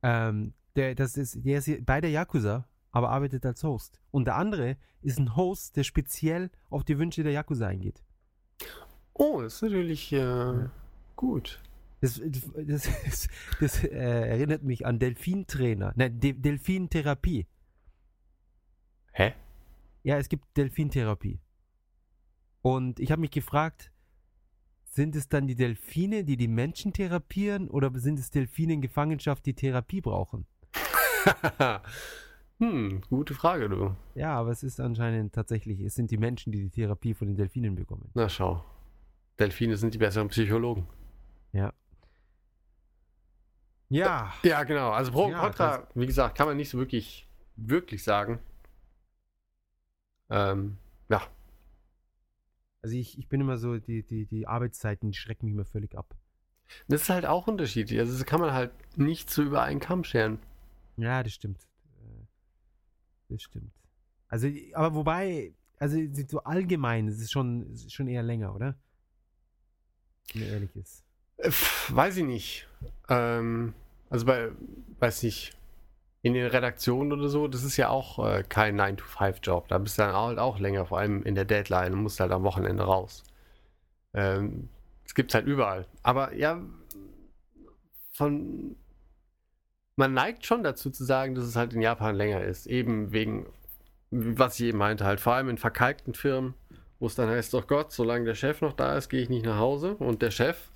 [0.03, 3.99] Ähm, der, das ist, der ist bei der Yakuza, aber arbeitet als Host.
[4.11, 8.03] Und der andere ist ein Host, der speziell auf die Wünsche der Yakuza eingeht.
[9.13, 10.69] Oh, das ist natürlich äh,
[11.15, 11.61] gut.
[11.99, 12.21] Das,
[12.55, 13.27] das, das,
[13.59, 15.93] das äh, erinnert mich an Delfintrainer.
[15.95, 17.47] Nein, De Delfintherapie.
[19.13, 19.33] Hä?
[20.03, 21.39] Ja, es gibt Delfintherapie.
[22.61, 23.91] Und ich habe mich gefragt,
[24.83, 29.45] sind es dann die Delfine, die die Menschen therapieren, oder sind es Delfine in Gefangenschaft,
[29.45, 30.45] die Therapie brauchen?
[32.59, 33.95] hm, gute Frage, du.
[34.15, 37.35] Ja, aber es ist anscheinend tatsächlich, es sind die Menschen, die die Therapie von den
[37.37, 38.09] Delfinen bekommen.
[38.13, 38.63] Na schau.
[39.39, 40.87] Delfine sind die besseren Psychologen.
[41.53, 41.73] Ja.
[43.89, 44.33] Ja.
[44.43, 44.91] Ja, genau.
[44.91, 48.39] Also Pro und Ja, Contra, wie gesagt, kann man nicht so wirklich, wirklich sagen.
[50.29, 50.77] Ähm,
[51.09, 51.21] ja.
[52.81, 55.97] Also ich, ich bin immer so, die, die, die Arbeitszeiten die schrecken mich immer völlig
[55.97, 56.15] ab.
[56.87, 57.99] Das ist halt auch unterschiedlich.
[57.99, 60.39] Also das kann man halt nicht so über einen Kamm scheren.
[60.97, 61.63] Ja, das stimmt.
[61.99, 62.25] Äh,
[63.29, 63.71] Das stimmt.
[64.27, 68.75] Also, aber wobei, also so allgemein, es ist schon, schon eher länger, oder?
[70.33, 71.03] Wenn man ehrlich ist.
[71.37, 71.51] Äh,
[71.89, 72.67] weiß ich nicht.
[73.09, 73.73] Ähm,
[74.09, 74.49] also bei,
[74.99, 75.57] weiß nicht,
[76.21, 79.67] in den Redaktionen oder so, das ist ja auch äh, kein 9-to-5-Job.
[79.67, 82.31] Da bist du dann halt auch länger, vor allem in der Deadline und musst halt
[82.31, 83.23] am Wochenende raus.
[84.13, 84.69] Ähm,
[85.03, 85.87] das gibt's halt überall.
[86.03, 86.61] Aber ja,
[88.11, 88.75] von
[89.97, 92.67] man neigt schon dazu zu sagen, dass es halt in Japan länger ist.
[92.67, 93.47] Eben wegen,
[94.11, 96.53] was ich eben meinte, halt vor allem in verkalkten Firmen,
[96.99, 99.45] wo es dann heißt, doch Gott, solange der Chef noch da ist, gehe ich nicht
[99.45, 99.95] nach Hause.
[99.95, 100.71] Und der Chef,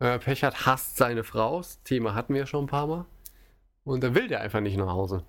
[0.00, 1.58] äh, Pech hat, hasst seine Frau.
[1.58, 3.06] Das Thema hatten wir ja schon ein paar Mal.
[3.84, 5.24] Und dann will der einfach nicht nach Hause.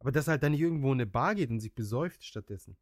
[0.00, 2.76] Aber dass halt dann nicht irgendwo in eine Bar geht und sich besäuft stattdessen.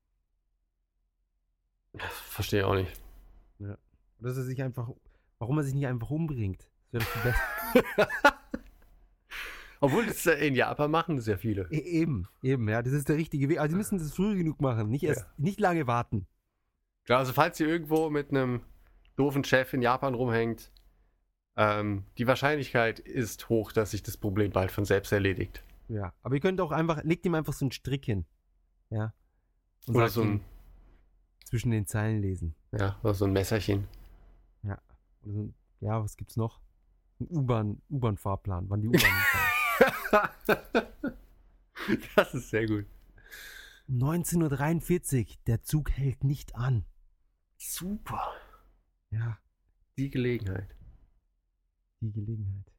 [2.28, 2.90] Verstehe auch nicht.
[3.60, 3.78] Oder
[4.18, 4.88] dass er sich einfach,
[5.38, 6.68] warum er sich nicht einfach umbringt.
[6.90, 8.38] Das wäre doch viel besser.
[9.80, 11.66] Obwohl das in Japan machen das ja viele.
[11.70, 13.58] E- eben, eben, ja, das ist der richtige Weg.
[13.58, 16.28] Also, sie müssen das früh genug machen, nicht erst, nicht lange warten.
[17.04, 18.60] Klar, also falls ihr irgendwo mit einem
[19.16, 20.70] doofen Chef in Japan rumhängt,
[21.56, 25.62] ähm, die Wahrscheinlichkeit ist hoch, dass sich das Problem bald von selbst erledigt.
[25.88, 28.24] Ja, aber ihr könnt auch einfach, legt ihm einfach so einen Strick hin.
[28.90, 29.12] Ja.
[29.86, 30.40] Und Oder so ein,
[31.44, 32.54] zwischen den Zeilen lesen.
[32.72, 33.86] ja, oder so ein Messerchen.
[34.64, 34.80] Oder
[35.24, 36.60] so, ein- ja, was gibt's noch?
[37.20, 39.12] Ein U-Bahn, U-Bahn-Fahrplan, wann die U-Bahn
[42.16, 42.86] das ist sehr gut.
[43.90, 46.84] 19.43 Uhr, der Zug hält nicht an.
[47.58, 48.32] Super.
[49.12, 49.38] Ja,
[49.98, 50.74] Die Gelegenheit.
[52.00, 52.72] die Gelegenheit.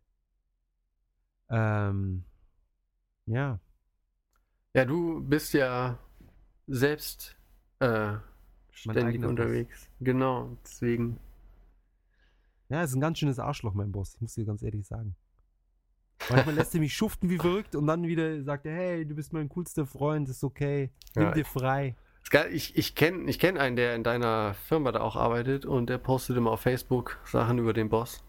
[1.50, 2.26] Ähm,
[3.26, 3.60] ja,
[4.76, 6.00] Ja, du bist ja
[6.68, 7.38] selbst
[7.80, 8.16] äh,
[8.72, 9.30] ständig eigener Boss.
[9.30, 9.90] unterwegs.
[10.00, 11.20] Genau, deswegen.
[12.70, 15.16] ja, ist ein ganz schönes Arschloch, mein Boss, ich muss dir ganz ehrlich sagen.
[16.30, 19.32] Manchmal lässt er mich schuften wie verrückt und dann wieder sagt er, hey, du bist
[19.34, 21.32] mein coolster Freund, ist okay, nimm Ja.
[21.34, 21.96] dir frei.
[22.52, 25.98] Ich, ich kenne ich kenn einen, der in deiner Firma da auch arbeitet und der
[26.00, 28.24] postet immer auf Facebook Sachen über den Boss.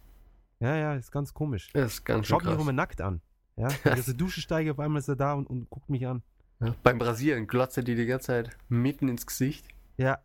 [0.61, 1.71] Ja, ja, ist ganz komisch.
[1.75, 3.21] Ist ganz Schaut mich immer nackt an.
[3.57, 5.89] Ja, wenn ich aus der Dusche steige, auf einmal ist er da und, und guckt
[5.89, 6.23] mich an.
[6.61, 9.67] Ja, beim Brasieren glotzt er dir die ganze Zeit mitten ins Gesicht.
[9.97, 10.19] Ja.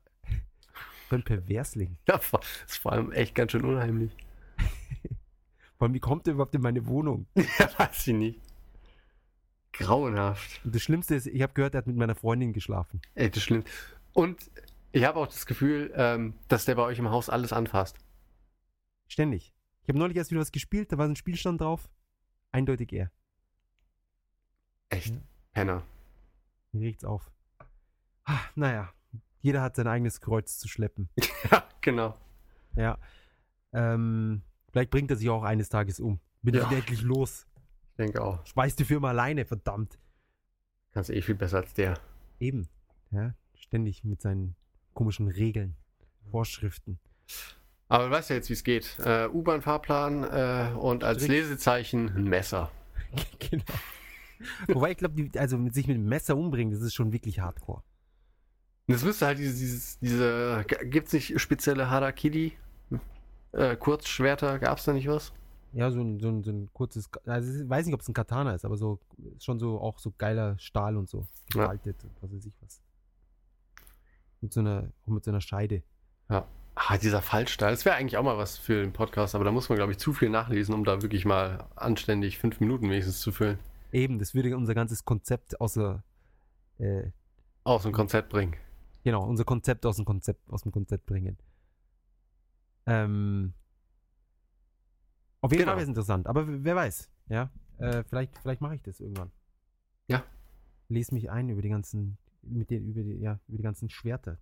[1.10, 1.98] Ein Perversling.
[2.08, 4.16] Ja, das ist vor allem echt ganz schön unheimlich.
[5.78, 7.26] Vor allem, wie kommt er überhaupt in meine Wohnung?
[7.36, 8.40] Ja, weiß ich nicht.
[9.80, 10.62] Grauenhaft.
[10.64, 13.02] Und das Schlimmste ist, ich habe gehört, er hat mit meiner Freundin geschlafen.
[13.16, 13.64] Ey, das ist schlimm.
[14.14, 14.52] Und
[14.92, 17.98] ich habe auch das Gefühl, ähm, dass der bei euch im Haus alles anfasst.
[19.08, 19.54] Ständig.
[19.84, 21.90] Ich habe neulich erst wieder was gespielt, da war so ein Spielstand drauf.
[22.52, 23.12] Eindeutig er.
[24.90, 25.14] Echt.
[25.14, 25.22] Ja.
[25.54, 25.84] Penner.
[26.72, 27.32] Mir regt's auf.
[28.26, 28.94] Ah, naja,
[29.42, 31.10] jeder hat sein eigenes Kreuz zu schleppen.
[31.52, 32.16] Ja, genau.
[32.76, 32.98] Ja.
[33.72, 34.42] Ähm,
[34.72, 36.20] vielleicht bringt er sich auch eines Tages um.
[36.42, 36.66] Bin Ja.
[36.70, 37.48] ich endlich los.
[38.00, 38.46] Ich denke auch.
[38.46, 40.00] Schmeiß die Firma alleine, verdammt.
[40.94, 42.00] Kannst eh viel besser als der.
[42.40, 42.70] Eben.
[43.12, 44.56] Ja, ständig mit seinen
[44.94, 45.76] komischen Regeln,
[46.32, 46.98] Vorschriften.
[47.90, 48.98] Aber du weißt ja jetzt, wie es geht.
[49.00, 51.42] Äh, U-Bahn-Fahrplan äh, und als Strick.
[51.42, 52.72] Lesezeichen ein Messer.
[53.40, 53.66] genau.
[54.70, 57.84] Wobei ich glaube, also mit sich mit dem Messer umbringen, das ist schon wirklich hardcore.
[58.88, 62.54] Das müsste halt dieses, dieses diese, gibt es nicht spezielle Harakiri?
[63.52, 65.34] Äh, Kurzschwerter, gab es da nicht was?
[65.72, 68.14] Ja, so ein, so ein, so ein kurzes, also ich weiß nicht, ob es ein
[68.14, 69.00] Katana ist, aber so
[69.40, 71.28] schon so auch so geiler Stahl und so.
[71.54, 71.68] Ja.
[71.68, 72.82] Gestaltet und was weiß ich was.
[74.42, 75.84] Mit so einer, auch mit so einer Scheide.
[76.82, 77.72] Ah, dieser Fallstahl.
[77.72, 79.98] Das wäre eigentlich auch mal was für den Podcast, aber da muss man, glaube ich,
[79.98, 83.60] zu viel nachlesen, um da wirklich mal anständig fünf Minuten wenigstens zu füllen.
[83.92, 86.04] Eben, das würde unser ganzes Konzept außer,
[86.78, 87.12] äh,
[87.66, 88.56] Aus dem Konzept bringen.
[89.04, 91.38] genau, unser Konzept aus dem Konzept, aus dem Konzept bringen.
[92.86, 93.54] Ähm,
[95.42, 95.72] auf jeden Genau.
[95.72, 97.50] Fall wäre es interessant, aber wer weiß, ja.
[97.78, 99.32] Äh, vielleicht vielleicht mache ich das irgendwann.
[100.08, 100.24] Ja.
[100.90, 104.38] Lese mich ein über die ganzen, mit den, über die, ja, über die ganzen Schwerter.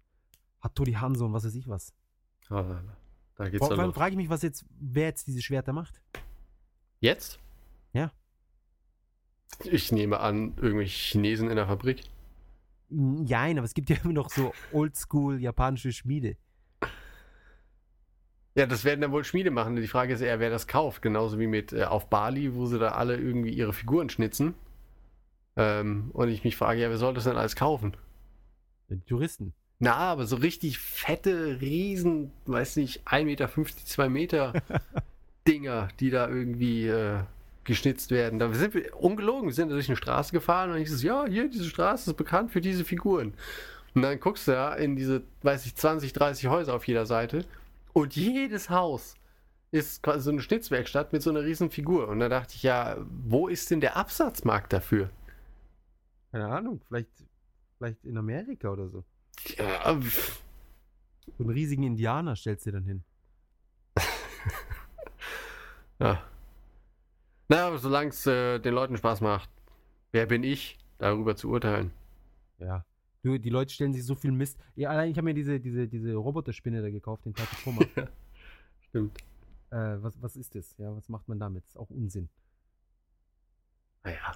[0.62, 1.94] Hattori Hanzo und was weiß ich was.
[2.50, 2.82] Aber
[3.36, 6.02] Da geht's Vor dann allem frage ich mich, was jetzt, wer jetzt diese Schwerter macht.
[7.00, 7.40] Jetzt?
[7.94, 8.12] Ja.
[9.64, 12.04] Ich nehme an, irgendwelche Chinesen in der Fabrik.
[12.90, 16.38] Nein, aber es gibt ja immer noch so oldschool japanische Schmiede.
[18.58, 19.76] Ja, das werden dann wohl Schmiede machen.
[19.76, 21.04] Die Frage ist eher, wer das kauft.
[21.04, 24.56] Genauso wie mit äh, auf Bali, wo sie da alle irgendwie ihre Figuren schnitzen.
[25.56, 27.96] Ähm, und ich mich frage, ja, wer soll das denn alles kaufen?
[28.90, 29.54] Die Touristen.
[29.78, 33.50] Na, aber so richtig fette, riesen, weiß nicht, 1,50 Meter,
[33.86, 34.54] 2 Meter
[35.48, 37.20] Dinger, die da irgendwie äh,
[37.64, 38.40] geschnitzt werden.
[38.40, 41.48] Da sind wir, ungelogen, wir sind durch eine Straße gefahren und ich so, ja, hier,
[41.48, 43.36] diese Straße ist bekannt für diese Figuren.
[43.94, 47.46] Und dann guckst du ja in diese, weiß ich, 20, 30 Häuser auf jeder Seite
[47.98, 49.16] und jedes Haus
[49.72, 52.08] ist quasi so eine Schnitzwerkstatt mit so einer riesen Figur.
[52.10, 55.10] Und da dachte ich, ja, wo ist denn der Absatzmarkt dafür?
[56.32, 57.10] Keine Ahnung, vielleicht,
[57.78, 59.04] vielleicht in Amerika oder so.
[59.58, 60.44] Ja, pff,
[61.38, 63.04] So einen riesigen Indianer stellst du dann hin.
[66.00, 66.22] Ja.
[67.48, 69.50] Na, aber solange es äh, den Leuten Spaß macht,
[70.12, 71.92] wer bin ich, darüber zu urteilen?
[72.60, 72.86] Ja.
[73.28, 74.58] Du, die Leute stellen sich so viel Mist.
[74.76, 77.82] Ja, allein ich habe mir diese, diese, diese Roboterspinne da gekauft, den Tatotoma.
[78.80, 79.18] Stimmt.
[79.70, 80.78] äh, was, was ist das?
[80.78, 81.66] Ja, was macht man damit?
[81.66, 82.30] Ist auch Unsinn.
[84.04, 84.32] Naja.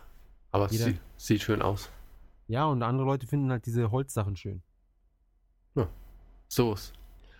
[0.52, 1.90] Aber es sieht, sieht schön aus.
[2.50, 4.62] Ja, und andere Leute finden halt diese Holzsachen schön.
[6.50, 6.92] So ist.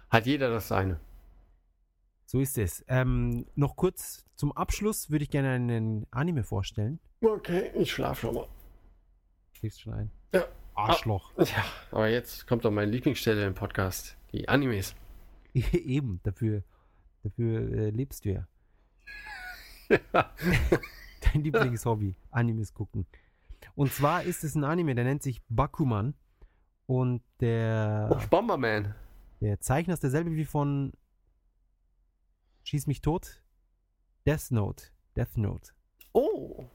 [0.10, 0.98] Hat jeder das seine.
[2.26, 2.82] So ist es.
[2.88, 7.02] Ähm, noch kurz zum Abschluss würde ich gerne einen Anime vorstellen.
[7.20, 8.48] Okay, ich schlaf schon mal.
[9.52, 10.12] Schläfst schon ein?
[10.34, 10.46] Ja.
[10.76, 11.32] Arschloch.
[11.38, 14.18] Ja, aber jetzt kommt doch meine Lieblingsstelle im Podcast.
[14.32, 14.96] Die Animes.
[15.54, 16.64] Eben, dafür,
[17.24, 18.48] dafür äh, lebst du ja.
[20.14, 23.06] Dein Lieblingshobby, Animes gucken.
[23.76, 26.14] Und zwar ist es ein Anime, der nennt sich Bakuman.
[26.88, 28.96] Und der, Oh, Bomberman.
[29.40, 30.94] der Zeichner ist derselbe wie von
[32.64, 33.42] Schieß mich tot.
[34.26, 34.86] Death Note.
[35.16, 35.72] Death Note.
[36.14, 36.66] Oh.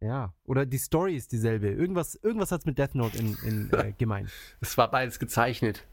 [0.00, 0.32] Ja.
[0.44, 1.68] Oder die Story ist dieselbe.
[1.68, 4.30] Irgendwas, irgendwas hat es mit Death Note in, in, äh, gemeint.
[4.60, 5.86] Es war beides gezeichnet.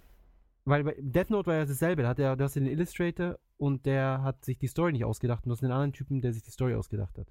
[0.65, 2.03] Weil bei Death Note war ja dasselbe.
[2.03, 5.44] Da hat er, du hast den Illustrator und der hat sich die Story nicht ausgedacht.
[5.44, 7.27] Und du hast den anderen Typen, der sich die Story ausgedacht hat.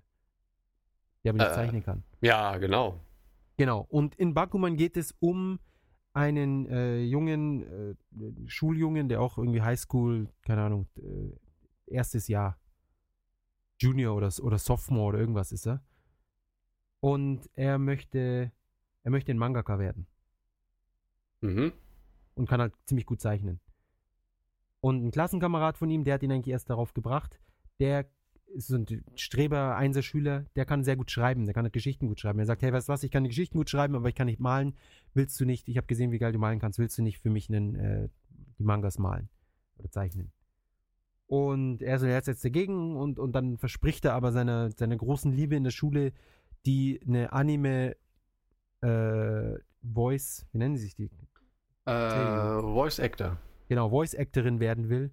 [1.24, 1.54] Der aber nicht Äh.
[1.54, 2.02] zeichnen kann.
[2.20, 3.00] Ja, genau.
[3.56, 3.86] Genau.
[3.88, 5.60] Und in Bakuman geht es um
[6.12, 11.36] einen äh, jungen äh, Schuljungen, der auch irgendwie Highschool, keine Ahnung, äh,
[11.86, 12.56] erstes Jahr,
[13.80, 15.82] Junior oder, oder Sophomore oder irgendwas ist er.
[17.04, 18.50] Und er möchte,
[19.02, 20.06] er möchte ein Mangaka werden
[21.42, 21.72] Mhm.
[22.34, 23.60] und kann halt ziemlich gut zeichnen.
[24.80, 27.38] Und ein Klassenkamerad von ihm, der hat ihn eigentlich erst darauf gebracht,
[27.78, 28.06] der
[28.54, 28.86] ist so ein
[29.16, 32.38] Streber, Einserschüler, der kann sehr gut schreiben, der kann halt Geschichten gut schreiben.
[32.38, 34.26] Er sagt, hey, weißt du was, ich kann die Geschichten gut schreiben, aber ich kann
[34.26, 34.74] nicht malen.
[35.12, 37.28] Willst du nicht, ich habe gesehen, wie geil du malen kannst, willst du nicht für
[37.28, 38.08] mich einen, äh,
[38.58, 39.28] die Mangas malen
[39.76, 40.32] oder zeichnen?
[41.26, 44.96] Und er so, er ist jetzt dagegen und, und dann verspricht er aber seiner, seiner
[44.96, 46.14] großen Liebe in der Schule,
[46.66, 47.96] die eine Anime
[48.82, 51.10] äh, Voice, wie nennen sie sich die?
[51.86, 53.36] Äh, Voice Actor.
[53.68, 55.10] genau, Voice-Actorin werden will.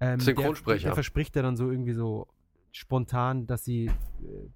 [0.00, 0.78] Ähm, Synchronsprecher.
[0.80, 2.26] Der, der verspricht er dann so irgendwie so
[2.72, 3.92] spontan, dass sie, äh,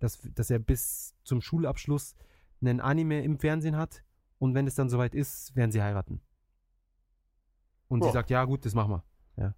[0.01, 2.17] dass, dass er bis zum Schulabschluss
[2.61, 4.03] einen Anime im Fernsehen hat
[4.39, 6.21] und wenn es dann soweit ist, werden sie heiraten.
[7.89, 8.13] Und sie Oh.
[8.13, 9.05] sagt, ja gut, das machen wir.
[9.37, 9.55] Ja.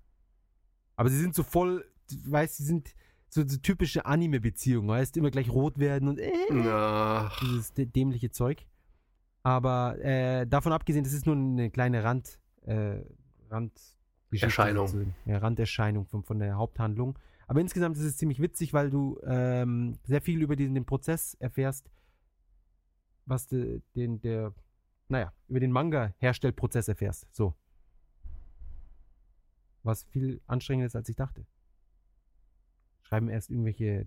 [0.97, 1.85] Aber sie sind so voll,
[2.27, 2.95] weißt, sie sind
[3.33, 6.33] so, so typische Anime-Beziehungen, weißt, immer gleich rot werden und äh,
[6.67, 8.67] Ach, dieses dä- dämliche Zeug.
[9.43, 13.01] Aber äh, davon abgesehen, das ist nur eine kleine Rand, äh,
[13.51, 15.15] Randgeschichte Erscheinung.
[15.25, 17.19] Ja, Randerscheinung von, von der Haupthandlung.
[17.47, 21.35] Aber insgesamt ist es ziemlich witzig, weil du ähm, sehr viel über diesen den Prozess
[21.41, 21.91] erfährst,
[23.27, 24.55] was de, den, der,
[25.09, 27.27] naja, über den Manga-Herstellprozess erfährst.
[27.35, 27.55] So.
[29.83, 31.47] Was viel anstrengender ist, als ich dachte.
[33.13, 34.07] Schreiben erst irgendwelche,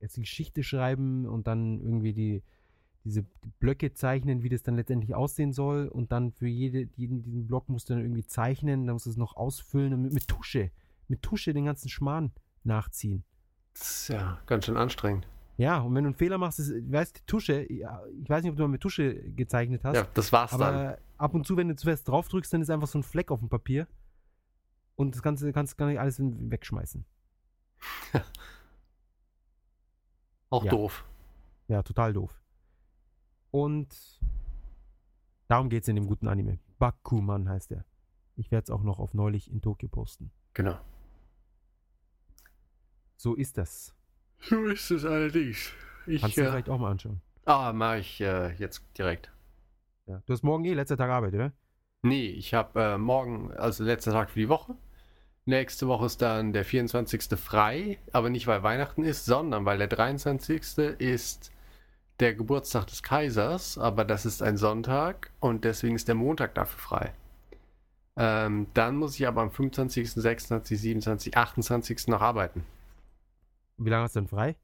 [0.00, 2.42] erst die Geschichte schreiben und dann irgendwie die,
[3.04, 3.24] diese
[3.58, 7.70] Blöcke zeichnen, wie das dann letztendlich aussehen soll und dann für jede, jeden diesen Block
[7.70, 10.70] musst du dann irgendwie zeichnen, dann musst du es noch ausfüllen und mit, mit Tusche,
[11.08, 12.32] mit Tusche den ganzen Schmarrn
[12.64, 13.24] nachziehen.
[13.72, 15.26] das ist ja ganz schön anstrengend.
[15.56, 17.80] Ja, und wenn du einen Fehler machst, ist, weißt die Tusche, ich
[18.28, 20.60] weiß nicht, ob du mal mit Tusche gezeichnet hast, Ja, das war's dann.
[20.60, 23.02] aber ab und zu, wenn du zu fest drauf drückst, dann ist einfach so ein
[23.04, 23.86] Fleck auf dem Papier
[24.96, 27.06] und das Ganze kannst du gar nicht alles wegschmeißen.
[30.50, 30.70] Auch ja.
[30.70, 31.04] doof.
[31.68, 32.40] Ja, total doof.
[33.50, 34.20] Und
[35.48, 36.58] darum geht es in dem guten Anime.
[36.78, 37.84] Bakuman heißt er.
[38.36, 40.30] Ich werde es auch noch auf neulich in Tokio posten.
[40.54, 40.78] Genau.
[43.16, 43.94] So ist das.
[44.40, 45.72] So ist es allerdings.
[46.06, 47.20] Ich, Kannst du äh, vielleicht auch mal anschauen.
[47.46, 49.32] ah, mache ich äh, jetzt direkt.
[50.06, 50.22] Ja.
[50.26, 51.52] Du hast morgen eh letzter Tag Arbeit, oder?
[52.02, 54.76] Nee, ich habe äh, morgen, also letzter Tag für die Woche,
[55.46, 57.38] Nächste Woche ist dann der 24.
[57.38, 60.78] frei, aber nicht weil Weihnachten ist, sondern weil der 23.
[60.98, 61.52] ist
[62.20, 66.78] der Geburtstag des Kaisers, aber das ist ein Sonntag und deswegen ist der Montag dafür
[66.78, 67.14] frei.
[68.16, 72.08] Ähm, dann muss ich aber am 25., 26., 27., 28.
[72.08, 72.64] noch arbeiten.
[73.76, 74.56] Wie lange hast du denn frei?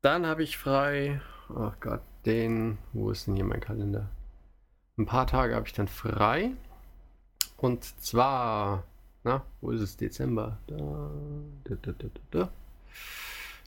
[0.00, 1.20] Dann habe ich frei,
[1.50, 4.08] oh Gott, den, wo ist denn hier mein Kalender?
[4.96, 6.52] Ein paar Tage habe ich dann frei.
[7.56, 8.84] Und zwar,
[9.24, 9.96] na, wo ist es?
[9.96, 10.58] Dezember.
[10.66, 10.76] Da,
[11.64, 12.50] da, da, da, da.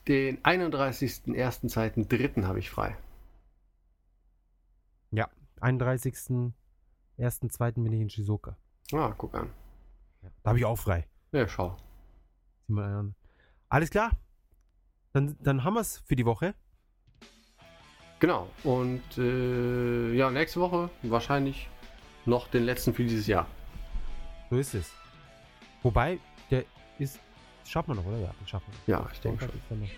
[0.08, 1.68] Den 31.01.
[1.68, 2.44] Zeit, 3.
[2.44, 2.96] habe ich frei.
[5.12, 5.30] Ja,
[5.60, 6.54] 31.
[7.18, 7.40] 1.
[7.50, 7.72] 2.
[7.72, 8.56] bin ich in Shizuoka.
[8.94, 9.50] Ah, guck an.
[10.44, 11.08] Da habe ich auch frei.
[11.32, 11.76] Ja, schau.
[13.70, 14.12] Alles klar.
[15.14, 16.54] Dann, dann haben wir es für die Woche.
[18.20, 18.50] Genau.
[18.64, 21.70] Und äh, ja, nächste Woche wahrscheinlich
[22.26, 23.48] noch den letzten für dieses Jahr.
[24.50, 25.07] So ist es.
[25.88, 26.20] Wobei,
[26.52, 26.66] der
[27.00, 27.18] ist.
[27.66, 28.20] Schaffen wir noch, oder?
[28.20, 28.96] Ja, den schaffen wir.
[28.96, 29.90] Ja, ich denke schon.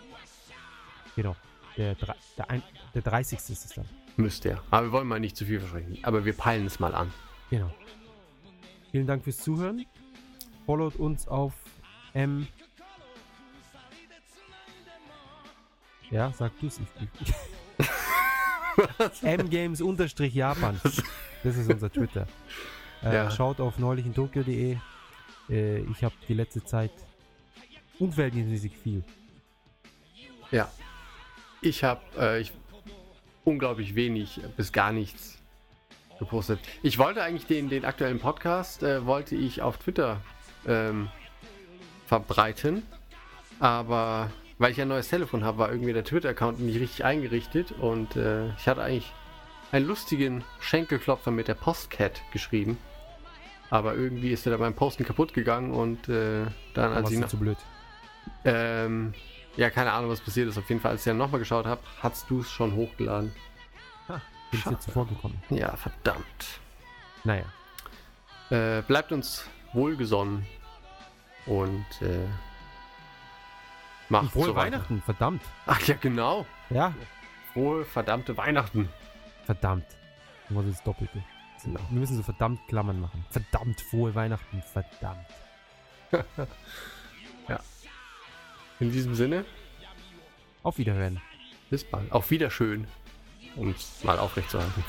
[1.15, 1.35] Genau.
[1.77, 2.61] Der, der, ein,
[2.93, 3.39] der 30.
[3.39, 3.85] ist es dann.
[4.15, 4.63] Müsste ja.
[4.69, 5.97] Aber wir wollen mal nicht zu viel versprechen.
[6.03, 7.11] Aber wir peilen es mal an.
[7.49, 7.71] Genau.
[8.91, 9.83] Vielen Dank fürs Zuhören.
[10.67, 11.53] Followt uns auf
[12.13, 12.47] M.
[16.11, 16.79] Ja, sag du es.
[16.79, 16.87] Ich,
[17.21, 17.33] ich.
[19.23, 20.79] M-Games unterstrich Japan.
[20.83, 22.27] Das ist unser Twitter.
[23.03, 23.31] Äh, Ja.
[23.31, 24.77] Schaut auf neulichintokio.de.
[25.49, 26.91] Äh, ich habe die letzte Zeit
[27.99, 29.03] unverhältnismäßig viel.
[30.51, 30.71] Ja.
[31.61, 32.53] Ich habe äh, ich,
[33.43, 35.37] unglaublich wenig bis gar nichts
[36.19, 36.59] gepostet.
[36.83, 40.21] Ich wollte eigentlich den, den aktuellen Podcast, äh, wollte ich auf Twitter
[40.67, 41.09] ähm,
[42.05, 42.83] verbreiten.
[43.59, 47.71] Aber weil ich ein neues Telefon habe, war irgendwie der Twitter-Account nicht richtig eingerichtet.
[47.71, 49.11] Und äh, ich hatte eigentlich
[49.71, 52.77] einen lustigen Schenkelklopfer mit der Postcat geschrieben.
[53.69, 57.15] Aber irgendwie ist er da beim Posten kaputt gegangen und äh, dann, als Was ich
[57.17, 57.57] ist noch, zu blöd.
[58.45, 59.13] ähm,
[59.57, 60.57] ja, keine Ahnung, was passiert ist.
[60.57, 63.33] Auf jeden Fall, als ich dann nochmal geschaut habe, hast du es schon hochgeladen.
[64.07, 65.39] Bin ich dir zuvor gekommen.
[65.49, 66.59] Ja, verdammt.
[67.23, 67.43] Naja.
[68.49, 70.43] Äh, bleibt uns wohlgesonnen
[71.45, 72.25] und äh,
[74.09, 74.77] macht Frohe so weiter.
[74.77, 75.43] Weihnachten, verdammt.
[75.67, 76.47] Ach ja, genau.
[76.71, 76.93] Ja,
[77.53, 78.89] Frohe, verdammte Weihnachten.
[79.45, 79.85] verdammt.
[80.47, 81.21] Du musst das Doppelte
[81.65, 83.25] wir müssen so verdammt Klammern machen.
[83.29, 85.25] Verdammt frohe Weihnachten, verdammt.
[87.47, 87.59] ja.
[88.79, 89.45] In diesem Sinne.
[90.63, 91.21] Auf Wiederhören.
[91.69, 92.11] Bis bald.
[92.11, 92.87] Auf Wiederschön.
[93.55, 94.83] Um es mal aufrecht zu halten.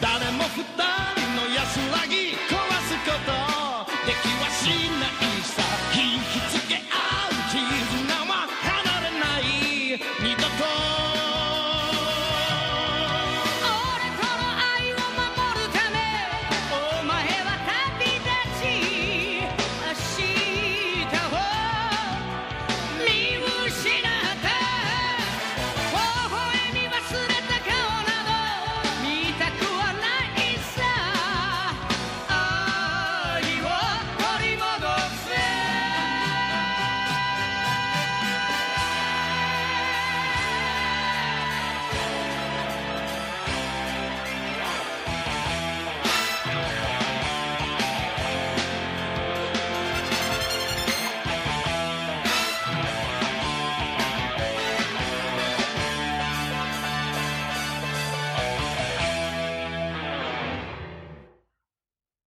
[0.00, 3.32] 誰も二人の安らぎ壊すこと
[4.06, 4.66] できはし
[5.00, 5.63] ないさ